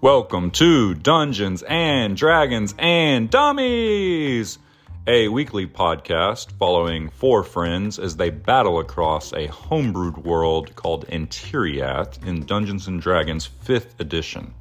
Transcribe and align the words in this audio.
Welcome 0.00 0.52
to 0.52 0.94
Dungeons 0.94 1.64
and 1.64 2.16
Dragons 2.16 2.72
and 2.78 3.28
Dummies, 3.28 4.60
a 5.08 5.26
weekly 5.26 5.66
podcast 5.66 6.52
following 6.52 7.08
four 7.08 7.42
friends 7.42 7.98
as 7.98 8.16
they 8.16 8.30
battle 8.30 8.78
across 8.78 9.32
a 9.32 9.48
homebrewed 9.48 10.18
world 10.18 10.76
called 10.76 11.08
Antiriath 11.08 12.24
in 12.24 12.46
Dungeons 12.46 12.86
and 12.86 13.02
Dragons 13.02 13.50
5th 13.64 13.98
edition. 13.98 14.54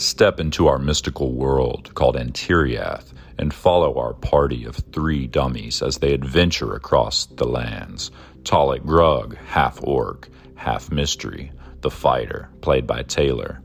Step 0.00 0.40
into 0.40 0.66
our 0.66 0.78
mystical 0.78 1.30
world 1.34 1.94
called 1.94 2.16
Antiriath 2.16 3.12
and 3.36 3.52
follow 3.52 3.98
our 3.98 4.14
party 4.14 4.64
of 4.64 4.76
three 4.76 5.26
dummies 5.26 5.82
as 5.82 5.98
they 5.98 6.14
adventure 6.14 6.74
across 6.74 7.26
the 7.26 7.46
lands. 7.46 8.10
Talik 8.42 8.80
Grug, 8.80 9.36
half 9.36 9.78
orc, 9.82 10.30
half 10.54 10.90
mystery, 10.90 11.52
the 11.82 11.90
fighter, 11.90 12.48
played 12.62 12.86
by 12.86 13.02
Taylor. 13.02 13.60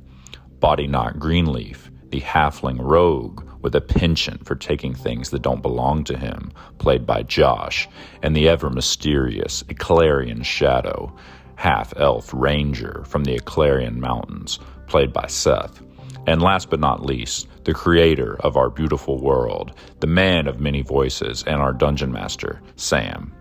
Body 0.60 0.88
Knot 0.88 1.20
Greenleaf, 1.20 1.90
the 2.10 2.20
halfling 2.20 2.80
rogue 2.82 3.42
with 3.62 3.74
a 3.74 3.80
penchant 3.80 4.46
for 4.46 4.56
taking 4.56 4.94
things 4.94 5.30
that 5.30 5.42
don't 5.42 5.62
belong 5.62 6.04
to 6.04 6.18
him, 6.18 6.52
played 6.80 7.06
by 7.06 7.24
Josh, 7.24 7.88
and 8.22 8.36
the 8.36 8.50
ever 8.50 8.70
mysterious 8.70 9.64
Eclarian 9.70 10.44
Shadow, 10.44 11.16
half 11.56 11.94
elf 11.96 12.34
ranger 12.34 13.06
from 13.06 13.24
the 13.24 13.40
Eclarian 13.40 13.96
Mountains, 14.00 14.60
played 14.88 15.14
by 15.14 15.28
Seth. 15.28 15.85
And 16.28 16.42
last 16.42 16.70
but 16.70 16.80
not 16.80 17.06
least, 17.06 17.48
the 17.66 17.74
creator 17.74 18.36
of 18.42 18.58
our 18.58 18.70
beautiful 18.70 19.22
world, 19.22 19.74
the 20.00 20.08
man 20.08 20.48
of 20.48 20.60
many 20.60 20.82
voices, 20.82 21.44
and 21.44 21.62
our 21.62 21.74
dungeon 21.74 22.12
master, 22.12 22.62
Sam. 22.76 23.32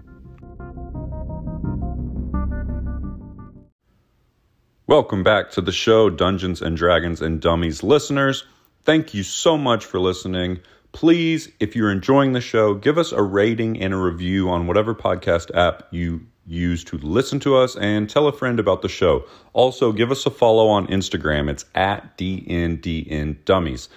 Welcome 4.87 5.23
back 5.23 5.51
to 5.53 5.63
the 5.63 5.73
show, 5.73 6.11
Dungeons 6.11 6.61
and 6.61 6.77
Dragons 6.77 7.23
and 7.23 7.41
Dummies 7.41 7.83
listeners. 7.83 8.45
Thank 8.83 9.15
you 9.15 9.23
so 9.23 9.57
much 9.57 9.83
for 9.87 9.99
listening. 9.99 10.61
Please, 10.93 11.51
if 11.59 11.75
you're 11.75 11.91
enjoying 11.91 12.35
the 12.35 12.41
show, 12.43 12.75
give 12.75 12.99
us 12.99 13.11
a 13.11 13.23
rating 13.23 13.81
and 13.81 13.95
a 13.95 13.97
review 13.97 14.51
on 14.51 14.67
whatever 14.67 14.95
podcast 14.95 15.53
app 15.57 15.89
you 15.91 16.27
use 16.47 16.85
to 16.85 16.99
listen 16.99 17.41
to 17.41 17.57
us 17.57 17.77
and 17.77 18.09
tell 18.09 18.27
a 18.27 18.33
friend 18.33 18.61
about 18.61 18.83
the 18.83 18.89
show. 18.89 19.25
Also, 19.53 19.93
give 19.93 20.11
us 20.11 20.27
a 20.27 20.31
follow 20.31 20.69
on 20.69 20.87
Instagram. 20.89 21.51
It's 21.51 21.65
at 21.75 22.17
DNDN 22.19 23.45
Dummies. 23.45 23.89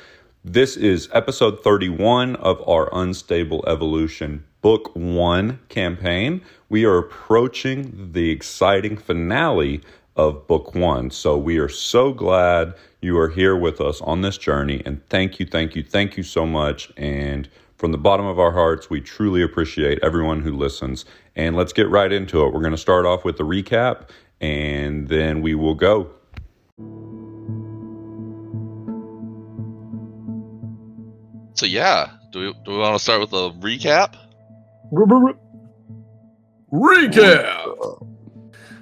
This 0.45 0.77
is 0.77 1.09
episode 1.13 1.61
31 1.63 2.37
of 2.37 2.65
our 2.67 2.89
Unstable 2.93 3.65
Evolution 3.67 4.45
Book 4.61 4.91
1 4.95 5.59
campaign. 5.69 6.41
We 6.69 6.85
are 6.85 6.97
approaching 6.97 8.11
the 8.13 8.29
exciting 8.31 8.97
finale 8.97 9.81
of 10.15 10.47
Book 10.47 10.73
1. 10.73 11.11
So 11.11 11.37
we 11.37 11.57
are 11.57 11.69
so 11.69 12.13
glad 12.13 12.73
you 13.01 13.17
are 13.19 13.29
here 13.29 13.55
with 13.55 13.79
us 13.81 14.01
on 14.01 14.21
this 14.21 14.37
journey. 14.37 14.81
And 14.85 15.05
thank 15.09 15.39
you, 15.39 15.45
thank 15.45 15.75
you, 15.75 15.83
thank 15.83 16.17
you 16.17 16.23
so 16.23 16.45
much. 16.45 16.91
And 16.97 17.47
from 17.77 17.91
the 17.91 17.97
bottom 17.97 18.25
of 18.25 18.39
our 18.39 18.51
hearts, 18.51 18.89
we 18.89 19.01
truly 19.01 19.41
appreciate 19.41 19.99
everyone 20.01 20.41
who 20.41 20.55
listens. 20.55 21.05
And 21.35 21.55
let's 21.55 21.73
get 21.73 21.89
right 21.89 22.11
into 22.11 22.43
it. 22.43 22.53
We're 22.53 22.61
going 22.61 22.71
to 22.71 22.77
start 22.77 23.05
off 23.05 23.23
with 23.23 23.37
the 23.37 23.43
recap 23.43 24.09
and 24.41 25.07
then 25.07 25.41
we 25.41 25.55
will 25.55 25.75
go. 25.75 26.09
So 31.53 31.65
yeah, 31.65 32.11
do 32.31 32.39
we 32.39 32.53
do 32.65 32.71
we 32.71 32.77
want 32.77 32.95
to 32.95 33.03
start 33.03 33.19
with 33.19 33.33
a 33.33 33.51
recap? 33.59 34.15
Recap. 36.71 38.07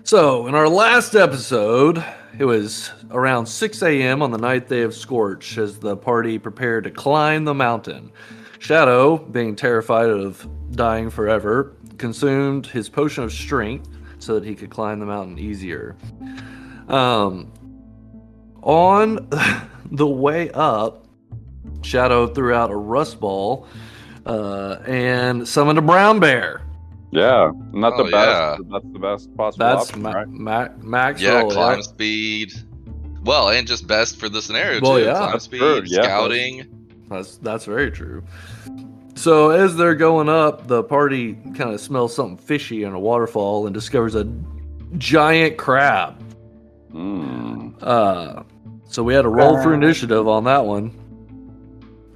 So, 0.04 0.46
in 0.48 0.56
our 0.56 0.68
last 0.68 1.16
episode, 1.16 2.04
it 2.38 2.46
was 2.46 2.92
around 3.12 3.48
6 3.48 3.82
a.m. 3.82 4.22
on 4.22 4.32
the 4.32 4.38
ninth 4.38 4.68
day 4.68 4.82
of 4.82 4.94
Scorch 4.94 5.58
as 5.58 5.80
the 5.80 5.96
party 5.96 6.38
prepared 6.38 6.84
to 6.84 6.92
climb 6.92 7.46
the 7.46 7.54
mountain. 7.54 8.12
Shadow, 8.60 9.18
being 9.18 9.56
terrified 9.56 10.10
of 10.10 10.48
dying 10.76 11.10
forever, 11.10 11.76
consumed 11.98 12.66
his 12.68 12.90
potion 12.90 13.24
of 13.24 13.32
strength 13.32 13.88
so 14.20 14.36
that 14.40 14.46
he 14.46 14.56
could 14.56 14.70
climb 14.70 15.00
the 15.00 15.06
mountain 15.06 15.38
easier. 15.40 15.96
Um, 16.88 17.52
on 18.62 19.28
the 19.92 20.08
way 20.08 20.50
up, 20.52 21.06
Shadow 21.82 22.28
threw 22.28 22.54
out 22.54 22.72
a 22.72 22.76
rust 22.76 23.20
ball 23.20 23.68
uh, 24.26 24.78
and 24.88 25.48
summoned 25.48 25.78
a 25.78 25.82
brown 25.82 26.20
bear. 26.20 26.62
Yeah, 27.12 27.52
not 27.72 27.94
Oh, 27.94 28.04
the 28.04 28.10
yeah. 28.10 28.56
best. 28.58 28.62
but 28.70 28.82
That's 28.82 28.94
the 28.94 29.00
best 29.00 29.38
possible 29.38 29.66
That's 29.66 29.90
option, 29.90 30.02
ma- 30.02 30.12
right? 30.12 30.28
ma- 30.28 30.68
max 30.82 31.22
Yeah, 31.22 31.40
roll, 31.42 31.52
climb 31.52 31.78
yeah. 31.78 31.82
speed. 31.84 32.54
Well, 33.24 33.50
and 33.50 33.68
just 33.68 33.88
best 33.88 34.18
for 34.20 34.28
the 34.28 34.42
scenario 34.42 34.82
Well, 34.82 34.98
too. 34.98 35.04
yeah. 35.06 35.18
climb 35.18 35.40
speed, 35.40 35.60
true, 35.60 35.82
yeah. 35.86 36.02
scouting. 36.04 36.75
That's 37.10 37.38
that's 37.38 37.66
very 37.66 37.92
true. 37.92 38.24
So 39.16 39.50
as 39.52 39.76
they're 39.78 39.96
going 39.96 40.28
up, 40.28 40.68
the 40.68 40.84
party 40.84 41.36
kind 41.56 41.74
of 41.74 41.80
smells 41.80 42.14
something 42.14 42.38
fishy 42.38 42.84
in 42.84 42.94
a 42.94 43.00
waterfall 43.00 43.66
and 43.66 43.74
discovers 43.74 44.14
a 44.16 44.28
giant 44.98 45.58
crab. 45.58 46.22
Mm. 46.94 47.76
Uh, 47.82 48.44
so 48.88 49.04
we 49.04 49.14
had 49.14 49.26
a 49.26 49.30
roll 49.30 49.62
for 49.62 49.74
initiative 49.74 50.28
on 50.28 50.44
that 50.46 50.66
one. 50.66 50.92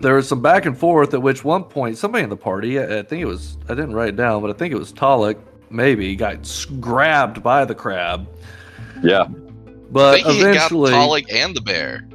There 0.02 0.16
was 0.16 0.28
some 0.28 0.42
back 0.42 0.66
and 0.66 0.78
forth 0.78 1.14
at 1.14 1.22
which 1.22 1.44
one 1.44 1.64
point 1.64 1.98
somebody 1.98 2.24
in 2.24 2.30
the 2.30 2.38
party, 2.38 2.80
I 2.80 3.00
I 3.00 3.04
think 3.04 3.22
it 3.22 3.26
was, 3.26 3.58
I 3.68 3.76
didn't 3.76 3.94
write 3.94 4.10
it 4.10 4.16
down, 4.16 4.42
but 4.42 4.50
I 4.50 4.54
think 4.54 4.74
it 4.74 4.78
was 4.78 4.94
Talik, 4.94 5.38
maybe 5.70 6.16
got 6.16 6.66
grabbed 6.80 7.44
by 7.44 7.66
the 7.66 7.76
crab. 7.76 8.28
Yeah, 9.04 9.24
I 9.24 9.28
But 9.92 10.16
think 10.16 10.28
he 10.28 10.42
eventually, 10.42 10.92
got 10.92 11.10
Talik 11.10 11.26
and 11.34 11.56
the 11.56 11.62
bear 11.62 12.08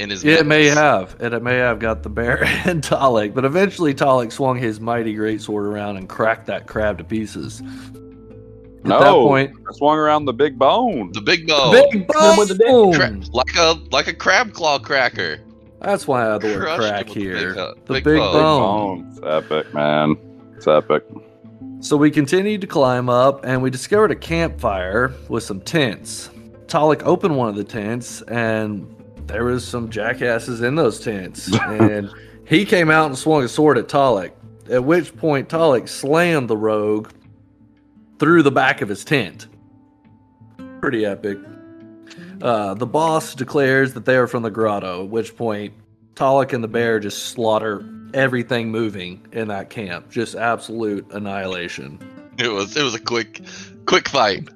in 0.00 0.10
his. 0.10 0.24
It 0.24 0.46
may 0.46 0.64
have, 0.64 1.16
and 1.20 1.34
it 1.34 1.42
may 1.42 1.56
have 1.56 1.78
got 1.78 2.02
the 2.02 2.08
bear 2.08 2.42
and 2.64 2.82
Talik, 2.82 3.34
but 3.34 3.44
eventually 3.44 3.94
Talik 3.94 4.32
swung 4.32 4.56
his 4.56 4.80
mighty 4.80 5.14
greatsword 5.14 5.66
around 5.66 5.96
and 5.98 6.08
cracked 6.08 6.46
that 6.46 6.66
crab 6.66 6.98
to 6.98 7.04
pieces. 7.04 7.60
At 7.60 8.86
no. 8.86 9.00
that 9.00 9.12
point, 9.12 9.56
I 9.68 9.72
swung 9.74 9.98
around 9.98 10.24
the 10.24 10.32
big 10.32 10.58
bone. 10.58 11.12
the 11.12 11.20
big 11.20 11.46
bone, 11.46 11.72
big 11.72 12.06
bone. 12.06 12.38
with 12.38 12.48
the 12.48 12.92
Cra- 12.96 13.20
like 13.34 13.54
a 13.56 13.78
like 13.90 14.08
a 14.08 14.14
crab 14.14 14.54
claw 14.54 14.78
cracker. 14.78 15.38
That's 15.82 16.06
why 16.06 16.26
I 16.26 16.32
have 16.32 16.40
the 16.40 16.48
word 16.48 16.78
crack 16.78 17.08
him 17.08 17.08
with 17.08 17.14
the 17.14 17.20
here. 17.20 17.48
big, 17.50 17.58
uh, 17.58 17.74
the 17.84 17.92
big 17.94 18.04
big, 18.04 18.18
bone. 18.18 18.32
bone. 18.32 19.02
Bone. 19.02 19.08
It's 19.10 19.20
epic, 19.22 19.74
man. 19.74 20.16
It's 20.56 20.66
epic. 20.66 21.04
So 21.80 21.96
we 21.96 22.10
continued 22.10 22.60
to 22.62 22.66
climb 22.66 23.08
up, 23.08 23.44
and 23.44 23.62
we 23.62 23.70
discovered 23.70 24.10
a 24.10 24.16
campfire 24.16 25.14
with 25.28 25.42
some 25.42 25.60
tents. 25.60 26.30
Talik 26.66 27.02
opened 27.04 27.36
one 27.36 27.48
of 27.48 27.56
the 27.56 27.64
tents, 27.64 28.22
and 28.22 28.86
there 29.26 29.44
was 29.44 29.66
some 29.66 29.90
jackasses 29.90 30.60
in 30.60 30.74
those 30.74 31.00
tents. 31.00 31.52
and 31.58 32.10
he 32.46 32.64
came 32.64 32.90
out 32.90 33.06
and 33.06 33.18
swung 33.18 33.44
a 33.44 33.48
sword 33.48 33.78
at 33.78 33.88
Talik. 33.88 34.32
At 34.68 34.84
which 34.84 35.16
point, 35.16 35.48
Talik 35.48 35.88
slammed 35.88 36.48
the 36.48 36.56
rogue 36.56 37.10
through 38.18 38.42
the 38.42 38.50
back 38.50 38.82
of 38.82 38.88
his 38.88 39.04
tent. 39.04 39.46
Pretty 40.80 41.04
epic. 41.04 41.38
Uh, 42.40 42.74
the 42.74 42.86
boss 42.86 43.34
declares 43.34 43.94
that 43.94 44.04
they 44.04 44.16
are 44.16 44.26
from 44.26 44.42
the 44.42 44.50
grotto, 44.50 45.04
at 45.04 45.10
which 45.10 45.36
point 45.36 45.74
Talik 46.14 46.52
and 46.52 46.62
the 46.62 46.68
bear 46.68 47.00
just 47.00 47.28
slaughter 47.28 47.84
everything 48.14 48.70
moving 48.70 49.26
in 49.32 49.48
that 49.48 49.70
camp. 49.70 50.10
Just 50.10 50.34
absolute 50.34 51.06
annihilation. 51.12 51.98
It 52.38 52.48
was 52.48 52.76
it 52.76 52.82
was 52.82 52.94
a 52.94 53.00
quick 53.00 53.42
quick 53.86 54.08
fight. 54.08 54.48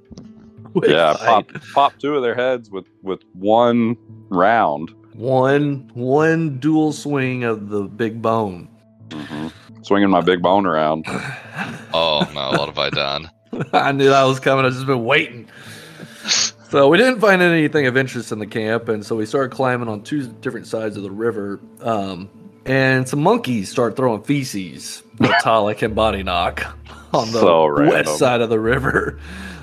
Quick 0.78 0.90
yeah, 0.90 1.14
pop 1.18 1.46
pop 1.72 1.98
two 1.98 2.16
of 2.16 2.22
their 2.22 2.34
heads 2.34 2.70
with 2.70 2.86
with 3.02 3.22
one 3.32 3.96
round. 4.28 4.90
One 5.14 5.90
one 5.94 6.58
dual 6.58 6.92
swing 6.92 7.44
of 7.44 7.68
the 7.68 7.82
big 7.84 8.20
bone. 8.20 8.68
hmm 9.12 9.48
Swinging 9.82 10.10
my 10.10 10.20
big 10.22 10.42
bone 10.42 10.66
around. 10.66 11.06
Oh 11.96 12.28
no, 12.34 12.58
what 12.58 12.66
have 12.68 12.78
I 12.78 12.90
done? 12.90 13.30
I 13.72 13.92
knew 13.92 14.08
that 14.08 14.24
was 14.24 14.40
coming. 14.40 14.64
I've 14.64 14.72
just 14.72 14.84
been 14.84 15.04
waiting. 15.04 15.48
So 16.70 16.88
we 16.88 16.98
didn't 16.98 17.20
find 17.20 17.40
anything 17.40 17.86
of 17.86 17.96
interest 17.96 18.32
in 18.32 18.40
the 18.40 18.48
camp, 18.48 18.88
and 18.88 19.06
so 19.06 19.14
we 19.14 19.26
started 19.26 19.52
climbing 19.54 19.86
on 19.88 20.02
two 20.02 20.26
different 20.26 20.66
sides 20.66 20.96
of 20.96 21.04
the 21.04 21.10
river. 21.12 21.60
Um, 21.80 22.28
and 22.66 23.08
some 23.08 23.22
monkeys 23.22 23.70
start 23.70 23.94
throwing 23.94 24.24
feces 24.24 25.04
at 25.20 25.40
Talik 25.44 25.82
and 25.82 25.94
Body 25.94 26.24
Knock 26.24 26.64
on 27.12 27.30
the 27.30 27.38
So 27.38 27.88
west 27.88 28.18
side 28.18 28.40
of 28.40 28.48
the 28.50 28.58
river. 28.58 29.20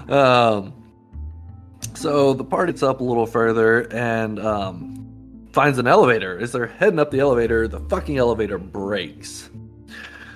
Um, 0.07 0.71
so 2.01 2.33
the 2.33 2.43
party's 2.43 2.81
up 2.81 2.99
a 2.99 3.03
little 3.03 3.27
further 3.27 3.81
and 3.93 4.39
um, 4.39 5.47
finds 5.51 5.77
an 5.77 5.85
elevator. 5.85 6.39
As 6.39 6.51
they're 6.51 6.65
heading 6.65 6.97
up 6.97 7.11
the 7.11 7.19
elevator, 7.19 7.67
the 7.67 7.79
fucking 7.79 8.17
elevator 8.17 8.57
breaks. 8.57 9.49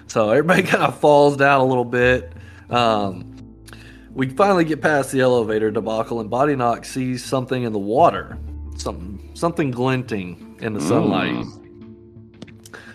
So 0.07 0.29
everybody 0.29 0.63
kind 0.67 0.83
of 0.83 0.99
falls 0.99 1.37
down 1.37 1.61
a 1.61 1.65
little 1.65 1.85
bit. 1.85 2.33
Um, 2.69 3.31
we 4.11 4.29
finally 4.29 4.63
get 4.63 4.81
past 4.81 5.11
the 5.11 5.21
elevator 5.21 5.71
debacle, 5.71 6.21
and 6.21 6.29
Body 6.29 6.55
Knock 6.55 6.85
sees 6.85 7.25
something 7.25 7.63
in 7.63 7.73
the 7.73 7.79
water, 7.79 8.37
something 8.77 9.31
something 9.33 9.71
glinting 9.71 10.57
in 10.61 10.73
the 10.73 10.81
sunlight. 10.81 11.45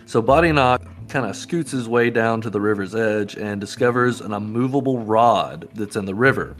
So 0.06 0.22
Body 0.22 0.52
Knock 0.52 0.82
kind 1.08 1.26
of 1.26 1.36
scoots 1.36 1.72
his 1.72 1.88
way 1.88 2.08
down 2.08 2.40
to 2.40 2.50
the 2.50 2.60
river's 2.60 2.94
edge 2.94 3.36
and 3.36 3.60
discovers 3.60 4.20
an 4.20 4.32
immovable 4.32 5.00
rod 5.00 5.68
that's 5.74 5.96
in 5.96 6.04
the 6.06 6.14
river. 6.14 6.56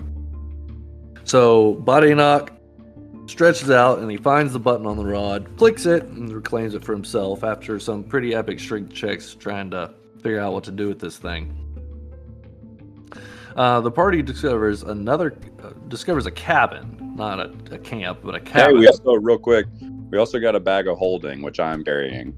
So 1.31 1.75
Body 1.75 2.13
Knock 2.13 2.51
stretches 3.27 3.71
out 3.71 4.01
and 4.01 4.11
he 4.11 4.17
finds 4.17 4.53
the 4.53 4.59
button 4.59 4.85
on 4.85 4.97
the 4.97 5.05
rod, 5.05 5.49
clicks 5.57 5.87
it, 5.87 6.03
and 6.03 6.35
reclaims 6.35 6.75
it 6.75 6.85
for 6.85 6.93
himself 6.93 7.45
after 7.45 7.79
some 7.79 8.03
pretty 8.03 8.35
epic 8.35 8.59
strength 8.59 8.93
checks 8.93 9.37
trying 9.37 9.71
to 9.71 9.95
figure 10.17 10.41
out 10.41 10.53
what 10.53 10.65
to 10.65 10.73
do 10.73 10.89
with 10.89 10.99
this 10.99 11.19
thing. 11.19 11.57
Uh, 13.55 13.81
the 13.81 13.93
party 13.93 14.23
discovers 14.23 14.83
another 14.83 15.39
uh, 15.63 15.71
discovers 15.87 16.27
a 16.27 16.33
cabin, 16.33 17.13
not 17.15 17.39
a, 17.39 17.53
a 17.71 17.79
camp, 17.79 18.19
but 18.25 18.35
a 18.35 18.39
Hey, 18.41 18.45
cabin. 18.63 18.79
we 18.81 18.89
also 18.89 19.13
real 19.15 19.39
quick. 19.39 19.67
We 20.11 20.19
also 20.19 20.41
got 20.41 20.57
a 20.57 20.61
bag 20.61 20.89
of 20.89 20.99
holding, 20.99 21.43
which 21.43 21.61
I'm 21.61 21.85
carrying. 21.85 22.35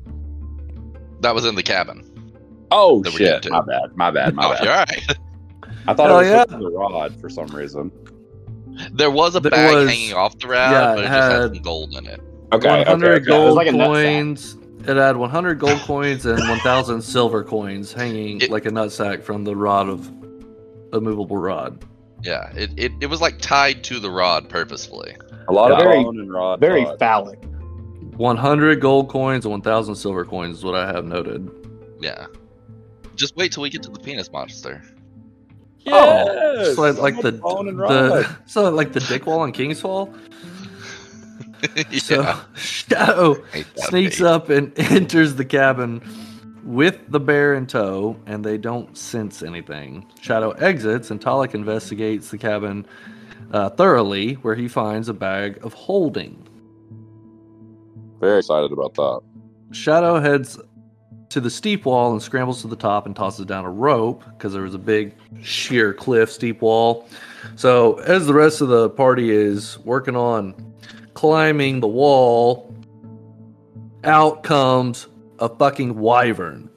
That 1.20 1.34
was 1.34 1.46
in 1.46 1.54
the 1.54 1.62
cabin. 1.62 2.30
Oh 2.70 3.02
That 3.04 3.12
shit! 3.14 3.50
My 3.50 3.62
bad. 3.62 3.96
My 3.96 4.10
bad. 4.10 4.34
My 4.34 4.44
Oh, 4.48 4.52
bad. 4.52 4.68
all 4.68 4.74
right. 4.74 5.16
I 5.88 5.94
thought 5.94 6.08
Hell 6.10 6.18
it 6.20 6.22
was 6.24 6.46
yeah. 6.50 6.58
the 6.58 6.70
rod 6.70 7.18
for 7.22 7.30
some 7.30 7.46
reason. 7.46 7.90
There 8.92 9.10
was 9.10 9.34
a 9.36 9.40
There 9.40 9.50
bag 9.50 9.74
was- 9.74 9.88
hanging 9.90 10.14
off 10.14 10.38
the 10.38 10.48
rod, 10.48 10.70
yeah, 10.70 10.94
but 10.94 10.98
it 10.98 11.00
it 11.00 11.08
just 11.08 11.12
had 11.12 11.32
had- 11.42 11.54
some 11.54 11.62
gold 11.62 11.94
in 11.96 12.06
it. 12.06 12.20
Okay. 12.52 12.68
100 12.68 12.88
okay, 13.06 13.14
okay. 13.16 13.24
gold 13.26 13.48
It 13.50 13.52
like 13.54 13.66
a 13.68 13.72
nut 13.72 13.86
sack. 13.96 14.04
coins. 14.04 14.56
It 14.86 14.96
had 14.96 15.16
100 15.16 15.58
gold 15.58 15.78
coins 15.86 16.26
and 16.26 16.38
1,000 16.48 17.02
silver 17.02 17.42
coins 17.44 17.92
hanging 17.92 18.40
It- 18.40 18.50
like 18.50 18.66
a 18.66 18.70
nutsack 18.70 19.22
from 19.22 19.44
the 19.44 19.54
rod 19.56 19.88
of 19.88 20.10
a 20.92 21.00
movable 21.00 21.36
rod. 21.38 21.84
Yeah, 22.22 22.50
it, 22.54 22.70
it, 22.76 22.92
it 23.00 23.06
was 23.06 23.20
like 23.20 23.38
tied 23.40 23.82
to 23.84 23.98
the 23.98 24.10
rod 24.10 24.48
purposefully. 24.48 25.16
A 25.48 25.52
lot 25.52 25.72
of 25.72 25.78
Very- 25.78 25.98
and 26.02 26.32
rod. 26.32 26.60
Very 26.60 26.84
rod. 26.84 26.98
phallic. 26.98 27.42
100 28.16 28.80
gold 28.80 29.08
coins 29.08 29.44
and 29.44 29.52
1,000 29.52 29.94
silver 29.94 30.24
coins 30.24 30.58
is 30.58 30.64
what 30.64 30.74
I 30.74 30.86
have 30.86 31.04
noted. 31.04 31.50
Yeah. 32.00 32.26
Just 33.16 33.36
wait 33.36 33.52
till 33.52 33.62
we 33.62 33.70
get 33.70 33.82
to 33.84 33.90
the 33.90 33.98
penis 33.98 34.30
monster. 34.30 34.82
Oh, 35.88 36.26
Yes! 36.56 36.68
it's 36.68 36.78
like, 36.78 36.96
like 36.98 37.20
the, 37.22 37.32
much 37.32 37.40
bone 37.40 37.68
and 37.68 37.78
the 37.78 38.36
so 38.46 38.70
like 38.70 38.92
the 38.92 39.00
dick 39.00 39.26
wall 39.26 39.42
and 39.44 39.52
King's 39.52 39.80
Fall. 39.80 40.12
yeah. 41.90 41.98
So 41.98 42.40
Shadow 42.54 43.42
sneaks 43.76 44.18
bait. 44.18 44.26
up 44.26 44.48
and 44.50 44.72
enters 44.78 45.34
the 45.36 45.44
cabin 45.44 46.02
with 46.64 47.00
the 47.08 47.18
bear 47.20 47.54
in 47.54 47.66
tow, 47.66 48.16
and 48.26 48.44
they 48.44 48.56
don't 48.58 48.96
sense 48.96 49.42
anything. 49.42 50.06
Shadow 50.20 50.50
exits, 50.52 51.10
and 51.10 51.20
Talik 51.20 51.54
investigates 51.54 52.30
the 52.30 52.38
cabin 52.38 52.86
uh, 53.52 53.70
thoroughly, 53.70 54.34
where 54.34 54.54
he 54.54 54.68
finds 54.68 55.08
a 55.08 55.14
bag 55.14 55.58
of 55.64 55.72
holding. 55.74 56.46
Very 58.20 58.38
excited 58.38 58.70
about 58.70 58.94
that. 58.94 59.20
Shadow 59.72 60.20
heads 60.20 60.58
to 61.32 61.40
the 61.40 61.50
steep 61.50 61.86
wall 61.86 62.12
and 62.12 62.22
scrambles 62.22 62.60
to 62.60 62.68
the 62.68 62.76
top 62.76 63.06
and 63.06 63.16
tosses 63.16 63.46
down 63.46 63.64
a 63.64 63.70
rope 63.70 64.22
because 64.36 64.52
there 64.52 64.62
was 64.62 64.74
a 64.74 64.78
big 64.78 65.14
sheer 65.42 65.94
cliff 65.94 66.30
steep 66.30 66.60
wall. 66.60 67.08
So 67.56 67.94
as 68.00 68.26
the 68.26 68.34
rest 68.34 68.60
of 68.60 68.68
the 68.68 68.90
party 68.90 69.30
is 69.30 69.78
working 69.78 70.14
on 70.14 70.54
climbing 71.14 71.80
the 71.80 71.88
wall, 71.88 72.74
out 74.04 74.42
comes 74.42 75.08
a 75.38 75.48
fucking 75.48 75.98
wyvern. 75.98 76.68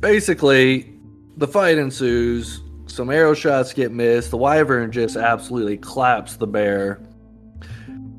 Basically, 0.00 0.92
the 1.36 1.46
fight 1.46 1.78
ensues. 1.78 2.60
Some 2.86 3.08
arrow 3.08 3.34
shots 3.34 3.72
get 3.72 3.92
missed. 3.92 4.30
The 4.30 4.36
wyvern 4.36 4.90
just 4.90 5.16
absolutely 5.16 5.76
claps 5.76 6.36
the 6.36 6.46
bear. 6.48 7.00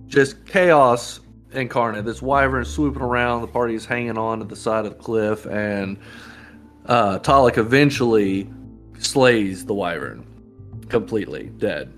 Just 0.08 0.46
chaos 0.46 1.20
incarnate. 1.56 2.06
This 2.06 2.22
wyvern 2.22 2.66
swooping 2.66 3.02
around. 3.02 3.42
The 3.42 3.48
party's 3.48 3.86
hanging 3.86 4.18
on 4.18 4.40
to 4.40 4.46
the 4.46 4.56
side 4.56 4.86
of 4.86 4.98
the 4.98 5.04
cliff, 5.04 5.46
and 5.46 5.98
uh, 6.86 7.20
Talik 7.20 7.58
eventually 7.58 8.50
slays 9.00 9.66
the 9.66 9.74
wyvern 9.74 10.26
completely 10.90 11.50
dead. 11.58 11.92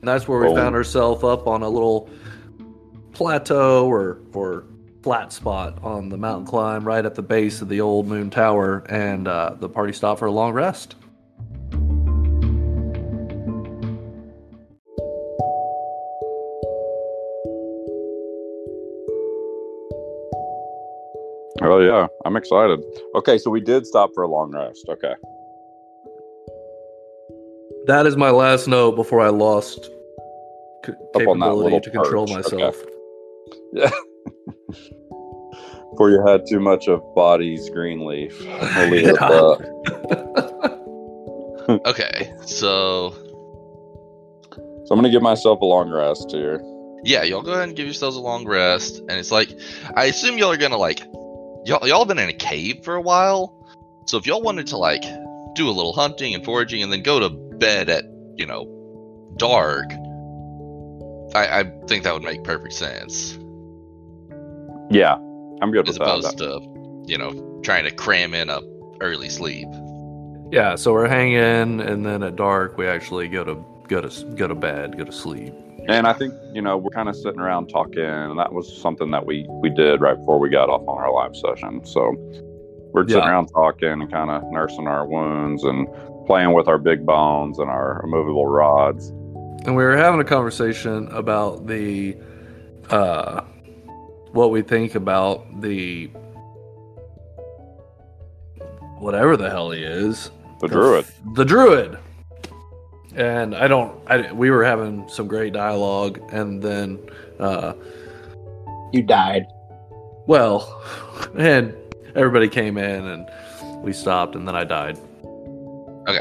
And 0.00 0.08
that's 0.08 0.26
where 0.26 0.40
we 0.40 0.46
Boom. 0.46 0.56
found 0.56 0.74
ourselves 0.74 1.24
up 1.24 1.46
on 1.46 1.62
a 1.62 1.68
little 1.68 2.08
plateau 3.12 3.86
or 3.86 4.18
or 4.32 4.64
flat 5.02 5.32
spot 5.32 5.78
on 5.82 6.10
the 6.10 6.16
mountain 6.16 6.46
climb, 6.46 6.84
right 6.84 7.04
at 7.04 7.14
the 7.14 7.22
base 7.22 7.62
of 7.62 7.68
the 7.68 7.80
old 7.80 8.06
moon 8.06 8.30
tower, 8.30 8.84
and 8.88 9.26
uh, 9.26 9.54
the 9.58 9.68
party 9.68 9.92
stopped 9.92 10.18
for 10.18 10.26
a 10.26 10.30
long 10.30 10.52
rest. 10.52 10.94
Oh 21.70 21.78
yeah, 21.78 22.06
I'm 22.24 22.36
excited. 22.36 22.80
Okay, 23.14 23.38
so 23.38 23.50
we 23.50 23.60
did 23.60 23.86
stop 23.86 24.10
for 24.14 24.22
a 24.24 24.28
long 24.28 24.50
rest. 24.52 24.84
Okay. 24.88 25.14
That 27.86 28.06
is 28.06 28.16
my 28.16 28.30
last 28.30 28.66
note 28.66 28.96
before 28.96 29.20
I 29.20 29.28
lost 29.28 29.84
c- 30.84 30.92
Up 31.14 31.26
on 31.28 31.38
that 31.38 31.46
capability 31.46 31.80
to 31.80 31.90
control 31.90 32.26
perch, 32.26 32.34
myself. 32.36 32.76
Yeah. 33.72 33.90
Before 35.92 36.10
you 36.10 36.24
had 36.26 36.46
too 36.48 36.60
much 36.60 36.88
of 36.88 37.02
body's 37.14 37.68
green 37.70 38.06
leaf. 38.06 38.32
We'll 38.76 38.88
leave 38.90 39.06
it 39.06 39.16
at 39.20 39.28
that. 39.28 40.80
Okay, 41.86 42.32
so 42.46 43.10
So 43.10 44.86
I'm 44.90 44.96
gonna 44.96 45.10
give 45.10 45.22
myself 45.22 45.60
a 45.60 45.64
long 45.64 45.90
rest 45.90 46.30
here. 46.32 46.60
yeah, 47.04 47.22
y'all 47.22 47.42
go 47.42 47.52
ahead 47.52 47.68
and 47.68 47.76
give 47.76 47.86
yourselves 47.86 48.16
a 48.16 48.20
long 48.20 48.44
rest. 48.46 48.98
And 48.98 49.12
it's 49.12 49.30
like, 49.30 49.50
I 49.94 50.06
assume 50.06 50.36
y'all 50.38 50.50
are 50.50 50.56
gonna 50.56 50.76
like, 50.78 51.00
y'all 51.64 51.86
y'all 51.86 52.04
been 52.04 52.18
in 52.18 52.28
a 52.28 52.34
cave 52.34 52.84
for 52.84 52.94
a 52.94 53.00
while. 53.00 53.54
So 54.06 54.16
if 54.18 54.26
y'all 54.26 54.42
wanted 54.42 54.66
to 54.68 54.76
like 54.76 55.02
do 55.54 55.68
a 55.68 55.72
little 55.72 55.92
hunting 55.92 56.34
and 56.34 56.44
foraging 56.44 56.82
and 56.82 56.92
then 56.92 57.02
go 57.02 57.20
to 57.20 57.30
bed 57.30 57.88
at 57.88 58.04
you 58.36 58.46
know 58.46 58.66
dark, 59.36 59.86
I, 61.34 61.60
I 61.60 61.64
think 61.86 62.04
that 62.04 62.14
would 62.14 62.22
make 62.22 62.42
perfect 62.44 62.74
sense 62.74 63.38
Yeah, 64.90 65.14
I'm 65.62 65.70
good 65.70 65.88
as 65.88 65.98
with 65.98 65.98
that. 65.98 66.02
opposed 66.02 66.38
to 66.38 66.60
you 67.06 67.18
know 67.18 67.60
trying 67.62 67.84
to 67.84 67.90
cram 67.90 68.34
in 68.34 68.50
a 68.50 68.60
early 69.00 69.28
sleep. 69.28 69.68
Yeah, 70.50 70.74
so 70.74 70.92
we're 70.92 71.08
hanging, 71.08 71.80
and 71.80 72.04
then 72.04 72.22
at 72.22 72.36
dark 72.36 72.78
we 72.78 72.86
actually 72.86 73.28
go 73.28 73.44
to 73.44 73.64
go 73.88 74.00
to 74.00 74.24
go 74.34 74.48
to 74.48 74.54
bed, 74.54 74.98
go 74.98 75.04
to 75.04 75.12
sleep. 75.12 75.54
And 75.90 76.06
I 76.06 76.12
think 76.12 76.34
you 76.52 76.62
know 76.62 76.76
we're 76.76 76.90
kind 76.90 77.08
of 77.08 77.16
sitting 77.16 77.40
around 77.40 77.68
talking, 77.68 78.02
and 78.04 78.38
that 78.38 78.52
was 78.52 78.80
something 78.80 79.10
that 79.10 79.26
we 79.26 79.46
we 79.48 79.70
did 79.70 80.00
right 80.00 80.16
before 80.16 80.38
we 80.38 80.48
got 80.48 80.68
off 80.68 80.82
on 80.86 80.98
our 80.98 81.12
live 81.12 81.34
session. 81.36 81.84
So 81.84 82.14
we're 82.92 83.06
sitting 83.06 83.22
Yeah. 83.22 83.30
around 83.30 83.46
talking 83.48 83.88
and 83.90 84.10
kind 84.10 84.30
of 84.30 84.42
nursing 84.50 84.86
our 84.86 85.06
wounds 85.06 85.64
and 85.64 85.88
playing 86.26 86.52
with 86.52 86.68
our 86.68 86.78
big 86.78 87.04
bones 87.06 87.58
and 87.58 87.68
our 87.70 88.00
immovable 88.04 88.46
rods. 88.46 89.10
And 89.64 89.76
we 89.76 89.82
were 89.84 89.96
having 89.96 90.20
a 90.20 90.24
conversation 90.24 91.08
about 91.08 91.66
the 91.66 92.16
uh 92.90 93.42
what 94.32 94.50
we 94.50 94.62
think 94.62 94.94
about 94.94 95.60
the 95.60 96.06
whatever 98.98 99.36
the 99.36 99.50
hell 99.50 99.70
he 99.70 99.82
is. 99.82 100.30
The 100.60 100.68
druid. 100.68 101.06
The 101.34 101.44
druid. 101.44 101.98
And 103.16 103.54
I 103.54 103.66
don't 103.68 104.00
I 104.06 104.32
we 104.32 104.50
were 104.50 104.64
having 104.64 105.08
some 105.08 105.26
great 105.26 105.52
dialogue 105.52 106.20
and 106.32 106.62
then 106.62 106.98
uh 107.38 107.74
You 108.92 109.02
died. 109.02 109.46
well 110.26 110.82
and 111.36 111.74
everybody 112.14 112.48
came 112.48 112.76
in 112.78 113.06
and 113.06 113.28
we 113.82 113.92
stopped 113.92 114.34
and 114.34 114.46
then 114.46 114.54
I 114.54 114.64
died. 114.64 114.98
Okay, 116.08 116.20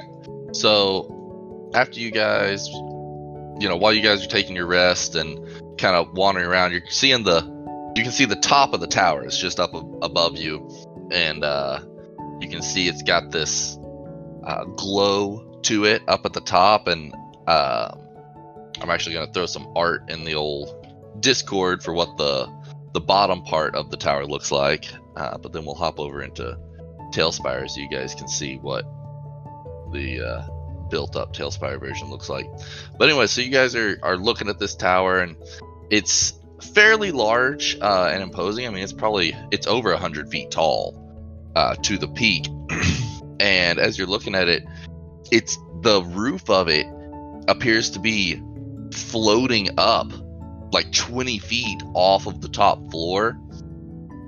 so 0.53 1.71
after 1.73 1.99
you 1.99 2.11
guys, 2.11 2.67
you 2.67 3.67
know, 3.67 3.75
while 3.75 3.93
you 3.93 4.01
guys 4.01 4.23
are 4.23 4.29
taking 4.29 4.55
your 4.55 4.65
rest 4.65 5.15
and 5.15 5.37
kind 5.77 5.95
of 5.95 6.13
wandering 6.13 6.45
around, 6.47 6.71
you're 6.71 6.81
seeing 6.89 7.23
the, 7.23 7.41
you 7.95 8.03
can 8.03 8.11
see 8.11 8.25
the 8.25 8.35
top 8.37 8.73
of 8.73 8.79
the 8.79 8.87
tower 8.87 9.25
is 9.25 9.37
just 9.37 9.59
up 9.59 9.73
above 10.01 10.37
you, 10.37 10.69
and 11.11 11.43
uh, 11.43 11.79
you 12.39 12.49
can 12.49 12.61
see 12.61 12.87
it's 12.87 13.03
got 13.03 13.31
this 13.31 13.77
uh, 14.45 14.63
glow 14.65 15.45
to 15.63 15.85
it 15.85 16.01
up 16.07 16.25
at 16.25 16.33
the 16.33 16.41
top, 16.41 16.87
and 16.87 17.13
uh, 17.47 17.91
I'm 18.81 18.89
actually 18.89 19.13
going 19.13 19.27
to 19.27 19.33
throw 19.33 19.45
some 19.45 19.71
art 19.75 20.09
in 20.09 20.23
the 20.23 20.35
old 20.35 20.75
Discord 21.19 21.83
for 21.83 21.93
what 21.93 22.17
the 22.17 22.47
the 22.93 22.99
bottom 22.99 23.43
part 23.43 23.75
of 23.75 23.91
the 23.91 23.97
tower 23.97 24.25
looks 24.25 24.51
like, 24.51 24.85
uh, 25.15 25.37
but 25.37 25.53
then 25.53 25.63
we'll 25.63 25.75
hop 25.75 25.99
over 25.99 26.23
into 26.23 26.57
TaleSpire 27.13 27.69
so 27.69 27.81
you 27.81 27.89
guys 27.89 28.15
can 28.15 28.27
see 28.27 28.57
what 28.57 28.83
the 29.91 30.21
uh, 30.21 30.47
built 30.89 31.15
up 31.15 31.35
TaleSpire 31.35 31.79
version 31.79 32.09
looks 32.09 32.29
like. 32.29 32.47
But 32.97 33.09
anyway, 33.09 33.27
so 33.27 33.41
you 33.41 33.51
guys 33.51 33.75
are, 33.75 33.99
are 34.01 34.17
looking 34.17 34.49
at 34.49 34.59
this 34.59 34.75
tower 34.75 35.19
and 35.19 35.35
it's 35.89 36.33
fairly 36.73 37.11
large 37.11 37.77
uh, 37.79 38.09
and 38.11 38.23
imposing. 38.23 38.67
I 38.67 38.69
mean, 38.69 38.83
it's 38.83 38.93
probably 38.93 39.35
it's 39.51 39.67
over 39.67 39.95
hundred 39.95 40.29
feet 40.29 40.51
tall 40.51 41.51
uh, 41.55 41.75
to 41.75 41.97
the 41.97 42.07
peak. 42.07 42.47
and 43.39 43.79
as 43.79 43.97
you're 43.97 44.07
looking 44.07 44.35
at 44.35 44.49
it, 44.49 44.63
it's 45.31 45.57
the 45.81 46.03
roof 46.03 46.49
of 46.49 46.67
it 46.67 46.85
appears 47.47 47.91
to 47.91 47.99
be 47.99 48.41
floating 48.93 49.69
up 49.77 50.11
like 50.71 50.91
20 50.91 51.39
feet 51.39 51.81
off 51.93 52.27
of 52.27 52.41
the 52.41 52.49
top 52.49 52.79
floor 52.91 53.37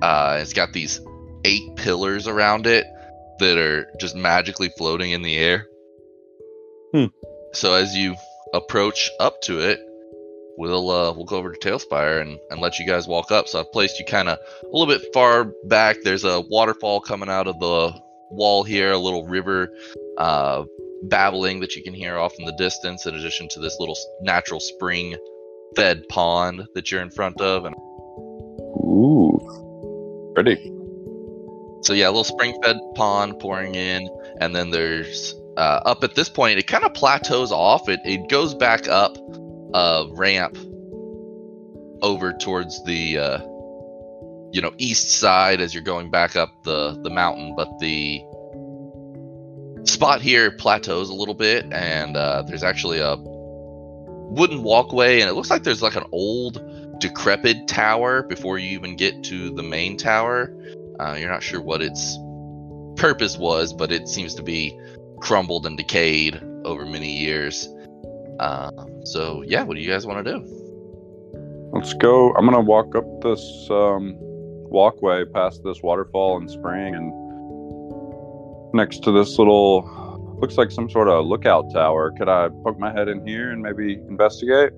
Uh, 0.01 0.39
it's 0.41 0.53
got 0.53 0.73
these 0.73 0.99
eight 1.45 1.75
pillars 1.75 2.27
around 2.27 2.65
it 2.65 2.85
that 3.39 3.57
are 3.57 3.87
just 3.99 4.15
magically 4.15 4.69
floating 4.77 5.11
in 5.11 5.21
the 5.21 5.37
air. 5.37 5.67
Hmm. 6.93 7.05
So 7.53 7.73
as 7.73 7.95
you 7.95 8.15
approach 8.53 9.09
up 9.19 9.41
to 9.43 9.59
it, 9.59 9.79
we'll 10.57 10.89
uh, 10.89 11.13
we'll 11.13 11.25
go 11.25 11.37
over 11.37 11.51
to 11.51 11.59
TaleSpire 11.59 12.21
and, 12.21 12.39
and 12.49 12.61
let 12.61 12.79
you 12.79 12.85
guys 12.85 13.07
walk 13.07 13.31
up. 13.31 13.47
So 13.47 13.59
I've 13.59 13.71
placed 13.71 13.99
you 13.99 14.05
kind 14.05 14.29
of 14.29 14.37
a 14.37 14.67
little 14.75 14.87
bit 14.87 15.13
far 15.13 15.45
back. 15.65 15.97
There's 16.03 16.23
a 16.23 16.41
waterfall 16.41 17.01
coming 17.01 17.29
out 17.29 17.47
of 17.47 17.59
the 17.59 17.93
wall 18.31 18.63
here, 18.63 18.91
a 18.91 18.97
little 18.97 19.27
river 19.27 19.69
uh, 20.17 20.63
babbling 21.03 21.59
that 21.59 21.75
you 21.75 21.83
can 21.83 21.93
hear 21.93 22.17
off 22.17 22.33
in 22.39 22.45
the 22.45 22.55
distance, 22.57 23.05
in 23.05 23.15
addition 23.15 23.47
to 23.49 23.59
this 23.59 23.77
little 23.79 23.97
natural 24.21 24.59
spring 24.59 25.15
fed 25.75 26.03
pond 26.09 26.63
that 26.75 26.91
you're 26.91 27.01
in 27.01 27.11
front 27.11 27.39
of. 27.41 27.65
And 27.65 27.75
Ooh, 28.85 30.31
pretty. 30.35 30.55
so, 31.83 31.93
yeah, 31.93 32.07
a 32.07 32.11
little 32.11 32.23
spring 32.23 32.57
fed 32.63 32.77
pond 32.95 33.39
pouring 33.39 33.75
in. 33.75 34.09
And 34.39 34.55
then 34.55 34.71
there's 34.71 35.35
uh, 35.57 35.81
up 35.85 36.03
at 36.03 36.15
this 36.15 36.29
point, 36.29 36.59
it 36.59 36.67
kind 36.67 36.83
of 36.83 36.93
plateaus 36.93 37.51
off. 37.51 37.89
It, 37.89 37.99
it 38.05 38.29
goes 38.29 38.53
back 38.53 38.87
up 38.87 39.17
a 39.73 40.05
ramp 40.11 40.57
over 42.01 42.33
towards 42.33 42.83
the. 42.85 43.17
Uh, 43.17 43.47
you 44.53 44.61
know, 44.61 44.73
east 44.77 45.11
side 45.11 45.61
as 45.61 45.73
you're 45.73 45.83
going 45.83 46.11
back 46.11 46.35
up 46.35 46.49
the 46.63 46.99
the 47.03 47.09
mountain, 47.09 47.53
but 47.55 47.69
the 47.79 48.21
spot 49.83 50.21
here 50.21 50.51
plateaus 50.51 51.09
a 51.09 51.13
little 51.13 51.33
bit, 51.33 51.65
and 51.71 52.17
uh, 52.17 52.43
there's 52.47 52.63
actually 52.63 52.99
a 52.99 53.15
wooden 53.17 54.63
walkway, 54.63 55.21
and 55.21 55.29
it 55.29 55.33
looks 55.33 55.49
like 55.49 55.63
there's 55.63 55.81
like 55.81 55.95
an 55.95 56.05
old, 56.11 56.61
decrepit 56.99 57.67
tower 57.67 58.23
before 58.23 58.59
you 58.59 58.69
even 58.69 58.95
get 58.95 59.23
to 59.23 59.49
the 59.51 59.63
main 59.63 59.97
tower. 59.97 60.55
Uh, 60.99 61.15
you're 61.19 61.31
not 61.31 61.43
sure 61.43 61.59
what 61.59 61.81
its 61.81 62.17
purpose 62.95 63.37
was, 63.37 63.73
but 63.73 63.91
it 63.91 64.07
seems 64.07 64.35
to 64.35 64.43
be 64.43 64.79
crumbled 65.19 65.65
and 65.65 65.77
decayed 65.77 66.41
over 66.63 66.85
many 66.85 67.11
years. 67.11 67.67
Uh, 68.39 68.71
so 69.03 69.43
yeah, 69.47 69.63
what 69.63 69.75
do 69.75 69.81
you 69.81 69.89
guys 69.89 70.05
want 70.05 70.23
to 70.23 70.31
do? 70.31 70.61
Let's 71.73 71.93
go. 71.93 72.33
I'm 72.33 72.45
gonna 72.45 72.61
walk 72.61 72.95
up 72.95 73.05
this 73.21 73.67
um, 73.69 74.15
walkway 74.19 75.25
past 75.25 75.63
this 75.63 75.81
waterfall 75.81 76.37
and 76.37 76.49
spring, 76.49 76.95
and 76.95 77.11
next 78.73 79.03
to 79.03 79.11
this 79.11 79.37
little 79.37 80.11
looks 80.41 80.57
like 80.57 80.71
some 80.71 80.89
sort 80.89 81.07
of 81.07 81.25
lookout 81.25 81.71
tower. 81.71 82.11
Could 82.11 82.27
I 82.27 82.49
poke 82.49 82.79
my 82.79 82.91
head 82.91 83.07
in 83.07 83.25
here 83.25 83.51
and 83.51 83.61
maybe 83.61 83.93
investigate? 83.93 84.73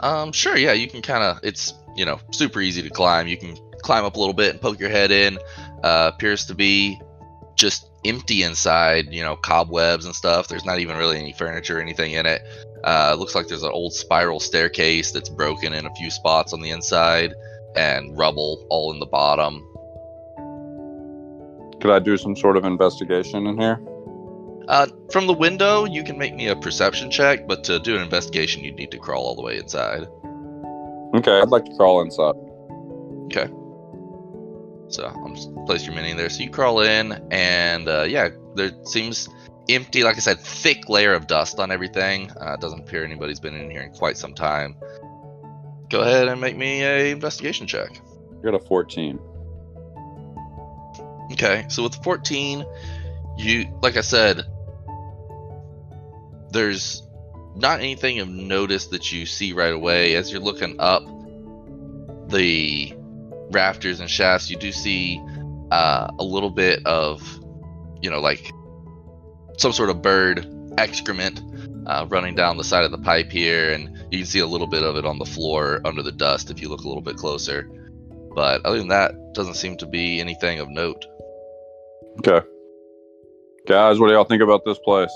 Um, 0.00 0.32
sure, 0.32 0.56
yeah, 0.56 0.72
you 0.72 0.88
can 0.88 1.02
kind 1.02 1.24
of. 1.24 1.40
It's 1.42 1.74
you 1.96 2.04
know 2.04 2.20
super 2.32 2.60
easy 2.60 2.82
to 2.82 2.90
climb. 2.90 3.26
You 3.26 3.36
can 3.36 3.56
climb 3.82 4.04
up 4.04 4.16
a 4.16 4.18
little 4.18 4.34
bit 4.34 4.50
and 4.50 4.60
poke 4.60 4.78
your 4.78 4.90
head 4.90 5.10
in. 5.10 5.38
Uh, 5.82 6.10
appears 6.14 6.46
to 6.46 6.54
be 6.54 7.00
just 7.56 7.88
empty 8.04 8.42
inside. 8.42 9.12
You 9.12 9.22
know, 9.22 9.36
cobwebs 9.36 10.04
and 10.04 10.14
stuff. 10.14 10.48
There's 10.48 10.64
not 10.64 10.78
even 10.78 10.96
really 10.96 11.18
any 11.18 11.32
furniture 11.32 11.78
or 11.78 11.80
anything 11.80 12.12
in 12.12 12.26
it. 12.26 12.42
Uh, 12.84 13.16
looks 13.18 13.34
like 13.34 13.48
there's 13.48 13.62
an 13.62 13.72
old 13.72 13.92
spiral 13.92 14.40
staircase 14.40 15.12
that's 15.12 15.28
broken 15.28 15.72
in 15.72 15.86
a 15.86 15.94
few 15.94 16.10
spots 16.10 16.52
on 16.52 16.60
the 16.60 16.70
inside, 16.70 17.32
and 17.76 18.16
rubble 18.18 18.66
all 18.68 18.92
in 18.92 18.98
the 18.98 19.06
bottom. 19.06 19.66
Could 21.82 21.90
I 21.90 21.98
do 21.98 22.16
some 22.16 22.36
sort 22.36 22.56
of 22.56 22.64
investigation 22.64 23.44
in 23.48 23.58
here? 23.58 23.80
Uh, 24.68 24.86
from 25.10 25.26
the 25.26 25.32
window, 25.32 25.84
you 25.84 26.04
can 26.04 26.16
make 26.16 26.32
me 26.32 26.46
a 26.46 26.54
perception 26.54 27.10
check, 27.10 27.48
but 27.48 27.64
to 27.64 27.80
do 27.80 27.96
an 27.96 28.02
investigation, 28.02 28.62
you'd 28.62 28.76
need 28.76 28.92
to 28.92 28.98
crawl 28.98 29.24
all 29.24 29.34
the 29.34 29.42
way 29.42 29.58
inside. 29.58 30.06
Okay, 31.16 31.40
I'd 31.40 31.48
like 31.48 31.64
to 31.64 31.74
crawl 31.74 32.00
inside. 32.02 32.36
Okay. 33.24 33.52
So 34.90 35.08
I'm 35.08 35.34
just 35.34 35.52
place 35.66 35.84
your 35.84 35.96
mini 35.96 36.12
in 36.12 36.16
there. 36.16 36.30
So 36.30 36.44
you 36.44 36.50
crawl 36.50 36.82
in, 36.82 37.20
and 37.32 37.88
uh, 37.88 38.02
yeah, 38.02 38.28
there 38.54 38.70
seems 38.84 39.28
empty. 39.68 40.04
Like 40.04 40.14
I 40.14 40.20
said, 40.20 40.38
thick 40.38 40.88
layer 40.88 41.14
of 41.14 41.26
dust 41.26 41.58
on 41.58 41.72
everything. 41.72 42.30
Uh, 42.30 42.52
it 42.52 42.60
doesn't 42.60 42.82
appear 42.82 43.04
anybody's 43.04 43.40
been 43.40 43.56
in 43.56 43.68
here 43.72 43.82
in 43.82 43.90
quite 43.90 44.16
some 44.16 44.34
time. 44.34 44.76
Go 45.90 46.02
ahead 46.02 46.28
and 46.28 46.40
make 46.40 46.56
me 46.56 46.84
a 46.84 47.10
investigation 47.10 47.66
check. 47.66 47.90
You 48.36 48.42
got 48.44 48.54
a 48.54 48.60
14. 48.60 49.18
Okay, 51.32 51.64
so 51.68 51.82
with 51.82 51.94
14, 52.02 52.64
you 53.38 53.78
like 53.82 53.96
I 53.96 54.02
said, 54.02 54.44
there's 56.50 57.02
not 57.54 57.80
anything 57.80 58.20
of 58.20 58.28
notice 58.28 58.88
that 58.88 59.12
you 59.12 59.26
see 59.26 59.52
right 59.52 59.72
away 59.72 60.14
as 60.14 60.30
you're 60.30 60.40
looking 60.40 60.76
up 60.78 61.02
the 62.28 62.94
rafters 63.50 64.00
and 64.00 64.10
shafts. 64.10 64.50
You 64.50 64.56
do 64.56 64.72
see 64.72 65.20
uh, 65.70 66.10
a 66.18 66.24
little 66.24 66.50
bit 66.50 66.84
of, 66.86 67.22
you 68.00 68.10
know, 68.10 68.20
like 68.20 68.52
some 69.58 69.72
sort 69.72 69.90
of 69.90 70.02
bird 70.02 70.46
excrement 70.78 71.42
uh, 71.86 72.06
running 72.08 72.34
down 72.34 72.56
the 72.56 72.64
side 72.64 72.84
of 72.84 72.90
the 72.90 72.98
pipe 72.98 73.30
here, 73.30 73.72
and 73.72 73.96
you 74.10 74.18
can 74.18 74.26
see 74.26 74.40
a 74.40 74.46
little 74.46 74.66
bit 74.66 74.82
of 74.82 74.96
it 74.96 75.04
on 75.04 75.18
the 75.18 75.24
floor 75.24 75.80
under 75.84 76.02
the 76.02 76.12
dust 76.12 76.50
if 76.50 76.60
you 76.60 76.68
look 76.68 76.80
a 76.80 76.88
little 76.88 77.02
bit 77.02 77.16
closer. 77.16 77.70
But 78.34 78.64
other 78.64 78.78
than 78.78 78.88
that, 78.88 79.34
doesn't 79.34 79.54
seem 79.54 79.76
to 79.78 79.86
be 79.86 80.20
anything 80.20 80.60
of 80.60 80.68
note. 80.70 81.04
Okay. 82.18 82.46
Guys, 83.66 83.98
what 83.98 84.08
do 84.08 84.12
y'all 84.14 84.24
think 84.24 84.42
about 84.42 84.64
this 84.64 84.78
place? 84.84 85.12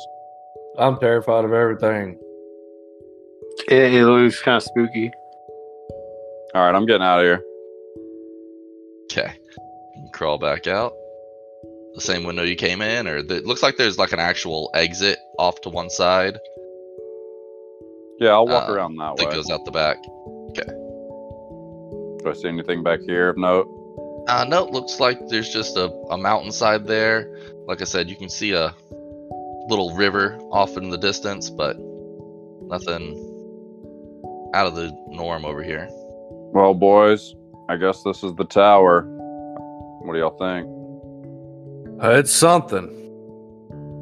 I'm 0.78 0.98
terrified 0.98 1.44
of 1.44 1.52
everything. 1.52 2.18
It, 3.68 3.94
it 3.94 4.04
looks 4.06 4.40
kind 4.42 4.56
of 4.56 4.62
spooky. 4.62 5.10
All 6.54 6.62
right, 6.64 6.74
I'm 6.74 6.86
getting 6.86 7.02
out 7.02 7.18
of 7.20 7.24
here. 7.24 7.42
Okay. 9.04 9.32
Crawl 10.12 10.38
back 10.38 10.66
out. 10.66 10.92
The 11.94 12.00
same 12.00 12.24
window 12.24 12.42
you 12.42 12.56
came 12.56 12.82
in, 12.82 13.06
or 13.06 13.22
the, 13.22 13.36
it 13.36 13.46
looks 13.46 13.62
like 13.62 13.76
there's 13.78 13.98
like 13.98 14.12
an 14.12 14.20
actual 14.20 14.70
exit 14.74 15.18
off 15.38 15.60
to 15.62 15.70
one 15.70 15.88
side 15.88 16.38
Yeah, 18.20 18.30
I'll 18.32 18.46
walk 18.46 18.68
Uh, 18.68 18.72
around 18.74 18.96
that 18.96 19.16
that 19.16 19.28
way. 19.28 19.32
goes 19.34 19.50
out 19.50 19.64
the 19.64 19.70
back. 19.70 19.96
Okay. 20.50 20.70
Do 22.22 22.30
I 22.30 22.34
see 22.34 22.48
anything 22.48 22.82
back 22.82 23.00
here 23.00 23.30
of 23.30 23.38
note? 23.38 23.66
Uh, 24.28 24.44
no, 24.48 24.66
it 24.66 24.72
looks 24.72 24.98
like 24.98 25.28
there's 25.28 25.48
just 25.48 25.76
a, 25.76 25.90
a 26.10 26.18
mountainside 26.18 26.86
there. 26.86 27.30
Like 27.66 27.80
I 27.80 27.84
said, 27.84 28.08
you 28.08 28.16
can 28.16 28.28
see 28.28 28.52
a 28.52 28.74
little 29.68 29.94
river 29.94 30.36
off 30.50 30.76
in 30.76 30.90
the 30.90 30.98
distance, 30.98 31.50
but 31.50 31.76
nothing 32.62 33.14
out 34.54 34.66
of 34.66 34.74
the 34.74 34.90
norm 35.08 35.44
over 35.44 35.62
here. 35.62 35.88
Well, 35.90 36.74
boys, 36.74 37.34
I 37.68 37.76
guess 37.76 38.02
this 38.02 38.24
is 38.24 38.34
the 38.34 38.44
tower. 38.44 39.02
What 40.02 40.14
do 40.14 40.18
y'all 40.18 40.36
think? 40.38 40.66
It's 42.02 42.32
something. 42.32 42.92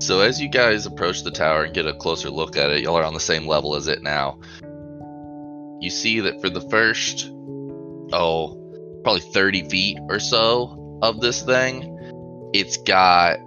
So 0.00 0.20
as 0.20 0.40
you 0.40 0.48
guys 0.48 0.86
approach 0.86 1.22
the 1.22 1.30
tower 1.30 1.64
and 1.64 1.74
get 1.74 1.86
a 1.86 1.94
closer 1.94 2.30
look 2.30 2.56
at 2.56 2.70
it, 2.70 2.82
y'all 2.82 2.96
are 2.96 3.04
on 3.04 3.14
the 3.14 3.20
same 3.20 3.46
level 3.46 3.74
as 3.74 3.88
it 3.88 4.02
now. 4.02 4.38
You 5.80 5.90
see 5.90 6.20
that 6.20 6.40
for 6.40 6.50
the 6.50 6.60
first, 6.62 7.30
oh, 8.12 8.60
probably 9.04 9.20
30 9.20 9.68
feet 9.68 9.98
or 10.08 10.18
so 10.18 10.98
of 11.02 11.20
this 11.20 11.42
thing, 11.42 12.50
it's 12.52 12.78
got 12.78 13.38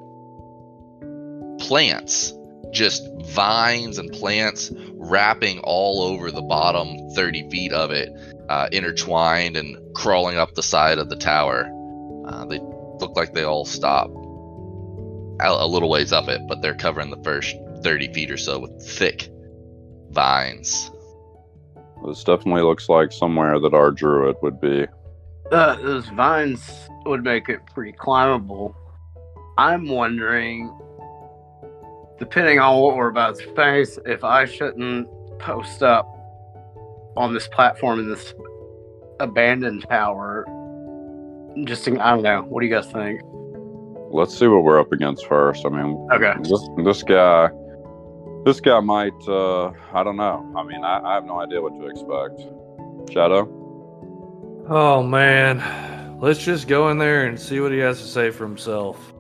plants, 1.60 2.34
just 2.72 3.04
vines 3.26 3.98
and 3.98 4.12
plants 4.12 4.72
wrapping 4.94 5.60
all 5.60 6.02
over 6.02 6.32
the 6.32 6.42
bottom 6.42 7.10
30 7.16 7.50
feet 7.50 7.74
of 7.74 7.92
it, 7.92 8.10
uh, 8.50 8.70
intertwined 8.72 9.58
and 9.58 9.78
crawling 9.96 10.38
up 10.38 10.54
the 10.54 10.64
side 10.64 10.98
of 10.98 11.10
the 11.10 11.16
tower. 11.16 11.70
Uh, 12.28 12.46
they 12.46 12.60
look 12.60 13.16
like 13.16 13.34
they 13.34 13.44
all 13.44 13.66
stop 13.66 14.10
a 15.40 15.50
a 15.50 15.68
little 15.68 15.90
ways 15.90 16.12
up 16.12 16.28
it, 16.28 16.42
but 16.48 16.62
they're 16.62 16.76
covering 16.76 17.10
the 17.10 17.24
first 17.24 17.56
30 17.84 18.14
feet 18.14 18.32
or 18.32 18.38
so 18.38 18.60
with 18.60 18.88
thick 18.88 19.30
vines. 20.10 20.92
This 22.06 22.24
definitely 22.24 22.62
looks 22.62 22.90
like 22.90 23.12
somewhere 23.12 23.60
that 23.60 23.74
our 23.74 23.92
druid 23.92 24.38
would 24.42 24.60
be. 24.62 24.88
Uh, 25.52 25.76
those 25.78 26.08
vines 26.10 26.90
would 27.06 27.24
make 27.24 27.48
it 27.50 27.62
pretty 27.74 27.94
climbable. 27.94 28.76
I'm 29.58 29.88
wondering, 29.88 30.72
depending 32.20 32.60
on 32.60 32.80
what 32.82 32.96
we're 32.98 33.10
about 33.10 33.38
to 33.40 33.54
face, 33.56 33.98
if 34.06 34.24
I 34.24 34.46
shouldn't 34.46 35.08
post 35.40 35.82
up 35.84 36.06
on 37.16 37.34
this 37.34 37.48
platform 37.48 38.00
in 38.00 38.10
this 38.10 38.34
abandoned 39.20 39.86
tower. 39.90 40.46
Just, 41.64 41.88
I 41.88 42.12
don't 42.12 42.22
know. 42.24 42.42
What 42.44 42.62
do 42.62 42.68
you 42.68 42.74
guys 42.74 42.92
think? 42.92 43.22
Let's 44.12 44.38
see 44.38 44.48
what 44.48 44.64
we're 44.64 44.80
up 44.80 44.92
against 44.92 45.26
first. 45.28 45.66
I 45.66 45.70
mean, 45.70 46.08
Okay. 46.14 46.34
this 46.44 46.70
this 46.86 47.04
guy, 47.04 47.50
this 48.46 48.62
guy 48.62 48.80
might. 48.80 49.12
uh 49.28 49.72
I 49.94 50.04
don't 50.04 50.18
know. 50.18 50.54
I 50.56 50.64
mean, 50.64 50.84
I, 50.84 51.02
I 51.04 51.16
have 51.16 51.26
no 51.26 51.40
idea 51.40 51.62
what 51.62 51.74
to 51.80 51.88
expect. 51.88 53.12
Shadow. 53.12 53.57
Oh 54.70 55.04
man. 55.04 56.18
Let's 56.20 56.44
just 56.44 56.68
go 56.68 56.90
in 56.90 56.98
there 56.98 57.26
and 57.26 57.40
see 57.40 57.60
what 57.60 57.72
he 57.72 57.78
has 57.80 58.00
to 58.02 58.08
say 58.08 58.32
for 58.32 58.44
himself. 58.46 59.14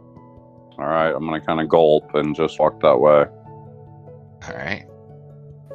All 0.80 0.86
right, 0.86 1.10
I'm 1.12 1.26
gonna 1.26 1.42
kind 1.42 1.62
of 1.62 1.70
gulp 1.70 2.14
and 2.16 2.36
just 2.36 2.60
walk 2.60 2.80
that 2.82 3.00
way. 3.00 3.26
All 4.48 4.56
right. 4.56 4.86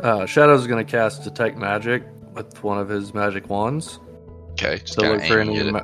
Uh, 0.03 0.27
Shadow's 0.27 0.67
gonna 0.67 0.85
cast 0.85 1.25
Detect 1.25 1.57
Magic 1.57 2.05
with 2.35 2.63
one 2.65 2.79
of 2.79 2.89
his 2.89 3.13
magic 3.15 3.49
wands 3.51 4.01
Okay. 4.53 4.79
Just 4.79 4.95
to 4.95 5.03
kind 5.03 5.13
look 5.19 5.27
for 5.29 5.39
any. 5.41 5.71
Ma- 5.71 5.81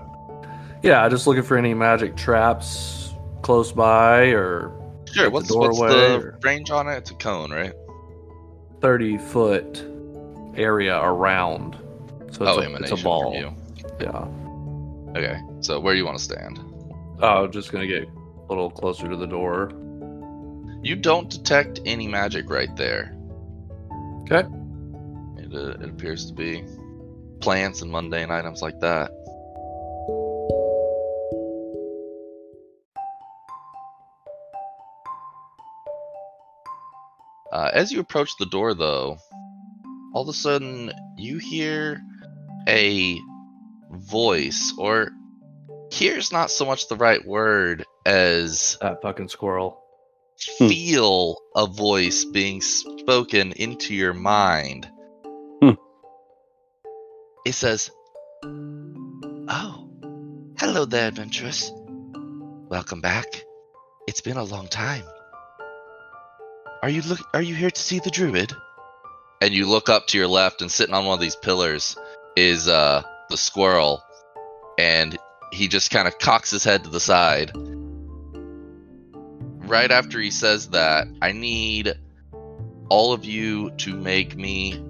Yeah, 0.83 1.09
just 1.09 1.27
looking 1.27 1.43
for 1.43 1.57
any 1.57 1.73
magic 1.75 2.17
traps 2.17 3.13
close 3.43 3.73
by 3.73 4.27
or 4.33 4.73
Sure. 5.13 5.25
the 5.25 5.31
What's 5.31 5.55
what's 5.55 5.79
the 5.79 6.35
range 6.43 6.71
on 6.71 6.89
it? 6.89 6.97
It's 6.97 7.11
a 7.11 7.15
cone, 7.15 7.51
right? 7.51 7.73
30 8.81 9.19
foot 9.19 9.85
area 10.57 11.01
around. 11.01 11.77
So 12.31 12.45
it's, 12.45 12.59
oh, 12.59 12.61
a, 12.61 12.65
emanation 12.65 12.83
it's 12.93 13.01
a 13.01 13.05
ball. 13.05 13.33
Yeah. 14.01 14.27
Okay. 15.17 15.41
So 15.61 15.81
where 15.81 15.95
do 15.95 15.99
you 15.99 16.05
want 16.05 16.19
to 16.19 16.25
stand? 16.25 16.59
Oh, 17.21 17.45
I'm 17.45 17.53
just 17.53 17.73
gonna 17.73 17.87
get 17.87 18.05
a 18.05 18.47
little 18.49 18.71
closer 18.71 19.09
to 19.09 19.17
the 19.17 19.27
door. 19.27 19.73
You 20.83 20.95
don't 20.95 21.29
detect 21.29 21.81
any 21.85 22.07
magic 22.07 22.49
right 22.49 22.75
there. 22.77 23.17
Okay. 24.23 24.47
It, 25.39 25.53
uh, 25.53 25.83
it 25.83 25.91
appears 25.91 26.27
to 26.27 26.35
be 26.35 26.65
plants 27.41 27.83
and 27.83 27.91
mundane 27.91 28.31
items 28.31 28.63
like 28.63 28.79
that. 28.81 29.11
Uh, 37.51 37.71
as 37.73 37.91
you 37.91 37.99
approach 37.99 38.31
the 38.39 38.47
door, 38.47 38.75
though, 38.75 39.19
all 40.13 40.23
of 40.23 40.29
a 40.29 40.33
sudden 40.33 40.93
you 41.17 41.39
hear 41.39 42.01
a 42.69 43.19
voice, 43.91 44.73
or 44.79 45.11
here's 45.93 46.33
not 46.33 46.51
so 46.51 46.65
much 46.65 46.89
the 46.89 46.97
right 46.97 47.25
word 47.25 47.85
as 48.07 48.79
That 48.81 49.03
fucking 49.03 49.29
squirrel. 49.29 49.83
Hmm. 50.59 50.69
feel 50.69 51.37
a 51.57 51.67
voice 51.67 52.25
being 52.25 52.61
spoken 52.61 53.53
into 53.53 53.93
your 53.93 54.15
mind. 54.15 54.89
Hmm. 55.61 55.73
It 57.45 57.55
says, 57.55 57.91
Oh, 58.45 59.91
hello 60.59 60.85
there, 60.85 61.09
adventurous. 61.09 61.73
Welcome 62.69 63.01
back. 63.01 63.45
It's 64.07 64.21
been 64.21 64.37
a 64.37 64.45
long 64.45 64.69
time. 64.69 65.05
Are 66.83 66.89
you 66.89 67.03
look 67.03 67.21
are 67.35 67.43
you 67.43 67.55
here 67.55 67.71
to 67.71 67.81
see 67.81 67.99
the 67.99 68.11
druid? 68.11 68.53
And 69.41 69.53
you 69.53 69.67
look 69.67 69.89
up 69.89 70.07
to 70.09 70.19
your 70.19 70.29
left 70.29 70.63
and 70.63 70.71
sitting 70.71 70.95
on 70.95 71.05
one 71.05 71.15
of 71.15 71.21
these 71.21 71.37
pillars 71.37 71.97
is 72.37 72.69
uh 72.69 73.03
the 73.29 73.37
squirrel 73.37 74.03
and 74.79 75.19
he 75.53 75.69
just 75.69 75.91
kind 75.91 76.07
of 76.07 76.19
cocks 76.19 76.51
his 76.51 76.65
head 76.65 76.85
to 76.85 76.91
the 76.91 77.01
side 77.01 77.53
right 79.69 79.91
after 79.91 80.19
he 80.19 80.31
says 80.31 80.71
that, 80.71 81.07
I 81.21 81.33
need 81.33 81.95
all 82.89 83.13
of 83.13 83.25
you 83.25 83.71
to 83.79 83.95
make 83.95 84.37
me 84.37 84.83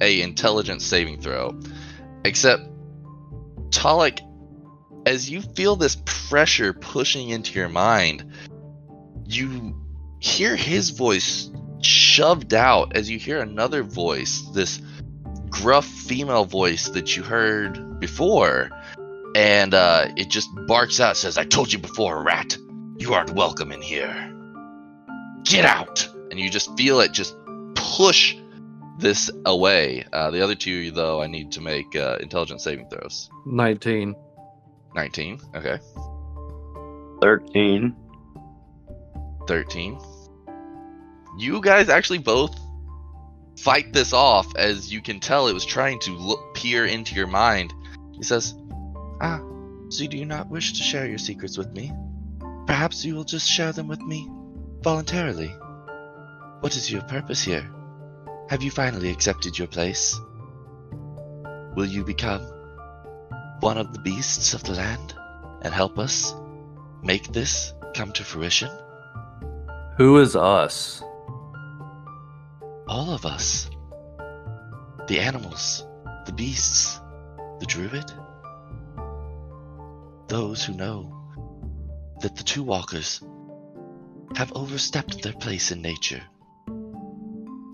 a 0.00 0.22
intelligence 0.22 0.86
saving 0.86 1.20
throw. 1.20 1.58
Except 2.24 2.62
Talik, 3.70 4.20
as 5.04 5.28
you 5.28 5.42
feel 5.42 5.76
this 5.76 5.96
pressure 6.04 6.72
pushing 6.72 7.30
into 7.30 7.58
your 7.58 7.68
mind, 7.68 8.32
you 9.26 9.76
hear 10.20 10.56
his 10.56 10.90
voice 10.90 11.50
shoved 11.82 12.54
out 12.54 12.96
as 12.96 13.10
you 13.10 13.18
hear 13.18 13.40
another 13.40 13.82
voice, 13.82 14.42
this 14.54 14.80
gruff 15.50 15.84
female 15.84 16.44
voice 16.44 16.88
that 16.90 17.16
you 17.16 17.22
heard 17.22 18.00
before. 18.00 18.70
And 19.36 19.74
uh, 19.74 20.08
it 20.16 20.28
just 20.28 20.48
barks 20.66 20.98
out, 21.00 21.16
says, 21.16 21.38
I 21.38 21.44
told 21.44 21.72
you 21.72 21.78
before, 21.78 22.22
rat. 22.22 22.56
You 22.96 23.14
aren't 23.14 23.30
welcome 23.30 23.72
in 23.72 23.80
here. 23.80 24.34
Get 25.44 25.64
out! 25.64 26.06
And 26.30 26.38
you 26.38 26.50
just 26.50 26.76
feel 26.76 27.00
it 27.00 27.12
just 27.12 27.34
push 27.74 28.36
this 28.98 29.30
away. 29.46 30.04
Uh, 30.12 30.30
the 30.30 30.42
other 30.42 30.54
two, 30.54 30.90
though, 30.90 31.22
I 31.22 31.26
need 31.26 31.52
to 31.52 31.60
make 31.60 31.96
uh, 31.96 32.18
intelligence 32.20 32.64
saving 32.64 32.88
throws. 32.88 33.30
19. 33.46 34.14
19. 34.94 35.40
Okay. 35.54 35.78
13. 37.22 37.96
13. 39.46 40.00
You 41.38 41.60
guys 41.60 41.88
actually 41.88 42.18
both 42.18 42.58
fight 43.62 43.92
this 43.92 44.12
off 44.12 44.54
as 44.56 44.92
you 44.92 45.00
can 45.02 45.20
tell 45.20 45.46
it 45.46 45.52
was 45.52 45.66
trying 45.66 45.98
to 46.00 46.12
look, 46.12 46.54
peer 46.54 46.86
into 46.86 47.14
your 47.14 47.26
mind. 47.26 47.72
He 48.12 48.22
says, 48.22 48.54
Ah, 49.20 49.40
so 49.90 50.06
do 50.06 50.16
you 50.16 50.24
not 50.24 50.48
wish 50.48 50.72
to 50.74 50.82
share 50.82 51.06
your 51.06 51.18
secrets 51.18 51.58
with 51.58 51.70
me? 51.72 51.92
Perhaps 52.66 53.04
you 53.04 53.14
will 53.14 53.24
just 53.24 53.50
share 53.50 53.72
them 53.72 53.88
with 53.88 54.00
me 54.00 54.28
voluntarily. 54.82 55.48
What 56.60 56.76
is 56.76 56.90
your 56.90 57.02
purpose 57.02 57.42
here? 57.42 57.68
Have 58.48 58.62
you 58.62 58.70
finally 58.70 59.10
accepted 59.10 59.58
your 59.58 59.68
place? 59.68 60.18
Will 61.76 61.86
you 61.86 62.04
become 62.04 62.42
one 63.60 63.78
of 63.78 63.92
the 63.92 64.00
beasts 64.00 64.54
of 64.54 64.64
the 64.64 64.72
land 64.72 65.14
and 65.62 65.74
help 65.74 65.98
us 65.98 66.34
make 67.02 67.32
this 67.32 67.74
come 67.94 68.12
to 68.12 68.24
fruition? 68.24 68.70
Who 69.98 70.18
is 70.18 70.34
us? 70.34 71.02
All 72.90 73.14
of 73.14 73.24
us. 73.24 73.70
The 75.06 75.20
animals, 75.20 75.86
the 76.26 76.32
beasts, 76.32 76.98
the 77.60 77.66
druid. 77.66 78.12
Those 80.26 80.64
who 80.64 80.74
know 80.74 81.14
that 82.20 82.34
the 82.34 82.42
two 82.42 82.64
walkers 82.64 83.22
have 84.34 84.52
overstepped 84.56 85.22
their 85.22 85.34
place 85.34 85.70
in 85.70 85.80
nature, 85.80 86.20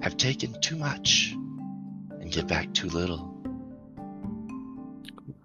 have 0.02 0.18
taken 0.18 0.60
too 0.60 0.76
much, 0.76 1.32
and 1.32 2.30
give 2.30 2.46
back 2.46 2.74
too 2.74 2.90
little. 2.90 3.34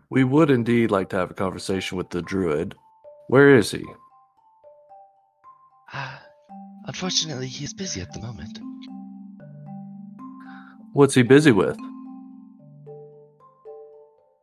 We 0.09 0.25
would 0.25 0.51
indeed 0.51 0.91
like 0.91 1.07
to 1.11 1.15
have 1.15 1.31
a 1.31 1.33
conversation 1.33 1.97
with 1.97 2.09
the 2.09 2.21
druid. 2.21 2.75
Where 3.29 3.55
is 3.55 3.71
he? 3.71 3.85
Ah, 5.93 6.21
unfortunately, 6.87 7.47
he 7.47 7.63
is 7.63 7.73
busy 7.73 8.01
at 8.01 8.11
the 8.11 8.19
moment. 8.19 8.59
What's 10.93 11.13
he 11.13 11.23
busy 11.23 11.53
with? 11.53 11.77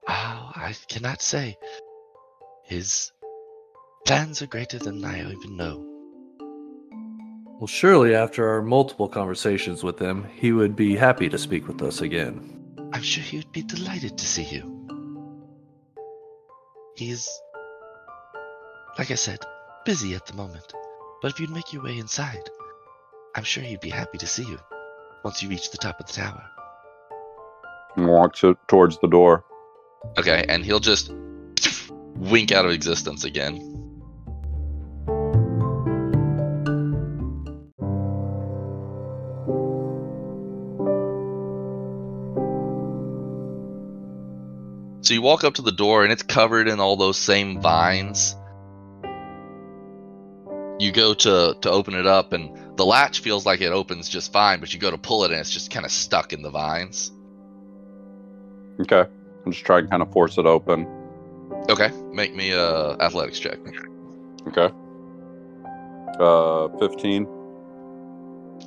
Oh, 0.09 0.53
I 0.57 0.75
cannot 0.89 1.21
say. 1.21 1.59
His 2.65 3.13
plans 4.07 4.41
are 4.41 4.47
greater 4.47 4.79
than 4.79 5.05
I 5.05 5.31
even 5.31 5.57
know. 5.59 5.85
Well, 7.59 7.67
surely 7.67 8.15
after 8.15 8.49
our 8.49 8.63
multiple 8.63 9.09
conversations 9.09 9.83
with 9.83 9.99
him, 9.99 10.25
he 10.37 10.53
would 10.53 10.75
be 10.75 10.97
happy 10.97 11.29
to 11.29 11.37
speak 11.37 11.69
with 11.69 11.83
us 11.83 12.01
again. 12.01 12.75
I'm 12.95 13.03
sure 13.03 13.23
he 13.23 13.37
would 13.37 13.53
be 13.53 13.63
delighted 13.63 14.17
to 14.17 14.27
see 14.27 14.45
you. 14.45 14.75
He's, 16.97 17.29
like 18.97 19.11
I 19.11 19.17
said, 19.17 19.41
busy 19.85 20.15
at 20.15 20.25
the 20.25 20.35
moment. 20.35 20.73
But 21.21 21.33
if 21.33 21.41
you'd 21.41 21.51
make 21.51 21.75
your 21.75 21.83
way 21.83 21.99
inside, 21.99 22.49
I'm 23.37 23.45
sure 23.45 23.63
he'd 23.63 23.81
be 23.81 23.91
happy 23.91 24.17
to 24.17 24.27
see 24.27 24.45
you 24.45 24.59
once 25.25 25.43
you 25.43 25.49
reach 25.49 25.71
the 25.71 25.79
top 25.79 26.01
of 26.01 26.07
the 26.07 26.13
tower. 26.13 26.45
It 27.97 28.57
towards 28.69 28.99
the 28.99 29.09
door. 29.09 29.45
Okay, 30.19 30.45
and 30.49 30.65
he'll 30.65 30.81
just 30.81 31.13
wink 32.17 32.53
out 32.53 32.65
of 32.65 32.73
existence 32.73 33.25
again. 33.25 33.79
So 45.09 45.15
you 45.15 45.23
walk 45.23 45.43
up 45.43 45.55
to 45.55 45.63
the 45.63 45.73
door 45.73 46.03
and 46.03 46.13
it's 46.13 46.23
covered 46.23 46.69
in 46.69 46.81
all 46.81 46.97
those 46.97 47.17
same 47.17 47.63
vines. 47.63 48.37
You 50.79 50.93
go 50.93 51.15
to 51.15 51.57
to 51.63 51.71
open 51.71 51.95
it 51.95 52.07
up 52.07 52.35
and 52.35 52.68
the 52.79 52.87
latch 52.87 53.21
feels 53.21 53.45
like 53.45 53.61
it 53.61 53.73
opens 53.73 54.09
just 54.09 54.33
fine, 54.33 54.61
but 54.61 54.73
you 54.73 54.79
go 54.79 54.91
to 54.91 54.97
pull 54.97 55.25
it 55.25 55.33
and 55.33 55.41
it's 55.41 55.51
just 55.51 55.71
kind 55.71 55.85
of 55.85 55.91
stuck 55.91 56.33
in 56.33 56.43
the 56.43 56.51
vines. 56.51 57.11
Okay. 58.81 59.05
I'm 59.45 59.53
just 59.53 59.67
trying 59.67 59.83
to 59.85 59.91
kind 59.91 60.01
of 60.01 60.13
force 60.13 60.39
it 60.39 60.47
open. 60.47 60.87
Okay, 61.69 61.91
make 62.13 62.35
me 62.35 62.53
a 62.53 62.93
athletics 63.01 63.41
check. 63.41 63.59
Okay. 64.47 64.73
Uh, 66.21 66.69
15. 66.79 67.27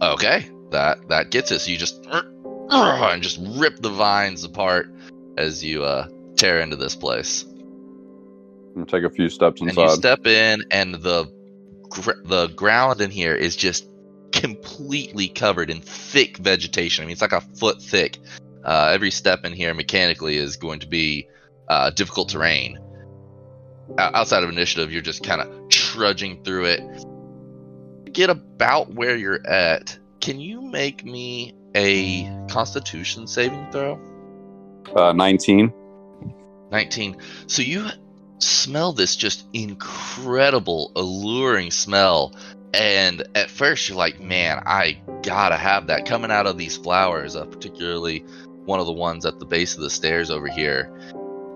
Okay, 0.01 0.49
that 0.71 1.07
that 1.07 1.31
gets 1.31 1.51
it. 1.51 1.59
So 1.59 1.71
you 1.71 1.77
just 1.77 2.05
and 2.69 3.23
just 3.23 3.39
rip 3.41 3.77
the 3.79 3.89
vines 3.89 4.43
apart 4.43 4.93
as 5.37 5.63
you 5.63 5.83
uh, 5.83 6.09
tear 6.35 6.59
into 6.59 6.75
this 6.75 6.95
place. 6.95 7.45
I'm 8.75 8.85
take 8.85 9.03
a 9.03 9.09
few 9.09 9.29
steps 9.29 9.61
inside. 9.61 9.81
And 9.81 9.89
you 9.89 9.95
step 9.95 10.27
in, 10.27 10.65
and 10.69 10.95
the 10.95 11.31
gr- 11.89 12.23
the 12.25 12.47
ground 12.47 12.99
in 12.99 13.11
here 13.11 13.35
is 13.35 13.55
just 13.55 13.85
completely 14.31 15.27
covered 15.27 15.69
in 15.69 15.81
thick 15.81 16.37
vegetation. 16.37 17.03
I 17.03 17.05
mean, 17.07 17.13
it's 17.13 17.21
like 17.21 17.31
a 17.33 17.41
foot 17.41 17.81
thick. 17.81 18.17
Uh, 18.63 18.91
every 18.93 19.11
step 19.11 19.43
in 19.45 19.53
here 19.53 19.73
mechanically 19.73 20.37
is 20.37 20.57
going 20.57 20.79
to 20.81 20.87
be 20.87 21.27
uh, 21.67 21.89
difficult 21.91 22.29
terrain. 22.29 22.79
O- 23.97 24.11
outside 24.13 24.43
of 24.43 24.49
initiative, 24.49 24.91
you're 24.91 25.01
just 25.01 25.23
kind 25.23 25.41
of 25.41 25.69
trudging 25.69 26.43
through 26.43 26.65
it. 26.65 28.13
Get 28.13 28.29
about 28.29 28.93
where 28.93 29.15
you're 29.15 29.45
at. 29.47 29.97
Can 30.19 30.39
you 30.39 30.61
make 30.61 31.03
me 31.03 31.53
a 31.75 32.29
Constitution 32.49 33.27
saving 33.27 33.71
throw? 33.71 33.99
uh, 34.95 35.13
19. 35.13 35.73
19. 36.71 37.17
So 37.47 37.61
you 37.61 37.87
smell 38.39 38.93
this 38.93 39.15
just 39.15 39.45
incredible, 39.53 40.91
alluring 40.95 41.71
smell. 41.71 42.33
And 42.73 43.23
at 43.35 43.49
first, 43.49 43.89
you're 43.89 43.97
like, 43.97 44.19
man, 44.19 44.63
I 44.65 45.01
gotta 45.23 45.57
have 45.57 45.87
that 45.87 46.05
coming 46.05 46.31
out 46.31 46.47
of 46.47 46.57
these 46.57 46.77
flowers, 46.77 47.35
uh, 47.35 47.45
particularly 47.45 48.25
one 48.65 48.79
of 48.79 48.85
the 48.85 48.93
ones 48.93 49.25
at 49.25 49.39
the 49.39 49.45
base 49.45 49.75
of 49.75 49.81
the 49.81 49.89
stairs 49.89 50.31
over 50.31 50.47
here. 50.47 50.91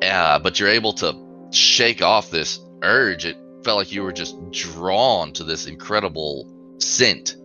Uh, 0.01 0.39
but 0.39 0.59
you're 0.59 0.69
able 0.69 0.93
to 0.93 1.15
shake 1.51 2.01
off 2.01 2.31
this 2.31 2.59
urge. 2.81 3.25
It 3.25 3.37
felt 3.63 3.77
like 3.77 3.91
you 3.91 4.03
were 4.03 4.11
just 4.11 4.35
drawn 4.51 5.31
to 5.33 5.43
this 5.43 5.67
incredible 5.67 6.51
scent, 6.79 7.37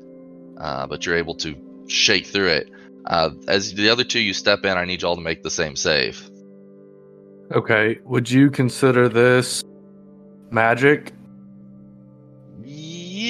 uh, 0.58 0.86
but 0.86 1.06
you're 1.06 1.16
able 1.16 1.36
to 1.36 1.54
shake 1.86 2.26
through 2.26 2.48
it. 2.48 2.70
Uh, 3.06 3.30
as 3.48 3.74
the 3.74 3.88
other 3.88 4.04
two 4.04 4.20
you 4.20 4.34
step 4.34 4.64
in, 4.64 4.76
I 4.76 4.84
need 4.84 5.02
y'all 5.02 5.16
to 5.16 5.22
make 5.22 5.42
the 5.42 5.50
same 5.50 5.76
save. 5.76 6.28
Okay. 7.52 7.98
Would 8.04 8.30
you 8.30 8.50
consider 8.50 9.08
this 9.08 9.64
magic? 10.50 11.12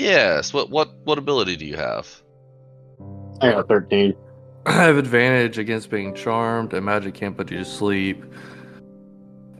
Yes. 0.00 0.52
What 0.52 0.70
what 0.70 0.90
what 1.04 1.18
ability 1.18 1.56
do 1.56 1.66
you 1.66 1.76
have? 1.76 2.08
I 3.40 3.52
got 3.52 3.68
13. 3.68 4.14
I 4.66 4.72
have 4.72 4.96
advantage 4.98 5.56
against 5.58 5.88
being 5.90 6.14
charmed, 6.14 6.74
and 6.74 6.84
magic 6.84 7.14
can't 7.14 7.36
put 7.36 7.50
you 7.50 7.58
to 7.58 7.64
sleep. 7.64 8.22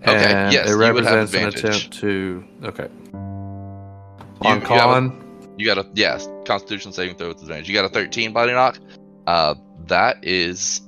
Okay, 0.03 0.13
And 0.33 0.53
yes, 0.53 0.67
it 0.67 0.71
you 0.73 0.79
would 0.79 0.87
have 0.87 0.95
represents 0.97 1.35
an 1.35 1.45
advantage. 1.49 1.65
attempt 1.87 2.01
to. 2.01 2.45
Okay. 2.65 2.89
You- 3.13 4.49
On 4.49 4.57
you 4.59 4.63
a- 4.63 4.67
con, 4.67 5.53
You 5.59 5.67
got 5.67 5.79
a 5.79 5.87
yes, 5.95 6.27
Constitution 6.47 6.93
saving 6.93 7.17
throw 7.17 7.29
with 7.29 7.43
advantage. 7.43 7.69
You 7.69 7.75
got 7.75 7.85
a 7.85 7.91
13 7.91 8.33
body 8.33 8.53
knock. 8.53 8.79
Uh, 9.27 9.55
that 9.89 10.17
is 10.25 10.81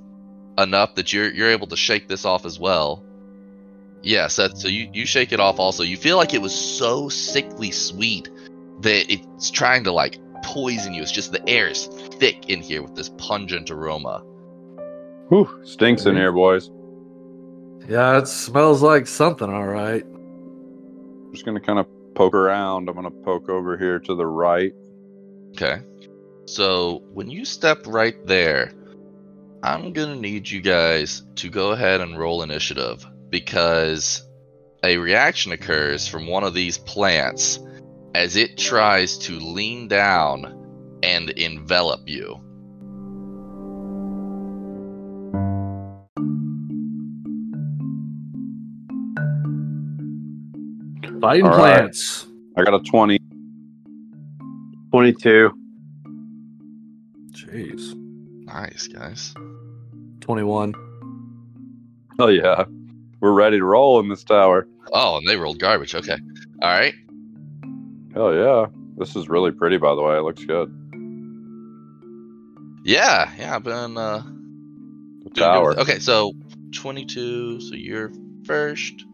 enough 0.59 0.95
that 0.95 1.13
you're 1.13 1.31
you're 1.31 1.51
able 1.51 1.67
to 1.67 1.77
shake 1.77 2.09
this 2.09 2.25
off 2.25 2.47
as 2.47 2.59
well. 2.59 3.03
Yes, 4.03 4.37
that, 4.37 4.57
so 4.59 4.69
you 4.69 4.89
you 4.93 5.05
shake 5.07 5.33
it 5.33 5.41
off 5.41 5.59
also. 5.59 5.83
You 5.83 5.97
feel 5.99 6.17
like 6.17 6.33
it 6.35 6.41
was 6.43 6.55
so 6.55 7.09
sickly 7.11 7.71
sweet 7.71 8.29
that 8.83 9.13
it's 9.13 9.51
trying 9.51 9.85
to 9.85 9.93
like 9.93 10.19
poison 10.43 10.95
you. 10.95 11.03
It's 11.03 11.13
just 11.13 11.33
the 11.33 11.49
air 11.49 11.69
is 11.69 11.87
thick 11.87 12.49
in 12.49 12.61
here 12.61 12.83
with 12.83 12.95
this 12.95 13.11
pungent 13.19 13.71
aroma. 13.71 14.23
Whew, 15.29 15.49
stinks 15.65 16.05
in 16.05 16.17
here, 16.17 16.33
boys. 16.33 16.71
yeah, 17.89 18.19
it 18.19 18.29
smells 18.29 18.83
like 18.83 19.07
something. 19.07 19.49
All 19.53 19.67
right. 19.67 20.05
I'm 20.05 21.33
just 21.33 21.47
gonna 21.47 21.61
kind 21.61 21.79
of 21.79 21.87
poke 22.15 22.35
around. 22.35 22.89
I'm 22.89 22.95
gonna 22.95 23.11
poke 23.11 23.49
over 23.49 23.79
here 23.79 23.99
to 24.01 24.15
the 24.15 24.27
right. 24.27 24.75
Okay. 25.53 25.81
So 26.47 27.03
when 27.13 27.31
you 27.31 27.45
step 27.45 27.87
right 27.87 28.27
there, 28.27 28.73
I'm 29.63 29.93
gonna 29.93 30.17
need 30.17 30.51
you 30.51 30.61
guys 30.61 31.23
to 31.37 31.49
go 31.49 31.71
ahead 31.71 32.01
and 32.01 32.19
roll 32.19 32.43
initiative 32.43 33.07
because 33.31 34.29
a 34.85 34.99
reaction 34.99 35.53
occurs 35.53 36.09
from 36.09 36.27
one 36.27 36.43
of 36.45 36.53
these 36.53 36.77
plants 36.77 37.61
as 38.15 38.37
it 38.37 38.59
tries 38.59 39.17
to 39.19 39.39
lean 39.39 39.89
down 39.89 40.59
and 41.03 41.31
envelop 41.31 42.09
you. 42.09 42.41
Fighting 51.21 51.47
All 51.47 51.51
right. 51.51 51.59
plants. 51.59 52.27
I 52.57 52.65
got 52.65 52.75
a 52.75 52.81
20. 52.81 53.19
22. 54.91 55.51
Jeez. 57.31 57.95
Nice, 58.45 58.89
guys. 58.89 59.35
21. 60.21 60.75
Oh 62.19 62.29
yeah, 62.29 62.65
we're 63.21 63.33
ready 63.33 63.59
to 63.59 63.65
roll 63.65 63.99
in 64.01 64.09
this 64.09 64.23
tower. 64.23 64.67
Oh, 64.93 65.17
and 65.17 65.27
they 65.27 65.37
rolled 65.37 65.59
garbage. 65.59 65.95
Okay. 65.95 66.17
All 66.63 66.71
right. 66.71 66.95
Hell 68.15 68.35
yeah, 68.35 68.67
this 68.97 69.17
is 69.17 69.29
really 69.29 69.53
pretty. 69.53 69.79
By 69.79 69.95
the 69.95 70.03
way, 70.03 70.17
it 70.17 70.23
looks 70.23 70.45
good. 70.45 70.73
Yeah, 72.85 73.31
yeah. 73.39 73.57
I've 73.57 73.63
been 73.63 73.97
uh, 73.97 74.23
The 75.25 75.31
tower. 75.31 75.79
Okay, 75.79 75.99
so 75.99 76.33
22. 76.75 77.61
So 77.61 77.75
you're 77.75 78.13
first, 78.45 79.05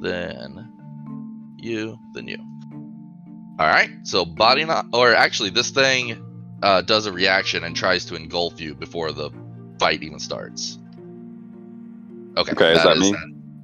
then 0.00 0.72
you, 1.58 1.98
then 2.14 2.26
you. 2.28 2.38
All 3.58 3.66
right. 3.66 3.90
So 4.04 4.24
body 4.24 4.64
not, 4.64 4.86
or 4.92 5.14
actually, 5.14 5.50
this 5.50 5.70
thing 5.70 6.22
uh, 6.62 6.82
does 6.82 7.06
a 7.06 7.12
reaction 7.12 7.64
and 7.64 7.74
tries 7.74 8.04
to 8.06 8.16
engulf 8.16 8.60
you 8.60 8.74
before 8.74 9.12
the 9.12 9.30
fight 9.78 10.02
even 10.02 10.18
starts. 10.18 10.78
Okay. 12.36 12.52
Okay, 12.52 12.72
is 12.72 12.82
that 12.82 12.98
me? 12.98 13.14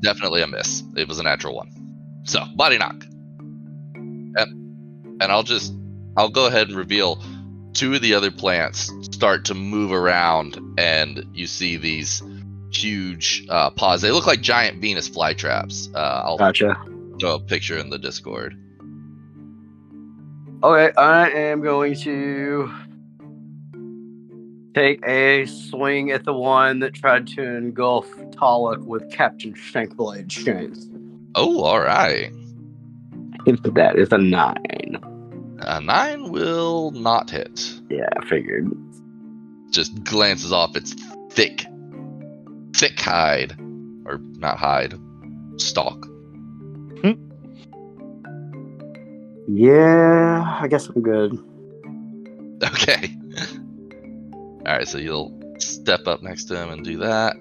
Definitely 0.03 0.43
a 0.43 0.47
miss. 0.47 0.83
It 0.97 1.09
was 1.09 1.19
a 1.19 1.23
natural 1.23 1.57
one. 1.57 2.23
So 2.25 2.45
body 2.57 2.79
knock. 2.79 3.05
Yep. 4.37 4.49
And 5.23 5.31
I'll 5.31 5.45
just, 5.45 5.73
I'll 6.17 6.31
go 6.31 6.47
ahead 6.47 6.69
and 6.69 6.77
reveal 6.77 7.23
two 7.75 7.95
of 7.95 8.03
the 8.03 8.15
other 8.15 8.33
plants 8.33 8.93
start 9.03 9.45
to 9.47 9.55
move 9.55 9.93
around, 9.93 10.59
and 10.79 11.25
you 11.33 11.47
see 11.47 11.77
these 11.77 12.23
huge 12.73 13.47
uh, 13.49 13.71
paws. 13.71 14.03
They 14.03 14.11
look 14.11 14.27
like 14.27 14.41
giant 14.41 14.81
Venus 14.81 15.09
flytraps. 15.09 15.95
Uh, 15.95 16.23
I'll 16.25 16.39
Gotcha. 16.39 16.77
throw 17.21 17.37
a 17.37 17.41
picture 17.41 17.79
in 17.79 17.91
the 17.91 17.99
Discord. 17.99 18.59
Okay, 20.65 20.93
I 20.97 21.29
am 21.29 21.61
going 21.61 21.95
to 22.01 22.73
take 24.75 25.07
a 25.07 25.47
swing 25.47 26.11
at 26.11 26.25
the 26.25 26.33
one 26.33 26.81
that 26.81 26.95
tried 26.95 27.27
to 27.29 27.43
engulf 27.43 28.09
Talik 28.33 28.85
with 28.85 29.09
Captain 29.13 29.55
Shankblade 29.55 30.29
chains. 30.29 30.89
Oh, 31.35 31.63
all 31.63 31.81
right. 31.81 32.33
That 33.47 33.95
is 33.97 34.13
a 34.13 34.19
nine. 34.19 35.12
A 35.67 35.81
nine 35.81 36.31
will 36.31 36.91
not 36.91 37.31
hit. 37.31 37.81
Yeah, 37.91 38.09
I 38.17 38.27
figured. 38.27 38.71
Just 39.71 40.05
glances 40.05 40.53
off 40.53 40.77
its 40.77 40.95
thick, 41.31 41.65
thick 42.75 42.99
hide, 42.99 43.57
or 44.05 44.19
not 44.37 44.59
hide, 44.59 44.95
stalk. 45.57 46.05
Hmm. 47.03 47.13
Yeah, 49.49 50.59
I 50.61 50.69
guess 50.69 50.89
I'm 50.89 51.03
good. 51.03 51.39
Okay. 52.63 53.15
All 54.67 54.77
right, 54.77 54.87
so 54.87 54.99
you'll 54.99 55.57
step 55.59 56.07
up 56.07 56.23
next 56.23 56.45
to 56.45 56.57
him 56.57 56.71
and 56.71 56.85
do 56.85 56.99
that. 56.99 57.37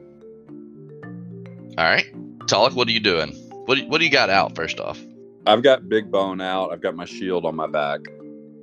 All 1.77 1.85
right, 1.85 2.05
Talik, 2.47 2.73
what 2.73 2.87
are 2.87 2.91
you 2.91 2.99
doing? 2.99 3.31
What 3.65 3.75
do, 3.75 3.87
what 3.87 3.99
do 3.99 4.05
you 4.05 4.11
got 4.11 4.29
out 4.29 4.55
first 4.55 4.79
off? 4.79 4.99
I've 5.45 5.63
got 5.63 5.89
big 5.89 6.11
bone 6.11 6.41
out. 6.41 6.71
I've 6.71 6.81
got 6.81 6.95
my 6.95 7.05
shield 7.05 7.45
on 7.45 7.55
my 7.55 7.67
back. 7.67 7.99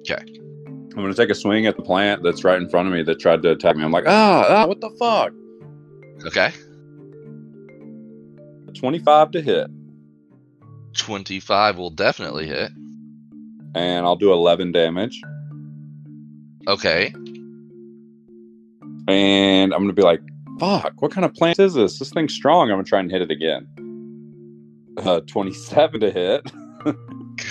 Okay. 0.00 0.22
I'm 0.66 1.04
gonna 1.04 1.14
take 1.14 1.30
a 1.30 1.34
swing 1.34 1.66
at 1.66 1.76
the 1.76 1.82
plant 1.82 2.22
that's 2.22 2.42
right 2.44 2.60
in 2.60 2.68
front 2.68 2.88
of 2.88 2.94
me 2.94 3.02
that 3.04 3.20
tried 3.20 3.42
to 3.42 3.50
attack 3.50 3.76
me. 3.76 3.84
I'm 3.84 3.92
like, 3.92 4.04
ah, 4.06 4.44
ah 4.48 4.66
what 4.66 4.80
the 4.80 4.90
fuck? 4.98 5.32
Okay, 6.26 6.52
25 8.74 9.30
to 9.30 9.40
hit, 9.40 9.70
twenty-five 10.94 11.78
will 11.78 11.90
definitely 11.90 12.48
hit. 12.48 12.72
and 13.76 14.04
I'll 14.04 14.16
do 14.16 14.32
11 14.32 14.72
damage. 14.72 15.20
Okay, 16.66 17.12
And 19.06 19.72
I'm 19.72 19.80
gonna 19.80 19.92
be 19.92 20.02
like, 20.02 20.20
fuck, 20.58 21.00
what 21.00 21.12
kind 21.12 21.24
of 21.24 21.32
plant 21.34 21.60
is 21.60 21.74
this? 21.74 21.98
This 22.00 22.10
thing's 22.10 22.34
strong. 22.34 22.70
I'm 22.70 22.74
gonna 22.78 22.84
try 22.84 22.98
and 22.98 23.10
hit 23.10 23.22
it 23.22 23.30
again. 23.30 23.68
Uh, 24.96 25.20
27 25.20 26.00
to 26.00 26.10
hit. 26.10 26.50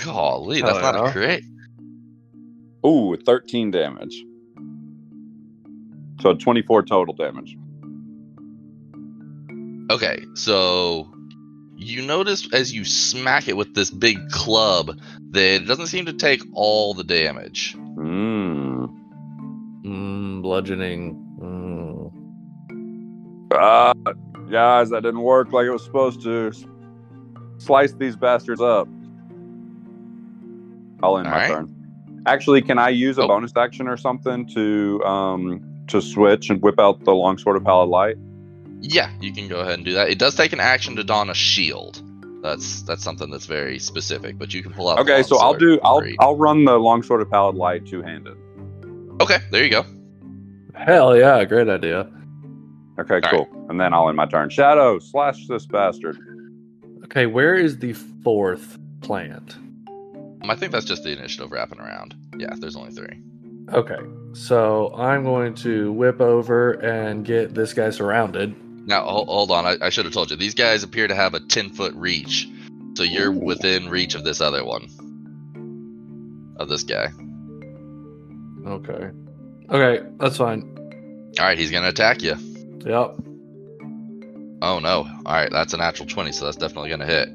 golly, 0.04 0.60
Hell 0.60 0.66
that's 0.68 0.82
not 0.82 1.08
a 1.08 1.12
crit. 1.12 1.42
Ooh, 2.86 3.16
13 3.16 3.70
damage. 3.70 4.24
So 6.20 6.34
24 6.34 6.82
total 6.84 7.14
damage. 7.14 7.56
Okay, 9.90 10.24
so 10.34 11.10
you 11.76 12.02
notice 12.02 12.52
as 12.52 12.72
you 12.72 12.84
smack 12.84 13.48
it 13.48 13.56
with 13.56 13.74
this 13.74 13.90
big 13.90 14.30
club 14.30 14.98
that 15.30 15.62
it 15.62 15.66
doesn't 15.66 15.86
seem 15.86 16.06
to 16.06 16.12
take 16.12 16.42
all 16.52 16.92
the 16.92 17.04
damage. 17.04 17.74
Mm. 17.76 18.94
Mm, 19.84 20.42
bludgeoning. 20.42 21.14
Mm. 21.40 22.12
Ah, 23.52 23.94
guys, 24.50 24.90
that 24.90 25.02
didn't 25.02 25.22
work 25.22 25.52
like 25.52 25.66
it 25.66 25.70
was 25.70 25.84
supposed 25.84 26.22
to. 26.22 26.52
Slice 27.58 27.92
these 27.94 28.16
bastards 28.16 28.60
up. 28.60 28.88
I'll 31.02 31.18
end 31.18 31.26
All 31.28 31.32
my 31.34 31.38
right. 31.40 31.48
turn. 31.50 31.74
Actually, 32.26 32.62
can 32.62 32.78
I 32.78 32.88
use 32.90 33.18
a 33.18 33.22
Oh. 33.22 33.28
bonus 33.28 33.52
action 33.56 33.88
or 33.88 33.96
something 33.96 34.46
to 34.54 35.02
um 35.04 35.62
to 35.88 36.02
switch 36.02 36.50
and 36.50 36.60
whip 36.60 36.78
out 36.78 37.04
the 37.04 37.14
longsword 37.14 37.56
of 37.56 37.64
pallid 37.64 37.88
light? 37.88 38.16
Yeah, 38.80 39.10
you 39.20 39.32
can 39.32 39.48
go 39.48 39.60
ahead 39.60 39.74
and 39.74 39.84
do 39.84 39.94
that. 39.94 40.08
It 40.10 40.18
does 40.18 40.34
take 40.36 40.52
an 40.52 40.60
action 40.60 40.96
to 40.96 41.04
don 41.04 41.30
a 41.30 41.34
shield. 41.34 42.02
That's 42.42 42.82
that's 42.82 43.02
something 43.02 43.30
that's 43.30 43.46
very 43.46 43.78
specific, 43.78 44.38
but 44.38 44.52
you 44.54 44.62
can 44.62 44.72
pull 44.72 44.88
out. 44.88 44.96
the 44.96 45.02
Okay, 45.02 45.22
so 45.22 45.38
I'll 45.38 45.54
do 45.54 45.80
I'll 45.82 46.00
free. 46.00 46.16
I'll 46.20 46.36
run 46.36 46.64
the 46.64 46.78
longsword 46.78 47.20
of 47.22 47.30
pallid 47.30 47.56
light 47.56 47.86
two 47.86 48.02
handed. 48.02 48.36
Okay, 49.20 49.38
there 49.50 49.64
you 49.64 49.70
go. 49.70 49.84
Hell 50.74 51.16
yeah, 51.16 51.44
great 51.44 51.68
idea. 51.68 52.08
Okay, 53.00 53.14
All 53.24 53.30
cool. 53.30 53.48
And 53.68 53.80
then 53.80 53.92
I'll 53.94 54.08
end 54.08 54.16
my 54.16 54.26
turn. 54.26 54.50
Shadow, 54.50 54.98
slash 54.98 55.46
this 55.48 55.66
bastard. 55.66 56.16
Okay, 57.04 57.26
where 57.26 57.54
is 57.54 57.78
the 57.78 57.92
fourth 57.94 58.78
plant? 59.00 59.56
I 60.42 60.54
think 60.54 60.72
that's 60.72 60.86
just 60.86 61.02
the 61.02 61.10
initiative 61.10 61.52
wrapping 61.52 61.80
around. 61.80 62.14
Yeah, 62.36 62.54
there's 62.56 62.76
only 62.76 62.92
three. 62.92 63.20
Okay, 63.72 63.98
so 64.32 64.94
I'm 64.94 65.24
going 65.24 65.54
to 65.56 65.92
whip 65.92 66.20
over 66.20 66.72
and 66.72 67.24
get 67.24 67.54
this 67.54 67.74
guy 67.74 67.90
surrounded. 67.90 68.54
Now, 68.86 69.04
hold, 69.04 69.28
hold 69.28 69.50
on. 69.50 69.66
I, 69.66 69.76
I 69.82 69.90
should 69.90 70.06
have 70.06 70.14
told 70.14 70.30
you. 70.30 70.36
These 70.36 70.54
guys 70.54 70.82
appear 70.82 71.06
to 71.06 71.14
have 71.14 71.34
a 71.34 71.40
10 71.40 71.70
foot 71.70 71.94
reach. 71.94 72.48
So 72.94 73.02
you're 73.02 73.30
Ooh. 73.30 73.38
within 73.38 73.90
reach 73.90 74.14
of 74.14 74.24
this 74.24 74.40
other 74.40 74.64
one. 74.64 74.88
Of 76.58 76.70
this 76.70 76.84
guy. 76.84 77.08
Okay. 78.66 79.10
Okay, 79.70 80.06
that's 80.18 80.38
fine. 80.38 80.62
All 81.38 81.44
right, 81.44 81.58
he's 81.58 81.70
going 81.70 81.82
to 81.82 81.90
attack 81.90 82.22
you. 82.22 82.36
Yep. 82.86 83.16
Oh 84.62 84.78
no. 84.80 85.06
All 85.26 85.32
right, 85.32 85.50
that's 85.52 85.74
a 85.74 85.76
natural 85.76 86.08
20, 86.08 86.32
so 86.32 86.46
that's 86.46 86.56
definitely 86.56 86.88
going 86.88 87.00
to 87.00 87.06
hit. 87.06 87.28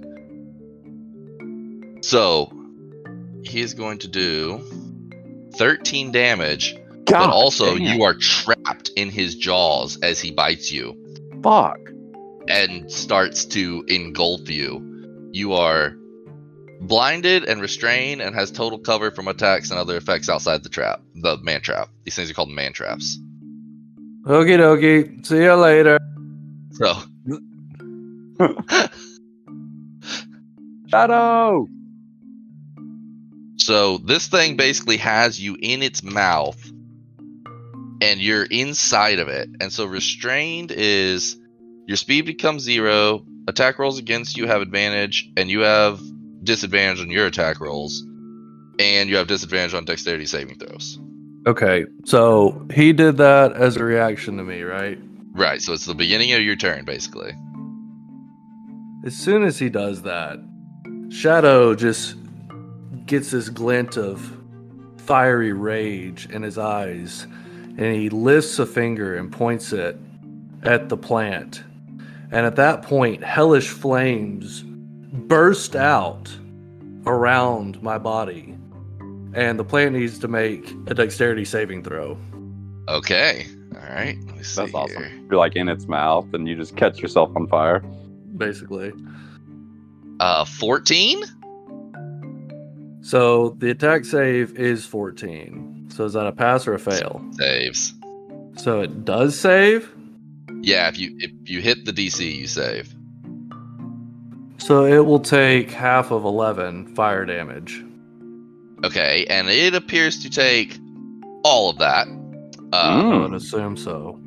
So, 2.03 2.51
he's 3.43 3.73
going 3.73 3.99
to 3.99 4.08
do 4.08 4.62
13 5.56 6.12
damage, 6.12 6.75
God, 7.06 7.27
but 7.27 7.29
also 7.29 7.77
damn. 7.77 7.97
you 7.97 8.03
are 8.03 8.13
trapped 8.13 8.89
in 8.95 9.10
his 9.10 9.36
jaws 9.36 9.97
as 10.01 10.19
he 10.19 10.32
bites 10.32 10.71
you 10.71 10.95
fuck. 11.43 11.77
and 12.47 12.91
starts 12.91 13.45
to 13.45 13.84
engulf 13.88 14.49
you. 14.49 15.29
You 15.32 15.53
are 15.53 15.95
blinded 16.82 17.45
and 17.45 17.62
restrained 17.62 18.21
and 18.21 18.36
has 18.36 18.51
total 18.51 18.79
cover 18.79 19.12
from 19.12 19.27
attacks 19.27 19.71
and 19.71 19.79
other 19.79 19.97
effects 19.97 20.29
outside 20.29 20.63
the 20.63 20.69
trap, 20.69 21.01
the 21.15 21.38
man 21.38 21.62
trap. 21.62 21.89
These 22.03 22.15
things 22.15 22.29
are 22.32 22.34
called 22.34 22.49
man 22.49 22.73
traps. 22.73 23.19
Okie 24.25 24.58
dokie. 24.58 25.25
See 25.25 25.43
you 25.43 25.53
later. 25.56 25.99
So, 26.71 26.93
Shadow. 30.88 31.67
So 33.65 33.97
this 33.97 34.28
thing 34.28 34.52
mm-hmm. 34.52 34.58
basically 34.58 34.97
has 34.97 35.39
you 35.39 35.58
in 35.62 35.82
its 35.82 36.04
mouth 36.04 36.60
and 38.02 38.19
you're 38.19 38.43
inside 38.43 39.19
of 39.19 39.30
it. 39.30 39.49
And 39.62 39.71
so 39.71 39.86
restrained 39.86 40.71
is 40.71 41.38
your 41.88 41.95
speed 41.97 42.26
becomes 42.26 42.63
zero, 42.63 43.26
attack 43.47 43.80
rolls 43.80 43.97
against 43.97 44.38
you 44.38 44.47
have 44.47 44.62
advantage, 44.62 45.30
and 45.38 45.49
you 45.49 45.62
have 45.62 46.02
disadvantage 46.43 46.99
on 46.99 47.10
your 47.10 47.28
attack 47.28 47.62
rolls, 47.62 48.04
and 48.80 49.10
you 49.10 49.15
have 49.15 49.28
disadvantage 49.28 49.73
on 49.73 49.86
dexterity 49.86 50.26
saving 50.26 50.58
throws. 50.58 50.99
Okay, 51.45 51.86
so 52.06 52.65
he 52.73 52.93
did 52.93 53.17
that 53.17 53.54
as 53.54 53.78
a 53.78 53.84
reaction 53.84 54.38
to 54.38 54.43
me, 54.43 54.62
right? 54.63 54.97
Right, 55.32 55.62
so 55.62 55.73
it's 55.73 55.86
the 55.86 55.95
beginning 55.95 56.34
of 56.34 56.41
your 56.41 56.56
turn 56.56 56.84
basically. 56.86 57.34
As 59.06 59.15
soon 59.15 59.43
as 59.43 59.60
he 59.60 59.69
does 59.69 60.02
that, 60.04 60.39
Shadow 61.10 61.76
just 61.76 62.15
gets 63.05 63.31
this 63.31 63.49
glint 63.49 63.97
of 63.97 64.37
fiery 64.97 65.53
rage 65.53 66.27
in 66.29 66.41
his 66.43 66.57
eyes, 66.57 67.25
and 67.77 67.95
he 67.95 68.09
lifts 68.09 68.59
a 68.59 68.65
finger 68.65 69.15
and 69.15 69.31
points 69.31 69.73
it 69.73 69.97
at 70.63 70.89
the 70.89 70.97
plant. 70.97 71.63
And 72.31 72.45
at 72.45 72.55
that 72.55 72.81
point, 72.83 73.23
hellish 73.23 73.69
flames 73.69 74.63
burst 74.63 75.75
out 75.75 76.35
around 77.05 77.81
my 77.83 77.97
body, 77.97 78.57
and 79.33 79.59
the 79.59 79.63
plant 79.63 79.93
needs 79.93 80.17
to 80.19 80.27
make 80.27 80.71
a 80.87 80.93
dexterity 80.93 81.45
saving 81.45 81.83
throw. 81.83 82.17
Okay. 82.87 83.45
All 83.75 83.81
right. 83.81 84.17
Let 84.25 84.37
me 84.37 84.43
see 84.43 84.61
That's 84.61 84.73
awesome. 84.73 85.03
here. 85.03 85.11
You're 85.29 85.37
like 85.39 85.55
in 85.55 85.67
its 85.69 85.87
mouth 85.87 86.31
and 86.33 86.47
you 86.47 86.55
just 86.55 86.75
catch 86.75 86.99
yourself 87.01 87.31
on 87.35 87.47
fire. 87.47 87.79
Basically. 88.37 88.91
Uh 90.19 90.45
14? 90.45 91.23
So 93.03 93.49
the 93.59 93.69
attack 93.69 94.05
save 94.05 94.57
is 94.57 94.85
14. 94.85 95.89
So 95.89 96.05
is 96.05 96.13
that 96.13 96.25
a 96.25 96.31
pass 96.31 96.65
or 96.65 96.73
a 96.73 96.79
fail? 96.79 97.23
Saves. 97.33 97.93
So 98.55 98.79
it 98.79 99.03
does 99.03 99.37
save. 99.37 99.93
Yeah, 100.61 100.87
if 100.87 100.97
you 100.97 101.13
if 101.19 101.49
you 101.49 101.59
hit 101.59 101.83
the 101.83 101.91
DC, 101.91 102.33
you 102.33 102.47
save. 102.47 102.95
So 104.57 104.85
it 104.85 105.05
will 105.05 105.19
take 105.19 105.69
half 105.69 106.11
of 106.11 106.23
11 106.23 106.95
fire 106.95 107.25
damage. 107.25 107.83
Okay, 108.85 109.25
and 109.29 109.49
it 109.49 109.75
appears 109.75 110.23
to 110.23 110.29
take 110.29 110.79
all 111.43 111.69
of 111.69 111.79
that. 111.79 112.07
Uh, 112.71 112.75
I 112.75 113.17
would 113.17 113.33
assume 113.33 113.75
so. 113.75 114.17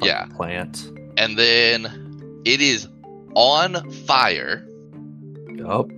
Yeah. 0.00 0.26
Plant. 0.36 0.92
And 1.16 1.36
then 1.36 2.42
it 2.44 2.60
is 2.60 2.86
on 3.34 3.90
fire. 3.90 4.64
Yup. 5.56 5.90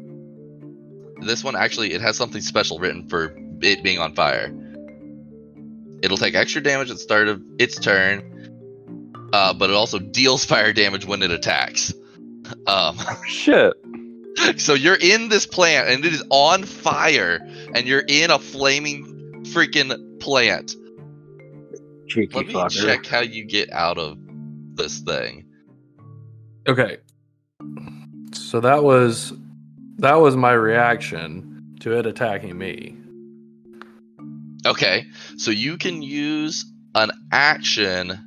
This 1.21 1.45
one 1.45 1.57
actually 1.57 1.93
it 1.93 2.01
has 2.01 2.17
something 2.17 2.41
special 2.41 2.79
written 2.79 3.09
for 3.09 3.37
it 3.61 3.83
being 3.83 3.99
on 3.99 4.15
fire. 4.15 4.53
It'll 6.03 6.19
take 6.19 6.35
extra 6.35 6.63
damage 6.63 6.91
at 6.91 6.97
the 6.97 7.03
start 7.03 7.29
of 7.29 7.43
its 7.59 7.79
turn, 7.79 9.31
uh, 9.33 9.55
but 9.55 9.71
it 9.71 9.77
also 9.77 9.99
deals 9.99 10.45
fire 10.45 10.73
damage 10.73 11.07
when 11.07 11.23
it 11.23 11.31
attacks. 11.31 11.95
Um, 12.67 12.99
Shit. 13.27 13.73
so 14.57 14.75
you're 14.75 14.99
in 15.01 15.29
this 15.29 15.47
plant 15.47 15.89
and 15.89 16.05
it 16.05 16.13
is 16.13 16.23
on 16.31 16.65
fire, 16.65 17.39
and 17.75 17.87
you're 17.87 18.05
in 18.07 18.31
a 18.31 18.39
flaming 18.39 19.43
freaking 19.47 20.21
plant. 20.21 20.75
Cheeky 22.09 22.37
Let 22.37 22.47
me 22.47 22.55
fucker. 22.55 22.85
check 22.85 23.07
how 23.07 23.21
you 23.21 23.45
get 23.45 23.73
out 23.73 23.99
of 23.99 24.19
this 24.75 24.99
thing. 25.01 25.47
Okay. 26.69 26.99
So 28.33 28.61
that 28.61 28.83
was 28.83 29.33
that 29.99 30.15
was 30.15 30.37
my 30.37 30.53
reaction 30.53 31.77
to 31.81 31.99
it 31.99 32.07
attacking 32.07 32.57
me. 32.57 32.97
Okay, 34.67 35.07
so 35.37 35.51
you 35.51 35.77
can 35.77 36.03
use 36.03 36.65
an 36.95 37.11
action 37.33 38.19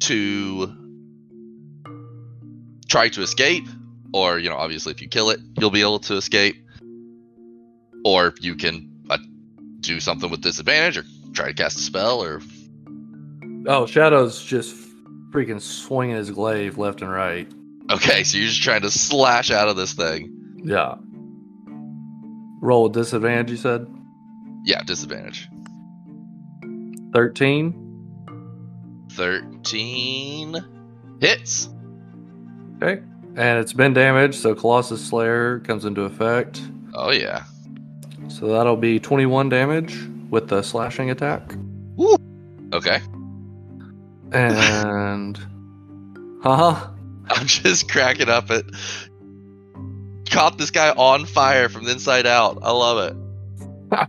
to 0.00 0.74
try 2.88 3.08
to 3.10 3.22
escape, 3.22 3.64
or 4.12 4.38
you 4.38 4.48
know, 4.48 4.56
obviously, 4.56 4.90
if 4.92 5.00
you 5.00 5.08
kill 5.08 5.30
it, 5.30 5.38
you'll 5.58 5.70
be 5.70 5.82
able 5.82 6.00
to 6.00 6.14
escape, 6.16 6.56
or 8.04 8.34
you 8.40 8.56
can 8.56 8.90
uh, 9.10 9.18
do 9.80 10.00
something 10.00 10.30
with 10.30 10.40
disadvantage, 10.40 10.96
or 10.98 11.04
try 11.32 11.48
to 11.48 11.54
cast 11.54 11.78
a 11.78 11.82
spell, 11.82 12.20
or 12.22 12.40
Oh, 13.66 13.84
Shadow's 13.86 14.42
just 14.42 14.74
freaking 15.30 15.60
swinging 15.60 16.16
his 16.16 16.30
glaive 16.30 16.78
left 16.78 17.02
and 17.02 17.12
right. 17.12 17.46
okay, 17.92 18.24
so 18.24 18.38
you're 18.38 18.48
just 18.48 18.62
trying 18.62 18.80
to 18.82 18.90
slash 18.90 19.50
out 19.52 19.68
of 19.68 19.76
this 19.76 19.92
thing. 19.92 20.36
Yeah. 20.62 20.96
Roll 22.60 22.86
a 22.86 22.92
disadvantage, 22.92 23.50
you 23.50 23.56
said? 23.56 23.86
Yeah, 24.64 24.82
disadvantage. 24.82 25.48
13. 27.12 27.90
Thirteen 29.12 30.56
hits. 31.20 31.68
Okay. 32.76 33.02
And 33.36 33.58
it's 33.58 33.72
been 33.72 33.92
damaged, 33.92 34.36
so 34.36 34.54
Colossus 34.54 35.04
Slayer 35.04 35.60
comes 35.60 35.84
into 35.84 36.02
effect. 36.02 36.62
Oh 36.94 37.10
yeah. 37.10 37.44
So 38.28 38.48
that'll 38.48 38.76
be 38.76 39.00
21 39.00 39.48
damage 39.48 39.98
with 40.30 40.48
the 40.48 40.62
slashing 40.62 41.10
attack. 41.10 41.54
Okay. 42.72 43.00
And. 44.32 45.38
Huh? 46.42 46.88
I'm 47.28 47.46
just 47.46 47.90
cracking 47.90 48.30
up 48.30 48.50
at 48.50 48.64
caught 50.30 50.56
this 50.58 50.70
guy 50.70 50.90
on 50.90 51.26
fire 51.26 51.68
from 51.68 51.84
the 51.84 51.92
inside 51.92 52.26
out. 52.26 52.58
I 52.62 52.70
love 52.72 53.10
it. 53.10 53.98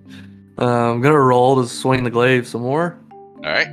Uh, 0.60 0.92
I'm 0.92 1.02
gonna 1.02 1.18
roll 1.20 1.56
to 1.64 1.68
swing 1.68 2.04
the 2.04 2.12
glaive 2.12 2.46
some 2.46 2.62
more. 2.62 2.96
All 3.12 3.40
right, 3.52 3.68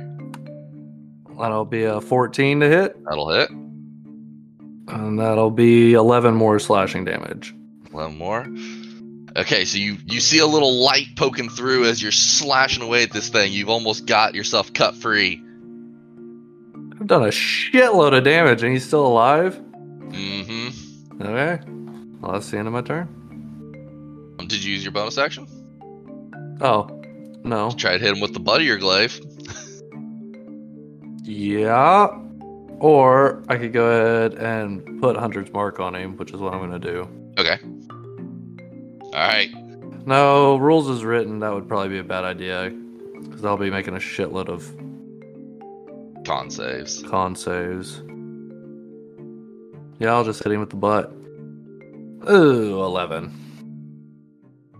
That'll 1.37 1.65
be 1.65 1.83
a 1.83 2.01
14 2.01 2.61
to 2.61 2.67
hit, 2.67 3.03
that'll 3.03 3.29
hit. 3.29 3.51
and 3.51 5.19
that'll 5.19 5.51
be 5.51 5.93
11 5.93 6.33
more 6.33 6.57
slashing 6.57 7.05
damage. 7.05 7.53
One 7.91 8.17
more. 8.17 8.47
Okay, 9.37 9.65
so 9.65 9.77
you 9.77 9.97
you 10.07 10.19
see 10.19 10.39
a 10.39 10.47
little 10.47 10.83
light 10.83 11.07
poking 11.15 11.49
through 11.49 11.85
as 11.85 12.01
you're 12.01 12.11
slashing 12.11 12.81
away 12.81 13.03
at 13.03 13.11
this 13.11 13.29
thing. 13.29 13.51
You've 13.53 13.69
almost 13.69 14.07
got 14.07 14.33
yourself 14.33 14.73
cut 14.73 14.95
free. 14.95 15.39
I've 16.99 17.05
done 17.05 17.21
a 17.23 17.27
shitload 17.27 18.17
of 18.17 18.23
damage, 18.23 18.63
and 18.63 18.73
he's 18.73 18.85
still 18.85 19.05
alive. 19.05 19.61
Mm-hmm. 20.07 21.21
Okay, 21.21 21.63
well 22.21 22.33
that's 22.33 22.49
the 22.51 22.57
end 22.57 22.67
of 22.67 22.73
my 22.73 22.81
turn. 22.81 23.07
Um, 24.39 24.47
Did 24.47 24.63
you 24.63 24.73
use 24.73 24.83
your 24.83 24.91
bonus 24.91 25.17
action? 25.17 25.47
Oh, 26.61 26.87
no. 27.43 27.71
Try 27.71 27.93
to 27.93 27.99
hit 27.99 28.13
him 28.13 28.19
with 28.21 28.33
the 28.33 28.39
butt 28.39 28.61
of 28.61 28.67
your 28.67 28.77
glaive. 28.77 29.19
Yeah. 31.23 32.07
Or 32.79 33.43
I 33.49 33.57
could 33.57 33.73
go 33.73 33.85
ahead 33.85 34.33
and 34.35 34.99
put 35.01 35.15
Hunter's 35.17 35.51
Mark 35.51 35.79
on 35.79 35.93
him, 35.95 36.17
which 36.17 36.31
is 36.31 36.39
what 36.39 36.53
I'm 36.53 36.59
gonna 36.59 36.79
do. 36.79 37.07
Okay. 37.37 37.57
All 39.03 39.11
right. 39.13 39.49
No, 40.05 40.57
rules 40.57 40.89
is 40.89 41.03
written. 41.03 41.39
That 41.39 41.53
would 41.53 41.67
probably 41.67 41.89
be 41.89 41.99
a 41.99 42.03
bad 42.03 42.23
idea 42.23 42.69
because 43.21 43.43
I'll 43.45 43.57
be 43.57 43.69
making 43.69 43.95
a 43.95 43.99
shitload 43.99 44.47
of 44.49 44.65
Con 46.25 46.49
saves. 46.49 47.03
con 47.03 47.35
saves. 47.35 48.01
Yeah, 49.99 50.13
I'll 50.13 50.23
just 50.23 50.41
hit 50.43 50.51
him 50.53 50.61
with 50.61 50.69
the 50.69 50.75
butt. 50.77 51.11
Ooh, 52.29 52.83
11. 52.83 53.31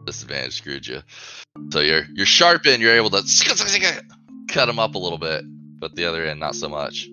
Disadvantage 0.06 0.54
screwed 0.54 0.88
you. 0.88 1.02
So 1.72 1.80
you're 1.80 2.06
you're 2.14 2.26
sharp 2.26 2.66
end, 2.66 2.82
you're 2.82 2.96
able 2.96 3.10
to 3.12 3.24
cut 4.48 4.70
him 4.70 4.80
up 4.80 4.96
a 4.96 5.00
little 5.00 5.18
bit, 5.18 5.44
but 5.80 5.96
the 5.96 6.06
other 6.06 6.26
end 6.26 6.40
not 6.40 6.56
so 6.56 6.70
much. 6.70 7.08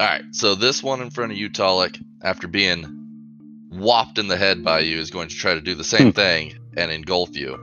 All 0.00 0.06
right, 0.06 0.24
so 0.32 0.54
this 0.54 0.82
one 0.82 1.02
in 1.02 1.10
front 1.10 1.32
of 1.32 1.38
you, 1.38 1.50
Talik, 1.50 2.02
after 2.22 2.48
being 2.48 2.84
whopped 3.70 4.18
in 4.18 4.28
the 4.28 4.36
head 4.36 4.64
by 4.64 4.80
you, 4.80 4.98
is 4.98 5.10
going 5.10 5.28
to 5.28 5.34
try 5.36 5.54
to 5.54 5.60
do 5.60 5.74
the 5.74 5.84
same 5.84 6.12
thing 6.12 6.54
and 6.76 6.90
engulf 6.90 7.36
you. 7.36 7.58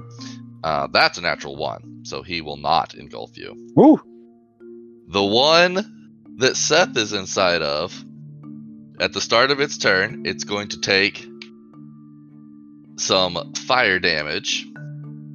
Uh, 0.64 0.88
that's 0.92 1.18
a 1.18 1.22
natural 1.22 1.56
one, 1.56 2.02
so 2.04 2.22
he 2.22 2.42
will 2.42 2.58
not 2.58 2.94
engulf 2.94 3.38
you. 3.38 3.72
Woo! 3.76 4.00
The 5.08 5.24
one 5.24 6.20
that 6.38 6.56
Seth 6.56 6.96
is 6.96 7.14
inside 7.14 7.62
of, 7.62 7.94
at 9.00 9.14
the 9.14 9.22
start 9.22 9.52
of 9.52 9.60
its 9.60 9.78
turn, 9.78 10.24
it's 10.26 10.44
going 10.44 10.70
to 10.70 10.80
take 10.82 11.26
some 12.98 13.54
fire 13.54 14.00
damage, 14.00 14.66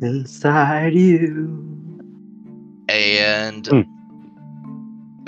Inside 0.00 0.94
you. 0.94 2.00
and 2.88 3.66
Hmm. 3.66 3.82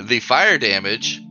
the 0.05 0.19
fire 0.19 0.57
damage 0.57 1.21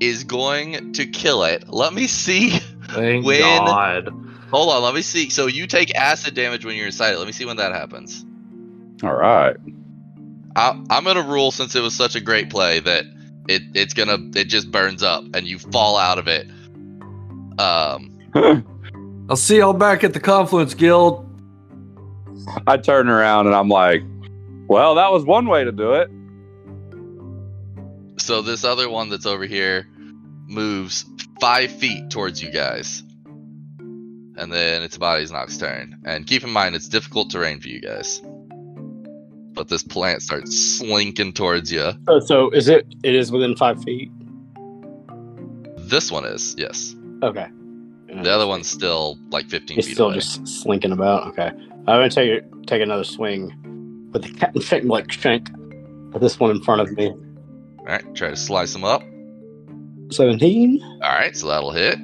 is 0.00 0.24
going 0.24 0.92
to 0.94 1.06
kill 1.06 1.42
it. 1.44 1.68
Let 1.68 1.92
me 1.92 2.06
see. 2.06 2.50
Thank 2.90 3.24
When- 3.24 3.40
God. 3.40 4.08
Hold 4.52 4.70
on, 4.70 4.82
let 4.84 4.94
me 4.94 5.02
see. 5.02 5.28
So 5.30 5.46
you 5.48 5.66
take 5.66 5.92
acid 5.96 6.34
damage 6.34 6.64
when 6.64 6.76
you're 6.76 6.86
inside 6.86 7.14
it. 7.14 7.18
Let 7.18 7.26
me 7.26 7.32
see 7.32 7.44
when 7.44 7.56
that 7.56 7.72
happens. 7.72 8.24
All 9.02 9.12
right. 9.12 9.56
I, 10.54 10.80
I'm 10.88 11.02
gonna 11.04 11.22
rule 11.22 11.50
since 11.50 11.74
it 11.74 11.80
was 11.80 11.94
such 11.94 12.14
a 12.14 12.20
great 12.20 12.48
play 12.48 12.78
that 12.78 13.04
it 13.48 13.62
it's 13.74 13.94
gonna 13.94 14.18
it 14.34 14.44
just 14.44 14.70
burns 14.70 15.02
up 15.02 15.24
and 15.34 15.46
you 15.46 15.58
fall 15.58 15.96
out 15.96 16.18
of 16.18 16.28
it. 16.28 16.48
Um, 17.58 18.18
I'll 19.28 19.36
see 19.36 19.58
y'all 19.58 19.72
back 19.72 20.04
at 20.04 20.12
the 20.12 20.20
Confluence 20.20 20.74
Guild. 20.74 21.22
I 22.66 22.76
turn 22.76 23.08
around 23.08 23.46
and 23.46 23.56
I'm 23.56 23.68
like, 23.68 24.02
well, 24.68 24.94
that 24.96 25.10
was 25.10 25.24
one 25.24 25.46
way 25.46 25.64
to 25.64 25.72
do 25.72 25.94
it. 25.94 26.10
so 28.20 28.42
this 28.42 28.64
other 28.64 28.88
one 28.88 29.08
that's 29.08 29.26
over 29.26 29.46
here 29.46 29.88
moves 30.46 31.04
five 31.40 31.70
feet 31.70 32.10
towards 32.10 32.42
you 32.42 32.50
guys, 32.50 33.02
and 33.78 34.52
then 34.52 34.82
it's 34.82 34.98
body's 34.98 35.32
Nox 35.32 35.56
turn. 35.56 36.00
And 36.04 36.26
keep 36.26 36.44
in 36.44 36.50
mind 36.50 36.74
it's 36.74 36.88
difficult 36.88 37.30
terrain 37.30 37.60
for 37.60 37.68
you 37.68 37.80
guys. 37.80 38.20
But 39.56 39.68
this 39.68 39.82
plant 39.82 40.22
starts 40.22 40.54
slinking 40.56 41.32
towards 41.32 41.72
you. 41.72 41.90
Oh, 42.06 42.20
so 42.20 42.50
is 42.50 42.68
it? 42.68 42.86
It 43.02 43.14
is 43.14 43.32
within 43.32 43.56
five 43.56 43.82
feet. 43.82 44.10
This 45.78 46.12
one 46.12 46.24
is 46.26 46.54
yes. 46.58 46.94
Okay. 47.22 47.48
The 48.22 48.30
other 48.30 48.46
one's 48.46 48.68
still 48.68 49.18
like 49.30 49.46
15 49.48 49.74
He's 49.76 49.86
feet 49.86 49.94
still 49.94 50.06
away. 50.06 50.16
just 50.16 50.46
slinking 50.46 50.92
about. 50.92 51.26
Okay. 51.28 51.48
I'm 51.48 51.84
gonna 51.86 52.10
take 52.10 52.42
take 52.66 52.82
another 52.82 53.04
swing 53.04 54.10
with 54.12 54.22
the 54.22 54.32
cat 54.32 54.52
and 54.54 54.62
shank 54.68 54.84
like 54.84 55.10
shank. 55.10 55.48
With 56.12 56.22
this 56.22 56.38
one 56.38 56.50
in 56.50 56.62
front 56.62 56.82
of 56.82 56.92
me. 56.92 57.08
All 57.10 57.84
right, 57.86 58.14
try 58.14 58.30
to 58.30 58.36
slice 58.36 58.72
them 58.72 58.84
up. 58.84 59.02
Seventeen. 60.10 60.80
All 61.02 61.10
right, 61.12 61.36
so 61.36 61.46
that'll 61.48 61.72
hit. 61.72 61.98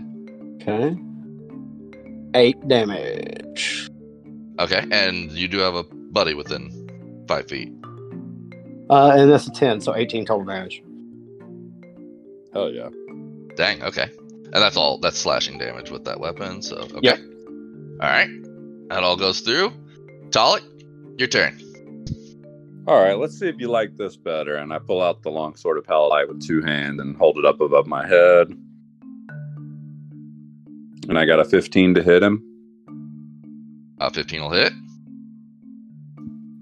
Okay. 0.62 0.96
Eight 2.34 2.68
damage. 2.68 3.90
Okay, 4.58 4.84
and 4.90 5.30
you 5.32 5.48
do 5.48 5.58
have 5.58 5.74
a 5.74 5.82
buddy 5.84 6.34
within 6.34 6.81
five 7.32 7.48
feet. 7.48 7.72
Uh, 8.90 9.12
and 9.16 9.30
that's 9.30 9.46
a 9.46 9.52
ten, 9.52 9.80
so 9.80 9.94
eighteen 9.96 10.24
total 10.24 10.44
damage. 10.44 10.82
Hell 12.52 12.70
yeah. 12.70 12.90
Dang. 13.56 13.82
Okay, 13.82 14.08
and 14.44 14.54
that's 14.54 14.76
all. 14.76 14.98
That's 14.98 15.18
slashing 15.18 15.58
damage 15.58 15.90
with 15.90 16.04
that 16.04 16.20
weapon. 16.20 16.62
So 16.62 16.76
okay. 16.76 17.00
Yep. 17.02 17.18
All 18.00 18.08
right, 18.08 18.28
that 18.88 19.02
all 19.02 19.16
goes 19.16 19.40
through. 19.40 19.72
Talik, 20.30 20.64
your 21.18 21.28
turn. 21.28 21.58
All 22.86 23.00
right, 23.00 23.16
let's 23.16 23.38
see 23.38 23.46
if 23.48 23.54
you 23.58 23.68
like 23.68 23.96
this 23.96 24.16
better. 24.16 24.56
And 24.56 24.72
I 24.72 24.78
pull 24.78 25.00
out 25.00 25.22
the 25.22 25.30
long 25.30 25.54
sword 25.54 25.78
of 25.78 25.84
Pallight 25.84 26.28
with 26.28 26.44
two 26.44 26.60
hands 26.62 27.00
and 27.00 27.16
hold 27.16 27.38
it 27.38 27.44
up 27.44 27.60
above 27.60 27.86
my 27.86 28.06
head. 28.06 28.48
And 31.08 31.16
I 31.16 31.24
got 31.24 31.38
a 31.38 31.44
15 31.44 31.94
to 31.94 32.02
hit 32.02 32.22
him. 32.24 32.42
Uh, 34.00 34.10
15 34.10 34.40
will 34.40 34.50
hit. 34.50 34.72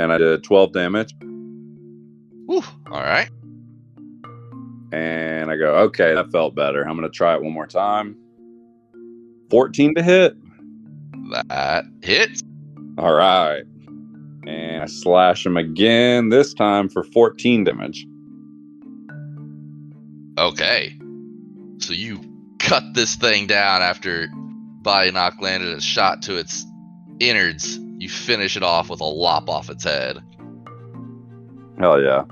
And 0.00 0.10
I 0.10 0.16
did 0.16 0.42
12 0.42 0.72
damage. 0.72 1.14
Woo. 1.20 2.62
All 2.90 3.02
right. 3.02 3.28
And 4.92 5.50
I 5.50 5.56
go, 5.58 5.74
okay, 5.76 6.14
that 6.14 6.32
felt 6.32 6.54
better. 6.54 6.82
I'm 6.82 6.96
going 6.96 7.08
to 7.08 7.14
try 7.14 7.34
it 7.34 7.42
one 7.42 7.52
more 7.52 7.66
time. 7.66 8.16
14 9.50 9.96
to 9.96 10.02
hit. 10.02 10.36
That 11.48 11.84
hits. 12.02 12.42
All 12.96 13.12
right. 13.12 13.64
And 14.46 14.82
I 14.82 14.86
slash 14.86 15.44
him 15.44 15.58
again, 15.58 16.30
this 16.30 16.54
time 16.54 16.88
for 16.88 17.04
14 17.04 17.64
damage. 17.64 18.06
Okay. 20.38 20.96
So 21.76 21.92
you 21.92 22.20
cut 22.58 22.84
this 22.94 23.16
thing 23.16 23.46
down 23.46 23.82
after 23.82 24.28
Body 24.32 25.10
Knock 25.10 25.42
landed 25.42 25.76
a 25.76 25.80
shot 25.82 26.22
to 26.22 26.38
its 26.38 26.64
innards. 27.18 27.78
You 28.00 28.08
finish 28.08 28.56
it 28.56 28.62
off 28.62 28.88
with 28.88 29.00
a 29.00 29.04
lop 29.04 29.50
off 29.50 29.68
its 29.68 29.84
head. 29.84 30.22
Hell 31.78 32.00
yeah. 32.00 32.24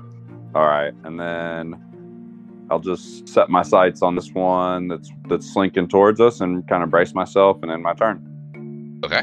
All 0.55 0.65
right. 0.65 0.91
And 1.03 1.19
then 1.19 2.67
I'll 2.71 2.79
just 2.79 3.29
set 3.29 3.49
my 3.49 3.61
sights 3.61 4.01
on 4.01 4.15
this 4.15 4.31
one 4.33 4.87
that's 4.87 5.11
that's 5.27 5.53
slinking 5.53 5.87
towards 5.87 6.19
us 6.19 6.41
and 6.41 6.67
kind 6.67 6.81
of 6.81 6.89
brace 6.89 7.13
myself 7.13 7.59
and 7.61 7.71
end 7.71 7.83
my 7.83 7.93
turn. 7.93 8.99
Okay. 9.05 9.21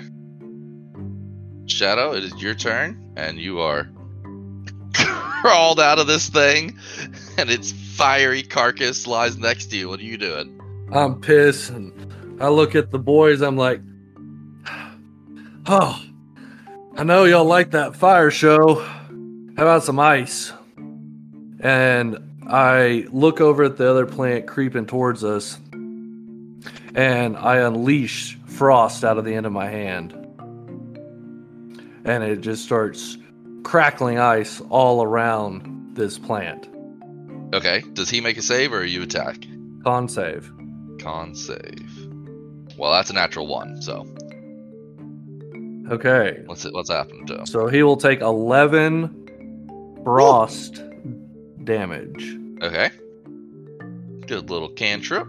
Shadow, 1.67 2.13
it 2.13 2.23
is 2.23 2.41
your 2.41 2.55
turn, 2.55 3.13
and 3.17 3.39
you 3.39 3.59
are 3.59 3.89
crawled 4.95 5.81
out 5.81 5.99
of 5.99 6.07
this 6.07 6.29
thing, 6.29 6.79
and 7.39 7.51
its 7.51 7.73
fiery 7.73 8.45
carcass 8.45 9.09
lies 9.09 9.37
next 9.37 9.67
to 9.73 9.77
you. 9.77 9.89
What 9.89 9.99
are 9.99 10.05
you 10.05 10.17
doing? 10.17 10.61
I'm 10.93 11.21
pissed. 11.21 11.71
And 11.71 12.41
I 12.41 12.51
look 12.51 12.77
at 12.77 12.93
the 12.93 13.01
boys. 13.01 13.43
I'm 13.43 13.57
like, 13.57 13.81
oh, 15.67 16.01
I 16.99 17.05
know 17.05 17.25
y'all 17.25 17.45
like 17.45 17.73
that 17.73 17.95
fire 17.95 18.31
show. 18.31 18.77
How 18.77 19.63
about 19.63 19.85
some 19.85 20.01
ice? 20.01 20.51
And 21.61 22.19
I 22.49 23.07
look 23.11 23.43
over 23.43 23.65
at 23.65 23.77
the 23.77 23.91
other 23.91 24.07
plant 24.07 24.47
creeping 24.47 24.87
towards 24.87 25.23
us, 25.23 25.59
and 26.95 27.37
I 27.37 27.57
unleash 27.59 28.39
frost 28.47 29.05
out 29.05 29.19
of 29.19 29.27
the 29.27 29.35
end 29.35 29.45
of 29.45 29.53
my 29.53 29.69
hand. 29.69 30.15
And 32.07 32.25
it 32.25 32.41
just 32.41 32.65
starts 32.65 33.19
crackling 33.63 34.19
ice 34.19 34.63
all 34.71 35.03
around 35.03 35.97
this 35.97 36.19
plant. 36.19 36.67
Okay. 37.53 37.83
Does 37.93 38.09
he 38.09 38.23
make 38.23 38.39
a 38.39 38.43
save 38.43 38.73
or 38.73 38.87
you 38.87 39.03
attack? 39.03 39.37
Con 39.85 40.09
save. 40.09 40.51
Con 40.99 41.35
save. 41.35 42.09
Well, 42.79 42.93
that's 42.93 43.11
a 43.11 43.15
natural 43.15 43.47
one. 43.47 43.83
So 43.83 44.07
Okay. 45.91 46.43
what's 46.47 46.65
it? 46.65 46.73
What's 46.73 46.91
happened 46.91 47.29
to 47.29 47.39
him? 47.41 47.47
So 47.47 47.69
he 47.69 47.83
will 47.83 47.97
take 47.97 48.21
11 48.21 50.01
frost 50.05 50.83
damage. 51.65 52.37
Okay. 52.63 52.91
Good 54.27 54.51
little 54.51 54.69
cantrip. 54.71 55.29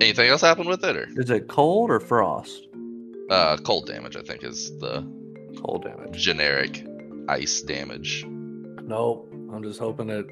Anything 0.00 0.28
else 0.30 0.40
happen 0.40 0.66
with 0.68 0.82
it, 0.84 0.96
or 0.96 1.06
Is 1.16 1.30
it 1.30 1.48
cold 1.48 1.90
or 1.90 2.00
frost? 2.00 2.66
uh, 3.30 3.56
cold 3.58 3.86
damage? 3.86 4.16
I 4.16 4.22
think 4.22 4.42
is 4.42 4.76
the 4.78 5.06
Cold 5.60 5.84
damage. 5.84 6.20
generic 6.20 6.84
ice 7.28 7.60
damage. 7.62 8.24
Nope. 8.26 9.28
I'm 9.52 9.62
just 9.62 9.78
hoping 9.78 10.08
it 10.10 10.26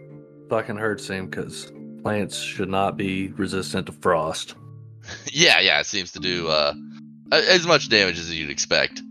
fucking 0.49 0.77
hurts 0.77 1.09
him 1.09 1.27
because 1.27 1.71
plants 2.03 2.39
should 2.39 2.69
not 2.71 2.97
be 2.97 3.29
resistant 3.37 3.87
to 3.87 3.93
frost. 3.93 4.55
yeah, 5.33 5.61
yeah, 5.61 5.79
it 5.81 5.87
seems 5.87 6.11
to 6.13 6.19
do 6.19 6.49
uh, 6.49 6.73
as 7.33 7.67
much 7.67 7.89
damage 7.89 8.19
as 8.19 8.33
you'd 8.35 8.51
expect. 8.51 9.03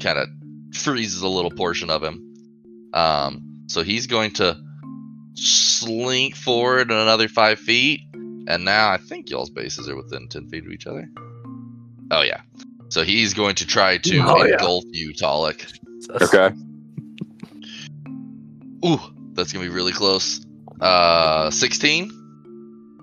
Kind 0.00 0.18
of 0.18 0.28
freezes 0.74 1.22
a 1.22 1.28
little 1.28 1.50
portion 1.50 1.90
of 1.90 2.02
him. 2.02 2.34
Um, 2.94 3.64
so 3.68 3.82
he's 3.82 4.06
going 4.06 4.32
to 4.32 4.58
slink 5.34 6.36
forward 6.36 6.90
another 6.90 7.28
five 7.28 7.58
feet, 7.58 8.00
and 8.14 8.64
now 8.64 8.90
I 8.90 8.96
think 8.98 9.30
y'all's 9.30 9.50
bases 9.50 9.88
are 9.88 9.96
within 9.96 10.28
ten 10.28 10.48
feet 10.48 10.64
of 10.66 10.72
each 10.72 10.86
other. 10.86 11.08
Oh 12.10 12.22
yeah. 12.22 12.40
So 12.90 13.02
he's 13.04 13.32
going 13.32 13.54
to 13.56 13.66
try 13.66 13.96
to 13.98 14.18
Oh, 14.18 14.44
yeah. 14.44 14.52
engulf 14.52 14.84
you, 14.90 15.14
Talik. 15.14 15.78
Okay. 16.20 16.54
Ooh, 18.84 19.00
that's 19.34 19.52
gonna 19.52 19.64
be 19.64 19.70
really 19.70 19.92
close. 19.92 20.44
Uh, 20.80 21.50
sixteen. 21.50 22.10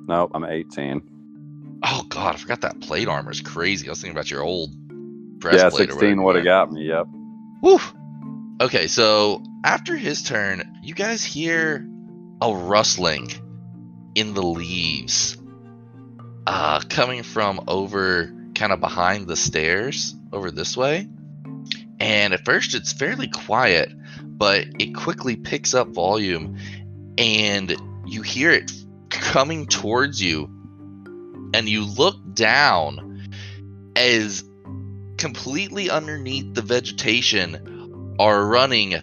Nope, 0.08 0.32
I'm 0.34 0.44
18. 0.44 1.02
Oh 1.84 2.04
god, 2.10 2.36
I 2.36 2.38
forgot 2.38 2.62
that 2.62 2.82
plate 2.82 3.08
armor 3.08 3.32
is 3.32 3.42
crazy. 3.42 3.88
I 3.88 3.92
was 3.92 4.02
thinking 4.02 4.16
about 4.16 4.30
your 4.30 4.44
old 4.44 4.72
Yeah, 4.74 4.90
breastplate. 5.40 5.90
or 5.90 5.94
16 5.94 6.24
would 6.24 6.36
have 6.36 6.46
got 6.46 6.72
me. 6.72 6.88
Yep. 6.88 7.08
Woo. 7.62 7.80
Okay, 8.62 8.88
so 8.88 9.42
after 9.64 9.96
his 9.96 10.22
turn, 10.24 10.80
you 10.84 10.94
guys 10.94 11.24
hear 11.24 11.88
a 12.42 12.54
rustling 12.54 13.30
in 14.16 14.34
the 14.34 14.42
leaves, 14.44 15.38
uh, 16.48 16.82
coming 16.90 17.24
from 17.24 17.62
over 17.68 18.34
kind 18.56 18.74
of 18.74 18.80
behind 18.82 19.28
the 19.28 19.36
stairs 19.38 20.16
over 20.34 20.52
this 20.52 20.76
way. 20.76 21.08
And 22.02 22.34
at 22.34 22.44
first, 22.46 22.76
it's 22.76 22.92
fairly 22.92 23.28
quiet, 23.28 23.92
but 24.24 24.66
it 24.80 24.94
quickly 24.96 25.36
picks 25.38 25.74
up 25.74 25.90
volume, 25.90 26.58
and 27.18 27.74
you 28.06 28.22
hear 28.22 28.52
it 28.52 28.72
coming 29.10 29.68
towards 29.68 30.22
you. 30.22 30.50
And 31.54 31.68
you 31.68 31.86
look 31.86 32.18
down 32.34 33.30
as 33.96 34.44
completely 35.18 35.90
underneath 35.90 36.54
the 36.54 36.62
vegetation 36.62 38.16
are 38.20 38.46
running 38.46 38.96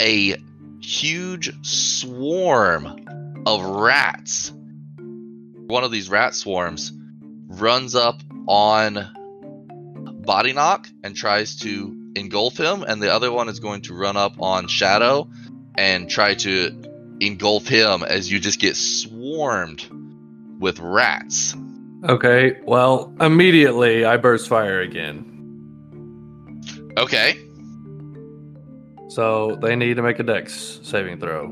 a 0.00 0.36
huge 0.80 1.52
swarm 1.64 3.42
of 3.46 3.64
rats. 3.64 4.52
One 5.66 5.84
of 5.84 5.90
these 5.90 6.10
rat 6.10 6.34
swarms 6.34 6.92
runs 7.46 7.94
up 7.94 8.20
on 8.46 10.22
Body 10.24 10.52
Knock 10.52 10.88
and 11.02 11.16
tries 11.16 11.56
to 11.60 12.12
engulf 12.14 12.58
him, 12.58 12.82
and 12.82 13.02
the 13.02 13.12
other 13.12 13.32
one 13.32 13.48
is 13.48 13.60
going 13.60 13.82
to 13.82 13.94
run 13.94 14.16
up 14.16 14.40
on 14.40 14.68
Shadow 14.68 15.28
and 15.76 16.08
try 16.08 16.34
to 16.34 16.82
engulf 17.20 17.66
him 17.66 18.02
as 18.02 18.30
you 18.30 18.40
just 18.40 18.60
get 18.60 18.76
swarmed 18.76 19.86
with 20.58 20.78
rats. 20.80 21.54
Okay, 22.08 22.60
well, 22.64 23.14
immediately 23.20 24.04
I 24.04 24.18
burst 24.18 24.48
fire 24.48 24.80
again. 24.80 25.30
Okay. 26.98 27.38
So 29.08 29.56
they 29.62 29.74
need 29.74 29.94
to 29.96 30.02
make 30.02 30.18
a 30.18 30.22
dex 30.22 30.80
saving 30.82 31.18
throw. 31.18 31.48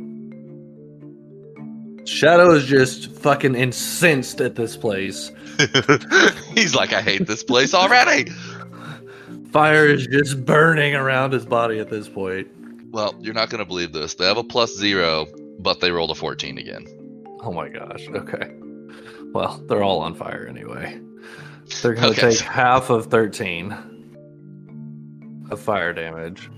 Shadow 2.05 2.51
is 2.53 2.67
just 2.67 3.11
fucking 3.13 3.55
incensed 3.55 4.41
at 4.41 4.57
this 4.57 4.77
place. 4.77 5.31
He's 6.55 6.75
like, 6.75 6.93
I 6.93 7.01
hate 7.01 7.27
this 7.27 7.45
place 7.45 7.73
already. 7.73 8.31
Fire 9.53 9.87
is 9.87 10.07
just 10.07 10.45
burning 10.45 10.95
around 10.95 11.33
his 11.33 11.47
body 11.47 11.79
at 11.79 11.89
this 11.89 12.09
point. 12.09 12.49
Well, 12.91 13.15
you're 13.21 13.35
not 13.35 13.49
going 13.49 13.61
to 13.61 13.65
believe 13.65 13.93
this. 13.93 14.15
They 14.15 14.27
have 14.27 14.37
a 14.37 14.45
plus 14.45 14.77
zero, 14.77 15.27
but 15.61 15.81
they 15.81 15.93
rolled 15.93 16.11
a 16.11 16.15
14 16.15 16.59
again. 16.59 16.85
Oh 17.43 17.53
my 17.53 17.69
gosh. 17.69 18.07
Okay. 18.09 18.53
Well, 19.33 19.63
they're 19.67 19.83
all 19.83 20.01
on 20.01 20.15
fire 20.15 20.47
anyway. 20.49 21.01
They're 21.83 21.95
going 21.95 22.15
to 22.15 22.21
Okay, 22.21 22.37
take 22.37 22.41
half 22.41 22.91
of 22.91 23.07
13 23.07 23.73
of 25.51 25.61
fire 25.61 25.93
damage. 25.93 26.49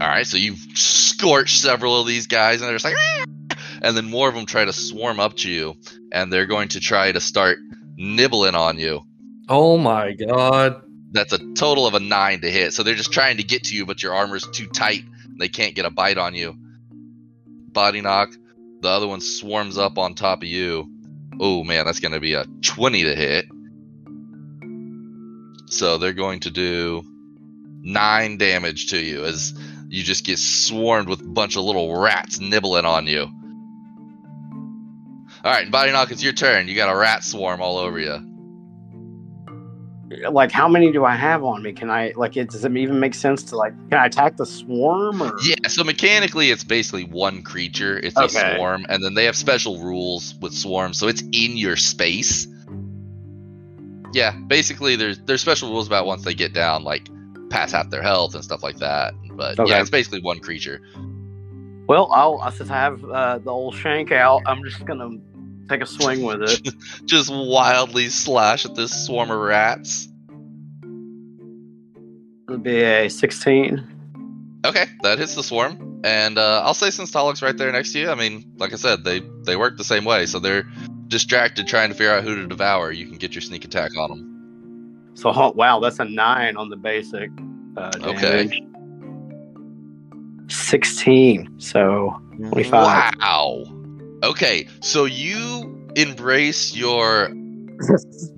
All 0.00 0.06
right, 0.06 0.26
so 0.26 0.36
you've 0.36 0.58
scorched 0.74 1.60
several 1.60 2.00
of 2.00 2.06
these 2.06 2.26
guys, 2.28 2.60
and 2.60 2.68
they're 2.68 2.76
just 2.76 2.84
like, 2.84 2.94
"Ah!" 2.96 3.24
and 3.82 3.96
then 3.96 4.08
more 4.08 4.28
of 4.28 4.34
them 4.34 4.46
try 4.46 4.64
to 4.64 4.72
swarm 4.72 5.18
up 5.18 5.36
to 5.38 5.50
you, 5.50 5.74
and 6.12 6.32
they're 6.32 6.46
going 6.46 6.68
to 6.68 6.80
try 6.80 7.10
to 7.10 7.20
start 7.20 7.58
nibbling 7.96 8.54
on 8.54 8.78
you. 8.78 9.02
Oh 9.48 9.76
my 9.78 10.12
god. 10.12 10.82
That's 11.10 11.32
a 11.32 11.38
total 11.54 11.86
of 11.86 11.94
a 11.94 12.00
nine 12.00 12.42
to 12.42 12.50
hit. 12.50 12.74
So 12.74 12.82
they're 12.82 12.94
just 12.94 13.12
trying 13.12 13.38
to 13.38 13.42
get 13.42 13.64
to 13.64 13.74
you, 13.74 13.86
but 13.86 14.02
your 14.02 14.14
armor's 14.14 14.46
too 14.46 14.66
tight. 14.66 15.04
They 15.38 15.48
can't 15.48 15.74
get 15.74 15.86
a 15.86 15.90
bite 15.90 16.18
on 16.18 16.34
you. 16.34 16.54
Body 17.72 18.02
knock. 18.02 18.28
The 18.80 18.88
other 18.88 19.08
one 19.08 19.20
swarms 19.20 19.78
up 19.78 19.96
on 19.98 20.14
top 20.14 20.42
of 20.42 20.48
you. 20.48 20.88
Oh 21.40 21.64
man, 21.64 21.84
that's 21.84 22.00
going 22.00 22.12
to 22.12 22.20
be 22.20 22.34
a 22.34 22.44
20 22.62 23.04
to 23.04 23.14
hit. 23.14 23.46
So 25.66 25.98
they're 25.98 26.12
going 26.12 26.40
to 26.40 26.50
do 26.50 27.04
nine 27.82 28.38
damage 28.38 28.88
to 28.88 28.98
you 28.98 29.24
as 29.24 29.54
you 29.88 30.02
just 30.02 30.24
get 30.24 30.38
swarmed 30.38 31.08
with 31.08 31.20
a 31.20 31.28
bunch 31.28 31.56
of 31.56 31.64
little 31.64 31.96
rats 31.96 32.40
nibbling 32.40 32.84
on 32.84 33.06
you. 33.06 33.30
All 35.44 35.52
right, 35.52 35.70
body 35.70 35.92
knock, 35.92 36.10
it's 36.10 36.22
your 36.22 36.32
turn. 36.32 36.68
You 36.68 36.74
got 36.74 36.92
a 36.92 36.96
rat 36.96 37.22
swarm 37.22 37.62
all 37.62 37.78
over 37.78 37.98
you. 37.98 38.37
Like, 40.30 40.50
how 40.52 40.68
many 40.68 40.90
do 40.90 41.04
I 41.04 41.14
have 41.14 41.44
on 41.44 41.62
me? 41.62 41.72
Can 41.72 41.90
I 41.90 42.12
like? 42.16 42.36
It 42.36 42.50
does 42.50 42.64
it 42.64 42.74
even 42.76 42.98
make 42.98 43.14
sense 43.14 43.42
to 43.44 43.56
like? 43.56 43.74
Can 43.90 43.98
I 43.98 44.06
attack 44.06 44.36
the 44.36 44.46
swarm? 44.46 45.22
Or 45.22 45.36
Yeah, 45.42 45.56
so 45.68 45.84
mechanically, 45.84 46.50
it's 46.50 46.64
basically 46.64 47.04
one 47.04 47.42
creature. 47.42 47.98
It's 47.98 48.16
Okay. 48.16 48.26
a 48.26 48.56
swarm, 48.56 48.86
and 48.88 49.04
then 49.04 49.14
they 49.14 49.24
have 49.24 49.36
special 49.36 49.80
rules 49.82 50.34
with 50.40 50.54
swarms, 50.54 50.98
so 50.98 51.08
it's 51.08 51.22
in 51.32 51.56
your 51.56 51.76
space. 51.76 52.46
Yeah, 54.14 54.34
basically, 54.46 54.96
there's 54.96 55.18
there's 55.26 55.42
special 55.42 55.70
rules 55.70 55.86
about 55.86 56.06
once 56.06 56.24
they 56.24 56.34
get 56.34 56.54
down, 56.54 56.84
like 56.84 57.06
pass 57.50 57.72
half 57.72 57.90
their 57.90 58.02
health 58.02 58.34
and 58.34 58.42
stuff 58.42 58.62
like 58.62 58.76
that. 58.78 59.12
But 59.32 59.58
Okay. 59.58 59.70
yeah, 59.70 59.80
it's 59.80 59.90
basically 59.90 60.22
one 60.22 60.40
creature. 60.40 60.80
Well, 61.86 62.10
I'll 62.12 62.50
since 62.50 62.70
I 62.70 62.76
have 62.76 63.04
uh, 63.04 63.38
the 63.38 63.50
old 63.50 63.74
shank 63.74 64.12
out, 64.12 64.42
I'm 64.46 64.64
just 64.64 64.84
gonna 64.86 65.10
take 65.68 65.82
a 65.82 65.86
swing 65.86 66.22
with 66.22 66.42
it. 66.42 66.74
Just 67.04 67.30
wildly 67.30 68.08
slash 68.08 68.64
at 68.64 68.74
this 68.74 69.06
swarm 69.06 69.30
of 69.30 69.38
rats. 69.38 70.08
It'll 72.48 72.58
be 72.58 72.80
a 72.82 73.08
16. 73.08 73.94
Okay, 74.64 74.86
that 75.02 75.18
hits 75.18 75.34
the 75.34 75.42
swarm, 75.42 76.00
and 76.02 76.36
uh, 76.36 76.62
I'll 76.64 76.74
say 76.74 76.90
since 76.90 77.12
Talik's 77.12 77.42
right 77.42 77.56
there 77.56 77.70
next 77.70 77.92
to 77.92 78.00
you, 78.00 78.10
I 78.10 78.16
mean, 78.16 78.44
like 78.56 78.72
I 78.72 78.76
said, 78.76 79.04
they 79.04 79.20
they 79.44 79.54
work 79.54 79.76
the 79.76 79.84
same 79.84 80.04
way, 80.04 80.26
so 80.26 80.40
they're 80.40 80.64
distracted 81.06 81.68
trying 81.68 81.90
to 81.90 81.94
figure 81.94 82.12
out 82.12 82.24
who 82.24 82.34
to 82.34 82.46
devour. 82.46 82.90
You 82.90 83.06
can 83.06 83.18
get 83.18 83.34
your 83.34 83.42
sneak 83.42 83.64
attack 83.64 83.96
on 83.96 84.10
them. 84.10 85.10
So 85.14 85.30
oh, 85.32 85.52
wow, 85.54 85.78
that's 85.78 86.00
a 86.00 86.04
nine 86.04 86.56
on 86.56 86.70
the 86.70 86.76
basic. 86.76 87.30
Uh, 87.76 87.90
Okay. 88.02 88.50
16. 90.48 91.54
So 91.58 92.20
25. 92.36 93.14
Wow. 93.20 93.64
Okay, 94.22 94.66
so 94.80 95.04
you 95.04 95.88
embrace 95.96 96.74
your 96.76 97.30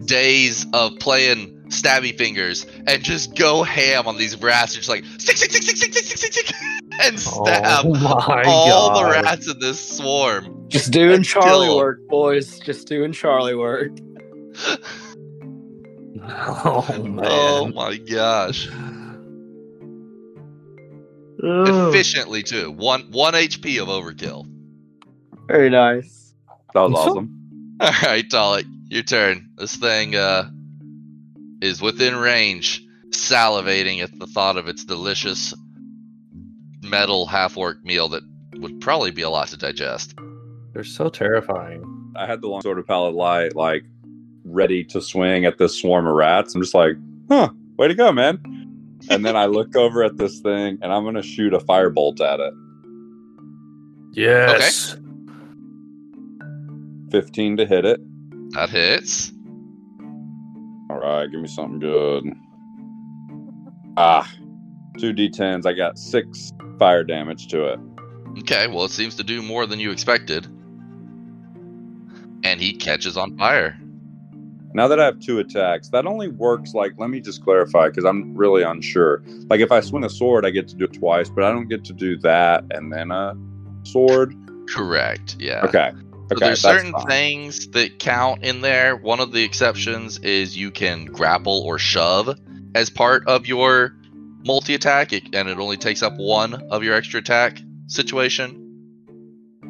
days 0.04 0.66
of 0.74 0.98
playing 0.98 1.56
stabby 1.68 2.16
fingers 2.16 2.66
and 2.86 3.02
just 3.02 3.34
go 3.36 3.62
ham 3.62 4.06
on 4.06 4.16
these 4.18 4.36
rats. 4.40 4.74
You're 4.74 4.80
just 4.80 4.88
like 4.90 5.04
stick, 5.18 5.36
stick, 5.36 5.50
stick, 5.50 5.62
stick, 5.62 5.76
stick, 5.76 5.92
stick, 5.92 6.06
stick, 6.18 6.32
stick, 6.32 6.46
stick, 6.46 6.56
and 7.00 7.14
oh 7.16 7.44
stab 7.44 7.84
oh 7.86 8.42
all 8.46 8.90
god. 8.90 8.96
the 9.06 9.10
rats 9.22 9.48
in 9.50 9.58
this 9.60 9.96
swarm. 9.98 10.66
Just 10.68 10.92
doing 10.92 11.18
Let's 11.18 11.28
Charlie 11.28 11.66
kill 11.66 11.78
'em. 11.78 11.84
work, 11.84 12.06
boys. 12.08 12.58
Just 12.60 12.86
doing 12.88 13.12
Charlie 13.12 13.54
work. 13.54 13.92
Oh 16.22 17.02
man. 17.02 17.24
Oh 17.28 17.68
my 17.68 17.96
gosh! 17.96 18.68
Ugh, 21.42 21.88
Efficiently 21.88 22.42
too. 22.42 22.70
One 22.72 23.02
one 23.10 23.32
HP 23.34 23.80
of 23.80 23.88
overkill. 23.88 24.46
Very 25.50 25.70
nice. 25.70 26.34
That 26.74 26.80
was 26.82 26.94
awesome. 26.94 27.76
All 27.80 27.92
right, 28.02 28.28
Talik, 28.28 28.64
your 28.88 29.02
turn. 29.02 29.48
This 29.56 29.76
thing 29.76 30.14
uh, 30.14 30.50
is 31.60 31.80
within 31.80 32.16
range, 32.16 32.82
salivating 33.10 34.02
at 34.02 34.16
the 34.18 34.26
thought 34.26 34.56
of 34.56 34.68
its 34.68 34.84
delicious 34.84 35.54
metal 36.82 37.26
half-orc 37.26 37.84
meal 37.84 38.08
that 38.08 38.22
would 38.56 38.80
probably 38.80 39.10
be 39.10 39.22
a 39.22 39.30
lot 39.30 39.48
to 39.48 39.56
digest. 39.56 40.14
They're 40.72 40.84
so 40.84 41.08
terrifying. 41.08 41.84
I 42.16 42.26
had 42.26 42.40
the 42.40 42.48
long 42.48 42.60
sword 42.62 42.78
of 42.78 42.86
pallet 42.86 43.14
light 43.14 43.56
like 43.56 43.84
ready 44.44 44.84
to 44.84 45.00
swing 45.00 45.44
at 45.44 45.58
this 45.58 45.80
swarm 45.80 46.06
of 46.06 46.14
rats. 46.14 46.54
I'm 46.54 46.62
just 46.62 46.74
like, 46.74 46.96
huh, 47.28 47.50
way 47.76 47.88
to 47.88 47.94
go, 47.94 48.12
man. 48.12 48.38
And 49.08 49.24
then 49.24 49.36
I 49.36 49.46
look 49.46 49.76
over 49.76 50.02
at 50.02 50.16
this 50.16 50.40
thing 50.40 50.78
and 50.82 50.92
I'm 50.92 51.04
gonna 51.04 51.22
shoot 51.22 51.54
a 51.54 51.58
firebolt 51.58 52.20
at 52.20 52.40
it. 52.40 52.54
Yes. 54.12 54.96
15 57.10 57.56
to 57.58 57.66
hit 57.66 57.84
it. 57.84 58.00
That 58.52 58.70
hits. 58.70 59.32
All 60.90 60.98
right, 60.98 61.30
give 61.30 61.40
me 61.40 61.48
something 61.48 61.78
good. 61.78 62.24
Ah, 63.96 64.30
two 64.98 65.12
d10s. 65.12 65.66
I 65.66 65.72
got 65.72 65.98
six 65.98 66.52
fire 66.78 67.04
damage 67.04 67.48
to 67.48 67.64
it. 67.66 67.80
Okay, 68.38 68.66
well, 68.66 68.84
it 68.84 68.90
seems 68.90 69.16
to 69.16 69.24
do 69.24 69.42
more 69.42 69.66
than 69.66 69.78
you 69.78 69.90
expected. 69.90 70.46
And 72.44 72.60
he 72.60 72.72
catches 72.72 73.16
on 73.16 73.36
fire. 73.36 73.78
Now 74.72 74.86
that 74.88 75.00
I 75.00 75.04
have 75.04 75.18
two 75.18 75.40
attacks, 75.40 75.88
that 75.90 76.06
only 76.06 76.28
works 76.28 76.74
like, 76.74 76.92
let 76.96 77.10
me 77.10 77.20
just 77.20 77.42
clarify 77.42 77.88
because 77.88 78.04
I'm 78.04 78.34
really 78.34 78.62
unsure. 78.62 79.22
Like, 79.48 79.60
if 79.60 79.72
I 79.72 79.80
swing 79.80 80.04
a 80.04 80.08
sword, 80.08 80.46
I 80.46 80.50
get 80.50 80.68
to 80.68 80.76
do 80.76 80.84
it 80.84 80.92
twice, 80.92 81.28
but 81.28 81.42
I 81.42 81.50
don't 81.50 81.68
get 81.68 81.84
to 81.86 81.92
do 81.92 82.16
that 82.18 82.64
and 82.70 82.92
then 82.92 83.10
a 83.10 83.36
sword. 83.82 84.34
Correct, 84.68 85.36
yeah. 85.40 85.62
Okay. 85.64 85.90
So 86.30 86.36
Okay. 86.36 86.46
there's 86.46 86.60
certain 86.60 86.92
fine. 86.92 87.06
things 87.06 87.66
that 87.70 87.98
count 87.98 88.44
in 88.44 88.60
there. 88.60 88.94
One 88.94 89.18
of 89.18 89.32
the 89.32 89.42
exceptions 89.42 90.18
is 90.18 90.56
you 90.56 90.70
can 90.70 91.06
grapple 91.06 91.62
or 91.66 91.76
shove 91.78 92.38
as 92.74 92.88
part 92.88 93.26
of 93.26 93.46
your 93.48 93.96
multi 94.44 94.74
attack, 94.74 95.12
and 95.12 95.48
it 95.48 95.58
only 95.58 95.76
takes 95.76 96.04
up 96.04 96.14
one 96.16 96.54
of 96.70 96.84
your 96.84 96.94
extra 96.94 97.18
attack 97.18 97.58
situation. 97.88 98.76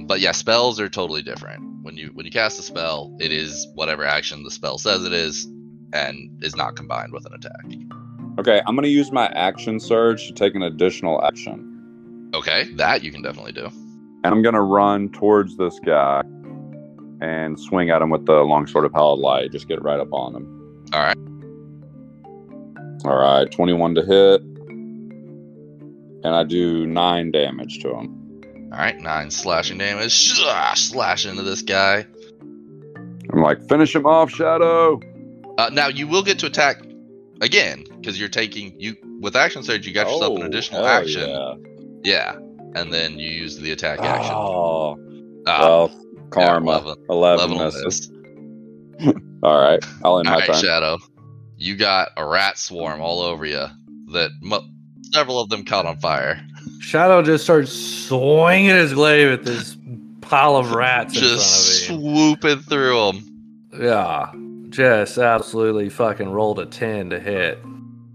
But 0.07 0.21
yeah, 0.21 0.33
spells 0.33 0.81
are 0.81 0.91
totally 0.91 1.23
different. 1.23 1.63
When 1.83 1.97
you 1.97 2.11
when 2.13 2.27
you 2.27 2.33
cast 2.33 2.59
a 2.59 2.63
spell, 2.63 3.17
it 3.21 3.33
is 3.33 3.67
whatever 3.75 4.05
action 4.05 4.43
the 4.45 4.51
spell 4.51 4.77
says 4.77 5.07
it 5.07 5.15
is, 5.15 5.47
and 5.95 6.45
is 6.45 6.55
not 6.57 6.77
combined 6.77 7.15
with 7.15 7.25
an 7.25 7.33
attack. 7.33 7.65
Okay, 8.39 8.61
I'm 8.67 8.75
going 8.75 8.85
to 8.85 8.91
use 8.91 9.11
my 9.11 9.29
action 9.29 9.81
surge 9.81 10.27
to 10.27 10.35
take 10.35 10.55
an 10.55 10.63
additional 10.63 11.25
action. 11.25 12.31
Okay, 12.35 12.65
that 12.75 13.03
you 13.03 13.11
can 13.11 13.23
definitely 13.23 13.53
do. 13.53 13.65
And 14.23 14.27
I'm 14.27 14.43
going 14.43 14.55
to 14.55 14.61
run 14.61 15.09
towards 15.09 15.57
this 15.57 15.79
guy 15.85 16.21
and 17.21 17.59
swing 17.59 17.91
at 17.91 18.01
him 18.03 18.11
with 18.11 18.27
the 18.27 18.43
longsword 18.43 18.85
of 18.85 18.93
pallet 18.93 19.19
light. 19.21 19.53
Just 19.53 19.69
get 19.69 19.83
right 19.83 20.01
up 20.01 20.13
on 20.13 20.35
him. 20.35 20.87
All 20.93 21.01
right. 21.03 21.17
All 23.05 23.17
right, 23.17 23.51
21 23.51 23.95
to 23.95 24.03
hit. 24.05 24.43
And 26.23 26.27
I 26.35 26.45
do 26.45 26.87
nine 26.87 27.31
damage 27.31 27.79
to 27.81 27.89
him. 27.95 28.43
All 28.73 28.79
right, 28.79 28.99
nine 29.01 29.31
slashing 29.31 29.79
damage. 29.79 30.13
Slash, 30.13 31.25
into 31.27 31.43
this 31.43 31.63
guy. 31.63 32.07
I'm 33.33 33.43
like, 33.43 33.67
finish 33.69 33.95
him 33.95 34.07
off, 34.07 34.31
Shadow. 34.31 35.01
Uh, 35.57 35.71
now 35.73 35.89
you 35.89 36.07
will 36.09 36.23
get 36.23 36.39
to 36.41 36.47
attack 36.47 36.83
again 37.41 37.85
because 37.97 38.19
you're 38.21 38.29
taking 38.29 38.79
you 38.79 38.97
with 39.21 39.35
action 39.35 39.63
surge. 39.63 39.87
You 39.87 39.95
got 39.95 40.07
yourself 40.09 40.37
an 40.37 40.43
Oh, 40.43 40.47
additional 40.47 40.87
action. 40.87 41.29
Yeah. 41.29 41.55
Yeah, 42.03 42.33
and 42.75 42.93
then 42.93 43.19
you 43.19 43.29
use 43.31 43.59
the 43.59 43.73
attack 43.73 44.01
action. 44.01 44.33
Oh, 44.35 44.99
Ah, 45.47 45.61
well, 45.61 45.91
karma. 46.31 46.79
11, 46.79 47.05
11, 47.11 47.51
11 47.53 47.65
misses. 47.85 48.11
All 49.43 49.59
right, 49.61 49.83
I'll 50.05 50.19
end 50.19 50.29
All 50.29 50.35
my 50.35 50.41
right, 50.41 50.47
turn. 50.47 50.63
Shadow. 50.63 50.99
You 51.57 51.77
got 51.77 52.09
a 52.17 52.27
rat 52.27 52.59
swarm 52.59 53.01
all 53.01 53.21
over 53.21 53.45
you. 53.47 53.67
That 54.13 54.31
mo- 54.43 54.67
several 55.13 55.41
of 55.41 55.49
them 55.51 55.65
caught 55.65 55.87
on 55.87 55.99
fire. 55.99 56.41
Shadow 56.81 57.23
just 57.23 57.45
starts 57.45 57.73
swinging 57.73 58.71
his 58.71 58.93
glaive 58.95 59.31
at 59.33 59.45
this 59.45 59.77
pile 60.21 60.57
of 60.57 60.73
rats 60.73 61.15
Just 61.15 61.89
in 61.91 61.99
front 62.01 62.03
of 62.03 62.11
swooping 62.41 62.59
through 62.65 63.13
them. 63.13 63.27
Yeah, 63.81 64.33
just 64.71 65.17
absolutely 65.19 65.89
fucking 65.89 66.29
rolled 66.31 66.59
a 66.59 66.67
ten 66.67 67.11
to 67.11 67.21
hit. 67.21 67.59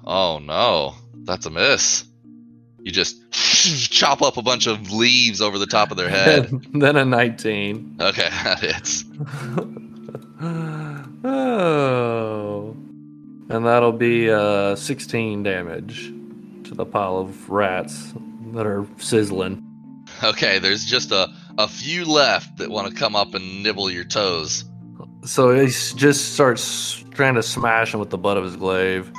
Oh 0.06 0.40
no, 0.40 0.96
that's 1.24 1.46
a 1.46 1.50
miss. 1.50 2.06
You 2.84 2.92
just 2.92 3.24
chop 3.90 4.22
up 4.22 4.38
a 4.38 4.42
bunch 4.42 4.68
of 4.68 4.92
leaves 4.92 5.42
over 5.42 5.58
the 5.58 5.66
top 5.66 5.92
of 5.92 5.98
their 5.98 6.10
head. 6.10 6.50
then 6.74 6.96
a 6.96 7.06
nineteen. 7.06 7.98
okay, 8.00 8.30
that 8.44 8.60
hits. 8.60 9.06
oh, 11.24 12.76
and 13.50 13.66
that'll 13.66 13.92
be 13.92 14.30
uh, 14.30 14.76
sixteen 14.76 15.44
damage 15.44 16.08
to 16.64 16.74
the 16.74 16.86
pile 16.86 17.18
of 17.18 17.50
rats 17.50 18.14
that 18.54 18.66
are 18.66 18.86
sizzling. 18.98 19.62
Okay, 20.24 20.60
there's 20.60 20.86
just 20.86 21.12
a, 21.12 21.28
a 21.58 21.68
few 21.68 22.06
left 22.06 22.58
that 22.58 22.70
want 22.70 22.88
to 22.88 22.96
come 22.96 23.16
up 23.16 23.34
and 23.34 23.64
nibble 23.64 23.90
your 23.90 24.04
toes. 24.04 24.66
So 25.24 25.54
he 25.54 25.68
just 25.68 26.34
starts 26.34 27.04
trying 27.12 27.36
to 27.36 27.44
smash 27.44 27.94
him 27.94 28.00
with 28.00 28.12
the 28.12 28.18
butt 28.18 28.38
of 28.38 28.44
his 28.44 28.56
glaive. 28.56 29.12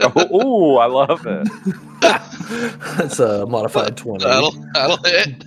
oh, 0.00 0.74
ooh, 0.74 0.76
I 0.78 0.86
love 0.86 1.26
it. 1.26 1.48
That's 2.50 3.18
a 3.20 3.46
modified 3.46 3.96
20. 3.96 4.24
That'll 4.24 4.50
that'll 4.74 4.96
hit. 5.04 5.44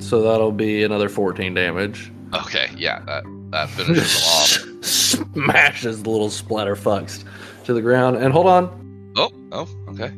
So 0.00 0.22
that'll 0.22 0.52
be 0.52 0.82
another 0.82 1.08
14 1.08 1.54
damage. 1.54 2.10
okay, 2.34 2.68
yeah, 2.76 3.00
that 3.06 3.24
that 3.50 3.70
finishes 3.70 4.14
them 4.14 4.22
off. 4.24 4.84
Smashes 4.84 6.02
the 6.02 6.10
little 6.10 6.30
splatter 6.30 6.74
fucks 6.76 7.24
to 7.64 7.72
the 7.72 7.80
ground. 7.80 8.16
And 8.16 8.32
hold 8.32 8.46
on. 8.46 9.12
Oh, 9.16 9.30
oh, 9.52 9.68
okay. 9.90 10.12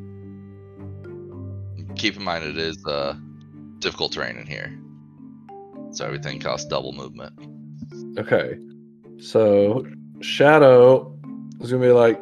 Keep 1.96 2.16
in 2.16 2.24
mind 2.24 2.44
it 2.44 2.56
is 2.56 2.76
uh 2.86 3.14
difficult 3.78 4.12
terrain 4.12 4.36
in 4.36 4.46
here. 4.46 4.76
So 5.92 6.06
everything 6.06 6.40
costs 6.40 6.66
double 6.66 6.92
movement. 6.92 7.32
Okay. 8.18 8.58
So 9.18 9.86
Shadow 10.20 11.14
is 11.60 11.70
going 11.70 11.82
to 11.82 11.88
be 11.88 11.92
like, 11.92 12.20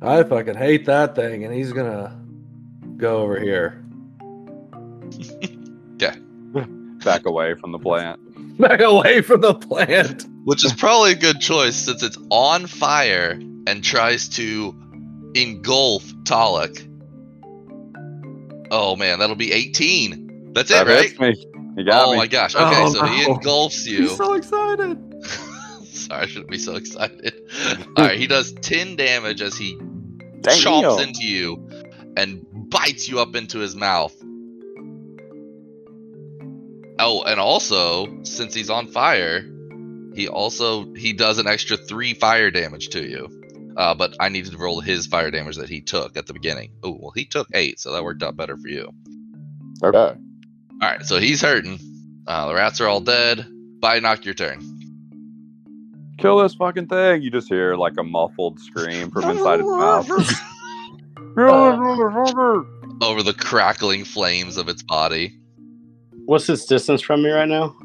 I 0.00 0.22
fucking 0.22 0.54
hate 0.56 0.86
that 0.86 1.14
thing. 1.14 1.44
And 1.44 1.52
he's 1.54 1.72
going 1.72 1.90
to 1.90 2.12
go 2.96 3.18
over 3.22 3.38
here. 3.38 3.84
yeah. 5.98 6.14
Back 7.04 7.26
away 7.26 7.54
from 7.54 7.72
the 7.72 7.78
plant. 7.78 8.20
Back 8.58 8.80
away 8.80 9.22
from 9.22 9.40
the 9.40 9.54
plant. 9.54 10.26
Which 10.44 10.64
is 10.64 10.72
probably 10.72 11.12
a 11.12 11.16
good 11.16 11.40
choice 11.40 11.76
since 11.76 12.02
it's 12.02 12.18
on 12.30 12.66
fire 12.66 13.32
and 13.66 13.84
tries 13.84 14.28
to 14.30 14.74
engulf 15.34 16.04
Talik. 16.24 16.84
Oh 18.70 18.96
man, 18.96 19.18
that'll 19.18 19.36
be 19.36 19.52
18. 19.52 20.52
That's 20.54 20.70
it, 20.70 20.74
That 20.74 20.86
right? 20.86 21.08
hits 21.10 21.20
me. 21.20 21.46
You 21.76 21.84
got 21.84 22.06
Oh 22.06 22.12
me. 22.12 22.16
my 22.18 22.26
gosh. 22.26 22.54
Okay, 22.54 22.64
Oh, 22.64 22.92
so 22.92 23.04
he 23.06 23.24
engulfs 23.30 23.86
you. 23.86 24.02
He's 24.08 24.16
so 24.16 24.34
excited. 24.34 25.07
Sorry, 26.08 26.22
I 26.22 26.26
shouldn't 26.26 26.50
be 26.50 26.58
so 26.58 26.76
excited. 26.76 27.34
Alright, 27.98 28.18
he 28.18 28.26
does 28.26 28.52
10 28.52 28.96
damage 28.96 29.42
as 29.42 29.56
he 29.56 29.76
Damn. 29.76 30.58
chomps 30.58 31.06
into 31.06 31.24
you 31.24 31.68
and 32.16 32.46
bites 32.70 33.08
you 33.08 33.20
up 33.20 33.36
into 33.36 33.58
his 33.58 33.76
mouth. 33.76 34.14
Oh, 36.98 37.22
and 37.22 37.38
also, 37.38 38.22
since 38.24 38.54
he's 38.54 38.70
on 38.70 38.88
fire, 38.88 39.44
he 40.14 40.28
also 40.28 40.92
he 40.94 41.12
does 41.12 41.38
an 41.38 41.46
extra 41.46 41.76
three 41.76 42.14
fire 42.14 42.50
damage 42.50 42.88
to 42.90 43.06
you. 43.06 43.28
Uh, 43.76 43.94
but 43.94 44.16
I 44.18 44.30
needed 44.30 44.52
to 44.52 44.58
roll 44.58 44.80
his 44.80 45.06
fire 45.06 45.30
damage 45.30 45.56
that 45.56 45.68
he 45.68 45.82
took 45.82 46.16
at 46.16 46.26
the 46.26 46.32
beginning. 46.32 46.72
Oh, 46.82 46.98
well, 47.00 47.12
he 47.14 47.26
took 47.26 47.46
eight, 47.54 47.78
so 47.78 47.92
that 47.92 48.02
worked 48.02 48.24
out 48.24 48.36
better 48.36 48.56
for 48.56 48.66
you. 48.66 48.88
Okay. 49.84 49.96
All 49.96 50.16
right, 50.80 51.02
so 51.02 51.18
he's 51.18 51.42
hurting. 51.42 51.78
Uh, 52.26 52.48
the 52.48 52.54
rats 52.54 52.80
are 52.80 52.88
all 52.88 53.00
dead. 53.00 53.46
Bite 53.78 54.02
knock 54.02 54.24
your 54.24 54.34
turn. 54.34 54.77
Kill 56.18 56.38
this 56.38 56.54
fucking 56.54 56.88
thing. 56.88 57.22
You 57.22 57.30
just 57.30 57.48
hear 57.48 57.76
like 57.76 57.94
a 57.98 58.02
muffled 58.02 58.58
scream 58.60 59.10
from 59.10 59.24
inside 59.30 59.60
its 59.60 59.68
mouth. 59.68 60.10
Over 63.00 63.22
the 63.22 63.34
crackling 63.38 64.04
flames 64.04 64.56
of 64.56 64.68
its 64.68 64.82
body. 64.82 65.38
What's 66.26 66.48
its 66.48 66.66
distance 66.66 67.00
from 67.00 67.22
me 67.22 67.30
right 67.30 67.48
now? 67.48 67.76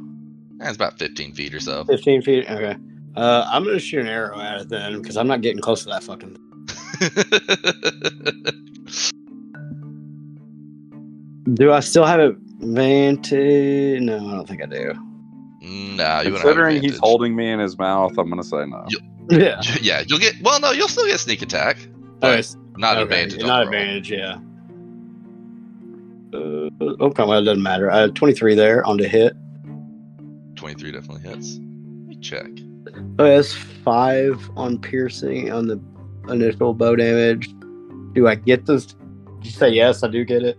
Eh, 0.61 0.67
It's 0.67 0.75
about 0.75 0.97
15 0.97 1.34
feet 1.34 1.53
or 1.53 1.59
so. 1.59 1.84
15 1.86 2.21
feet? 2.23 2.49
Okay. 2.49 2.75
Uh, 3.15 3.45
I'm 3.47 3.63
going 3.63 3.75
to 3.75 3.79
shoot 3.79 4.01
an 4.01 4.07
arrow 4.07 4.39
at 4.39 4.61
it 4.61 4.69
then 4.69 4.99
because 5.01 5.17
I'm 5.17 5.27
not 5.27 5.41
getting 5.41 5.61
close 5.61 5.84
to 5.84 5.89
that 5.89 6.03
fucking. 6.03 6.36
Do 11.53 11.71
I 11.71 11.79
still 11.81 12.05
have 12.05 12.19
advantage? 12.19 14.01
No, 14.01 14.17
I 14.17 14.31
don't 14.31 14.47
think 14.47 14.63
I 14.63 14.65
do. 14.65 14.93
Nah, 15.64 16.22
you 16.22 16.32
Considering 16.32 16.82
he's 16.82 16.99
holding 16.99 17.36
me 17.36 17.49
in 17.49 17.59
his 17.59 17.78
mouth, 17.78 18.18
I'm 18.18 18.30
gonna 18.30 18.43
say 18.43 18.66
no. 18.66 18.86
You- 18.89 18.99
Yeah. 19.32 19.61
Yeah, 19.82 20.03
you'll 20.05 20.20
get. 20.20 20.36
Well, 20.41 20.59
no, 20.59 20.72
you'll 20.72 20.88
still 20.89 21.07
get 21.07 21.20
sneak 21.20 21.41
attack, 21.41 21.78
but 22.20 22.39
Okay, 22.39 22.47
not 22.78 22.97
okay, 22.97 23.03
advantage. 23.03 23.41
Not 23.41 23.64
advantage, 23.64 24.11
yeah. 24.11 24.38
Uh, 26.34 26.70
okay, 26.82 27.24
well, 27.24 27.39
it 27.39 27.43
doesn't 27.43 27.61
matter. 27.61 27.91
I 27.91 28.01
had 28.01 28.16
23 28.16 28.55
there 28.55 28.84
on 28.86 28.97
the 28.97 29.07
hit. 29.07 29.34
23 30.55 30.91
definitely 30.91 31.22
hits. 31.30 31.57
Let 31.57 32.07
me 32.07 32.16
check. 32.18 32.47
Oh, 33.20 33.24
that's 33.24 33.53
five 33.53 34.49
on 34.57 34.80
piercing 34.80 35.51
on 35.51 35.68
the 35.68 35.80
initial 36.32 36.74
bow 36.74 36.95
damage. 36.95 37.53
Do 38.14 38.28
I 38.28 38.36
get 38.36 38.66
this? 38.66 38.88
Did 38.88 38.95
you 39.45 39.51
say 39.51 39.70
yes? 39.70 40.03
I 40.03 40.07
do 40.09 40.26
get 40.26 40.43
it. 40.43 40.57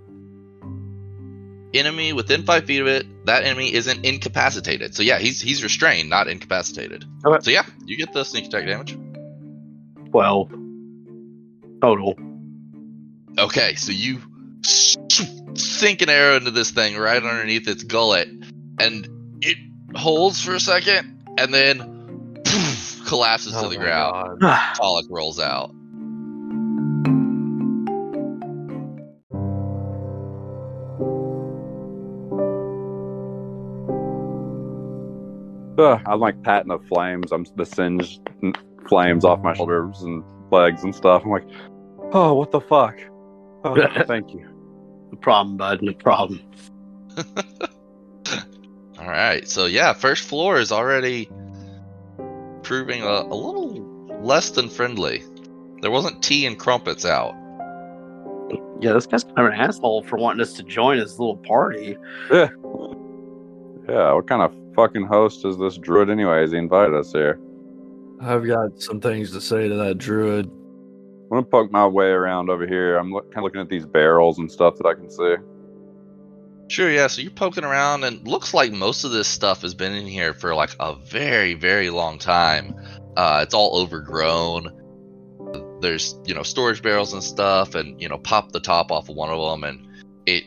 Enemy 1.74 2.12
within 2.12 2.44
five 2.44 2.66
feet 2.66 2.80
of 2.80 2.86
it. 2.86 3.06
That 3.26 3.44
enemy 3.44 3.74
isn't 3.74 4.04
incapacitated. 4.04 4.94
So 4.94 5.02
yeah, 5.02 5.18
he's 5.18 5.40
he's 5.40 5.62
restrained, 5.62 6.08
not 6.08 6.28
incapacitated. 6.28 7.04
Okay. 7.24 7.38
So 7.42 7.50
yeah, 7.50 7.64
you 7.84 7.96
get 7.96 8.12
the 8.12 8.24
sneak 8.24 8.46
attack 8.46 8.66
damage. 8.66 8.96
12 10.10 10.50
total. 11.80 12.16
Okay, 13.36 13.74
so 13.74 13.90
you 13.90 14.20
sink 14.62 16.02
an 16.02 16.08
arrow 16.08 16.36
into 16.36 16.52
this 16.52 16.70
thing 16.70 16.96
right 16.96 17.20
underneath 17.20 17.66
its 17.66 17.82
gullet, 17.82 18.28
and 18.78 19.08
it 19.40 19.58
holds 19.96 20.40
for 20.40 20.54
a 20.54 20.60
second, 20.60 21.24
and 21.36 21.52
then 21.52 22.40
poof, 22.44 23.02
collapses 23.06 23.52
to 23.52 23.58
Oh 23.58 23.68
the 23.68 23.76
ground. 23.76 24.40
Pollock 24.40 25.06
rolls 25.10 25.40
out. 25.40 25.73
Ugh, 35.85 36.01
I'm 36.07 36.20
like 36.20 36.43
patting 36.43 36.68
the 36.68 36.78
flames. 36.78 37.30
I'm 37.32 37.45
the 37.57 37.66
singed 37.66 38.20
flames 38.89 39.24
off 39.24 39.43
my 39.43 39.55
shoulders 39.55 40.03
and 40.03 40.24
legs 40.51 40.82
and 40.82 40.95
stuff. 40.95 41.22
I'm 41.24 41.30
like, 41.30 41.47
oh, 42.12 42.35
what 42.35 42.51
the 42.51 42.61
fuck? 42.61 42.99
Oh, 43.64 43.74
thank 44.07 44.32
you. 44.32 44.49
No 45.12 45.18
problem, 45.18 45.57
bud. 45.57 45.82
No 45.82 45.93
problem. 45.93 46.41
All 48.99 49.11
right, 49.11 49.47
so 49.47 49.66
yeah, 49.66 49.93
first 49.93 50.24
floor 50.24 50.59
is 50.59 50.72
already 50.72 51.28
proving 52.62 53.03
a, 53.03 53.07
a 53.07 53.35
little 53.35 53.82
less 54.22 54.51
than 54.51 54.70
friendly. 54.70 55.22
There 55.82 55.91
wasn't 55.91 56.22
tea 56.22 56.47
and 56.47 56.59
crumpets 56.59 57.05
out. 57.05 57.35
Yeah, 58.80 58.93
this 58.95 59.07
guy's 59.07 59.24
kind 59.24 59.41
of 59.41 59.47
an 59.47 59.53
asshole 59.53 60.05
for 60.05 60.16
wanting 60.16 60.41
us 60.41 60.55
to 60.55 60.62
join 60.62 60.99
his 60.99 61.18
little 61.18 61.37
party. 61.37 61.99
Yeah. 62.30 62.49
Yeah, 63.87 64.12
what 64.14 64.26
kind 64.26 64.41
of 64.41 64.55
fucking 64.74 65.06
host 65.06 65.44
is 65.44 65.58
this 65.58 65.76
druid 65.78 66.10
anyways? 66.10 66.52
He 66.52 66.58
invited 66.58 66.94
us 66.94 67.12
here. 67.12 67.38
I've 68.20 68.46
got 68.46 68.80
some 68.80 69.00
things 69.00 69.32
to 69.32 69.40
say 69.40 69.68
to 69.68 69.74
that 69.76 69.98
druid. 69.98 70.46
I'm 70.46 71.28
gonna 71.30 71.42
poke 71.42 71.72
my 71.72 71.86
way 71.86 72.06
around 72.06 72.50
over 72.50 72.66
here. 72.66 72.96
I'm 72.96 73.12
look, 73.12 73.24
kind 73.32 73.38
of 73.38 73.44
looking 73.44 73.60
at 73.60 73.68
these 73.68 73.86
barrels 73.86 74.38
and 74.38 74.50
stuff 74.50 74.76
that 74.76 74.86
I 74.86 74.94
can 74.94 75.10
see. 75.10 75.36
Sure, 76.68 76.90
yeah. 76.90 77.06
So 77.08 77.22
you're 77.22 77.30
poking 77.30 77.64
around, 77.64 78.04
and 78.04 78.26
looks 78.26 78.54
like 78.54 78.72
most 78.72 79.04
of 79.04 79.10
this 79.10 79.28
stuff 79.28 79.62
has 79.62 79.74
been 79.74 79.92
in 79.92 80.06
here 80.06 80.32
for 80.32 80.54
like 80.54 80.74
a 80.80 80.94
very, 80.94 81.54
very 81.54 81.90
long 81.90 82.18
time. 82.18 82.74
Uh, 83.16 83.40
it's 83.42 83.54
all 83.54 83.78
overgrown. 83.80 84.70
There's, 85.80 86.16
you 86.24 86.34
know, 86.34 86.42
storage 86.42 86.82
barrels 86.82 87.12
and 87.12 87.22
stuff, 87.22 87.74
and 87.74 88.00
you 88.00 88.08
know, 88.08 88.18
pop 88.18 88.52
the 88.52 88.60
top 88.60 88.90
off 88.90 89.08
of 89.08 89.16
one 89.16 89.30
of 89.30 89.38
them, 89.38 89.64
and 89.64 89.86
it 90.26 90.44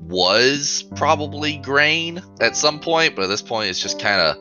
was 0.00 0.84
probably 0.96 1.56
grain 1.58 2.22
at 2.40 2.56
some 2.56 2.80
point, 2.80 3.14
but 3.16 3.24
at 3.24 3.28
this 3.28 3.42
point, 3.42 3.70
it's 3.70 3.80
just 3.80 4.00
kind 4.00 4.20
of 4.20 4.36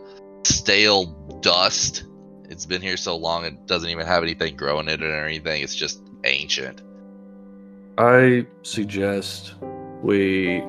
stale 0.46 1.06
dust. 1.42 2.06
It's 2.50 2.66
been 2.66 2.82
here 2.82 2.98
so 2.98 3.16
long, 3.16 3.46
it 3.46 3.68
doesn't 3.68 3.90
even 3.90 4.06
have 4.06 4.24
anything 4.24 4.56
growing 4.56 4.88
in 4.88 5.04
it 5.04 5.04
or 5.04 5.26
anything. 5.26 5.62
It's 5.62 5.76
just 5.76 6.02
ancient. 6.24 6.82
I 7.98 8.48
suggest 8.64 9.56
we 10.02 10.64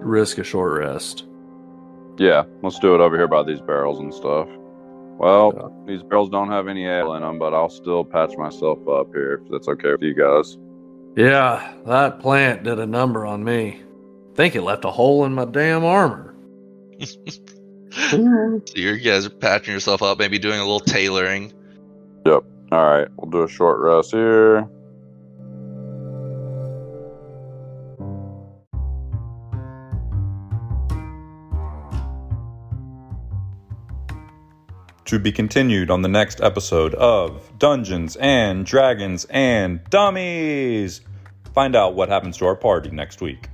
risk 0.00 0.38
a 0.38 0.44
short 0.44 0.78
rest. 0.78 1.26
Yeah, 2.18 2.44
let's 2.62 2.78
do 2.78 2.94
it 2.94 3.00
over 3.00 3.16
here 3.16 3.26
by 3.26 3.42
these 3.42 3.60
barrels 3.60 3.98
and 3.98 4.14
stuff. 4.14 4.48
Well, 5.18 5.84
these 5.86 6.02
barrels 6.02 6.30
don't 6.30 6.50
have 6.50 6.68
any 6.68 6.86
ale 6.86 7.14
in 7.14 7.22
them, 7.22 7.38
but 7.38 7.54
I'll 7.54 7.68
still 7.68 8.04
patch 8.04 8.36
myself 8.36 8.78
up 8.88 9.12
here 9.12 9.42
if 9.44 9.50
that's 9.50 9.68
okay 9.68 9.90
with 9.90 10.02
you 10.02 10.14
guys. 10.14 10.56
Yeah, 11.16 11.74
that 11.86 12.20
plant 12.20 12.64
did 12.64 12.78
a 12.78 12.86
number 12.86 13.24
on 13.24 13.44
me. 13.44 13.80
Think 14.34 14.56
it 14.56 14.62
left 14.62 14.84
a 14.84 14.90
hole 14.90 15.24
in 15.24 15.32
my 15.34 15.44
damn 15.44 15.84
armor. 15.84 16.34
So 17.96 18.60
you 18.74 18.98
guys 18.98 19.24
are 19.24 19.30
patching 19.30 19.72
yourself 19.72 20.02
up, 20.02 20.18
maybe 20.18 20.40
doing 20.40 20.58
a 20.58 20.64
little 20.64 20.80
tailoring. 20.80 21.52
Yep. 22.26 22.42
All 22.72 22.84
right, 22.84 23.06
we'll 23.16 23.30
do 23.30 23.42
a 23.42 23.48
short 23.48 23.78
rest 23.78 24.10
here. 24.10 24.68
To 35.14 35.20
be 35.20 35.30
continued 35.30 35.92
on 35.92 36.02
the 36.02 36.08
next 36.08 36.40
episode 36.40 36.92
of 36.96 37.56
Dungeons 37.56 38.16
and 38.16 38.66
Dragons 38.66 39.24
and 39.30 39.78
Dummies. 39.88 41.02
Find 41.54 41.76
out 41.76 41.94
what 41.94 42.08
happens 42.08 42.36
to 42.38 42.46
our 42.46 42.56
party 42.56 42.90
next 42.90 43.20
week. 43.20 43.48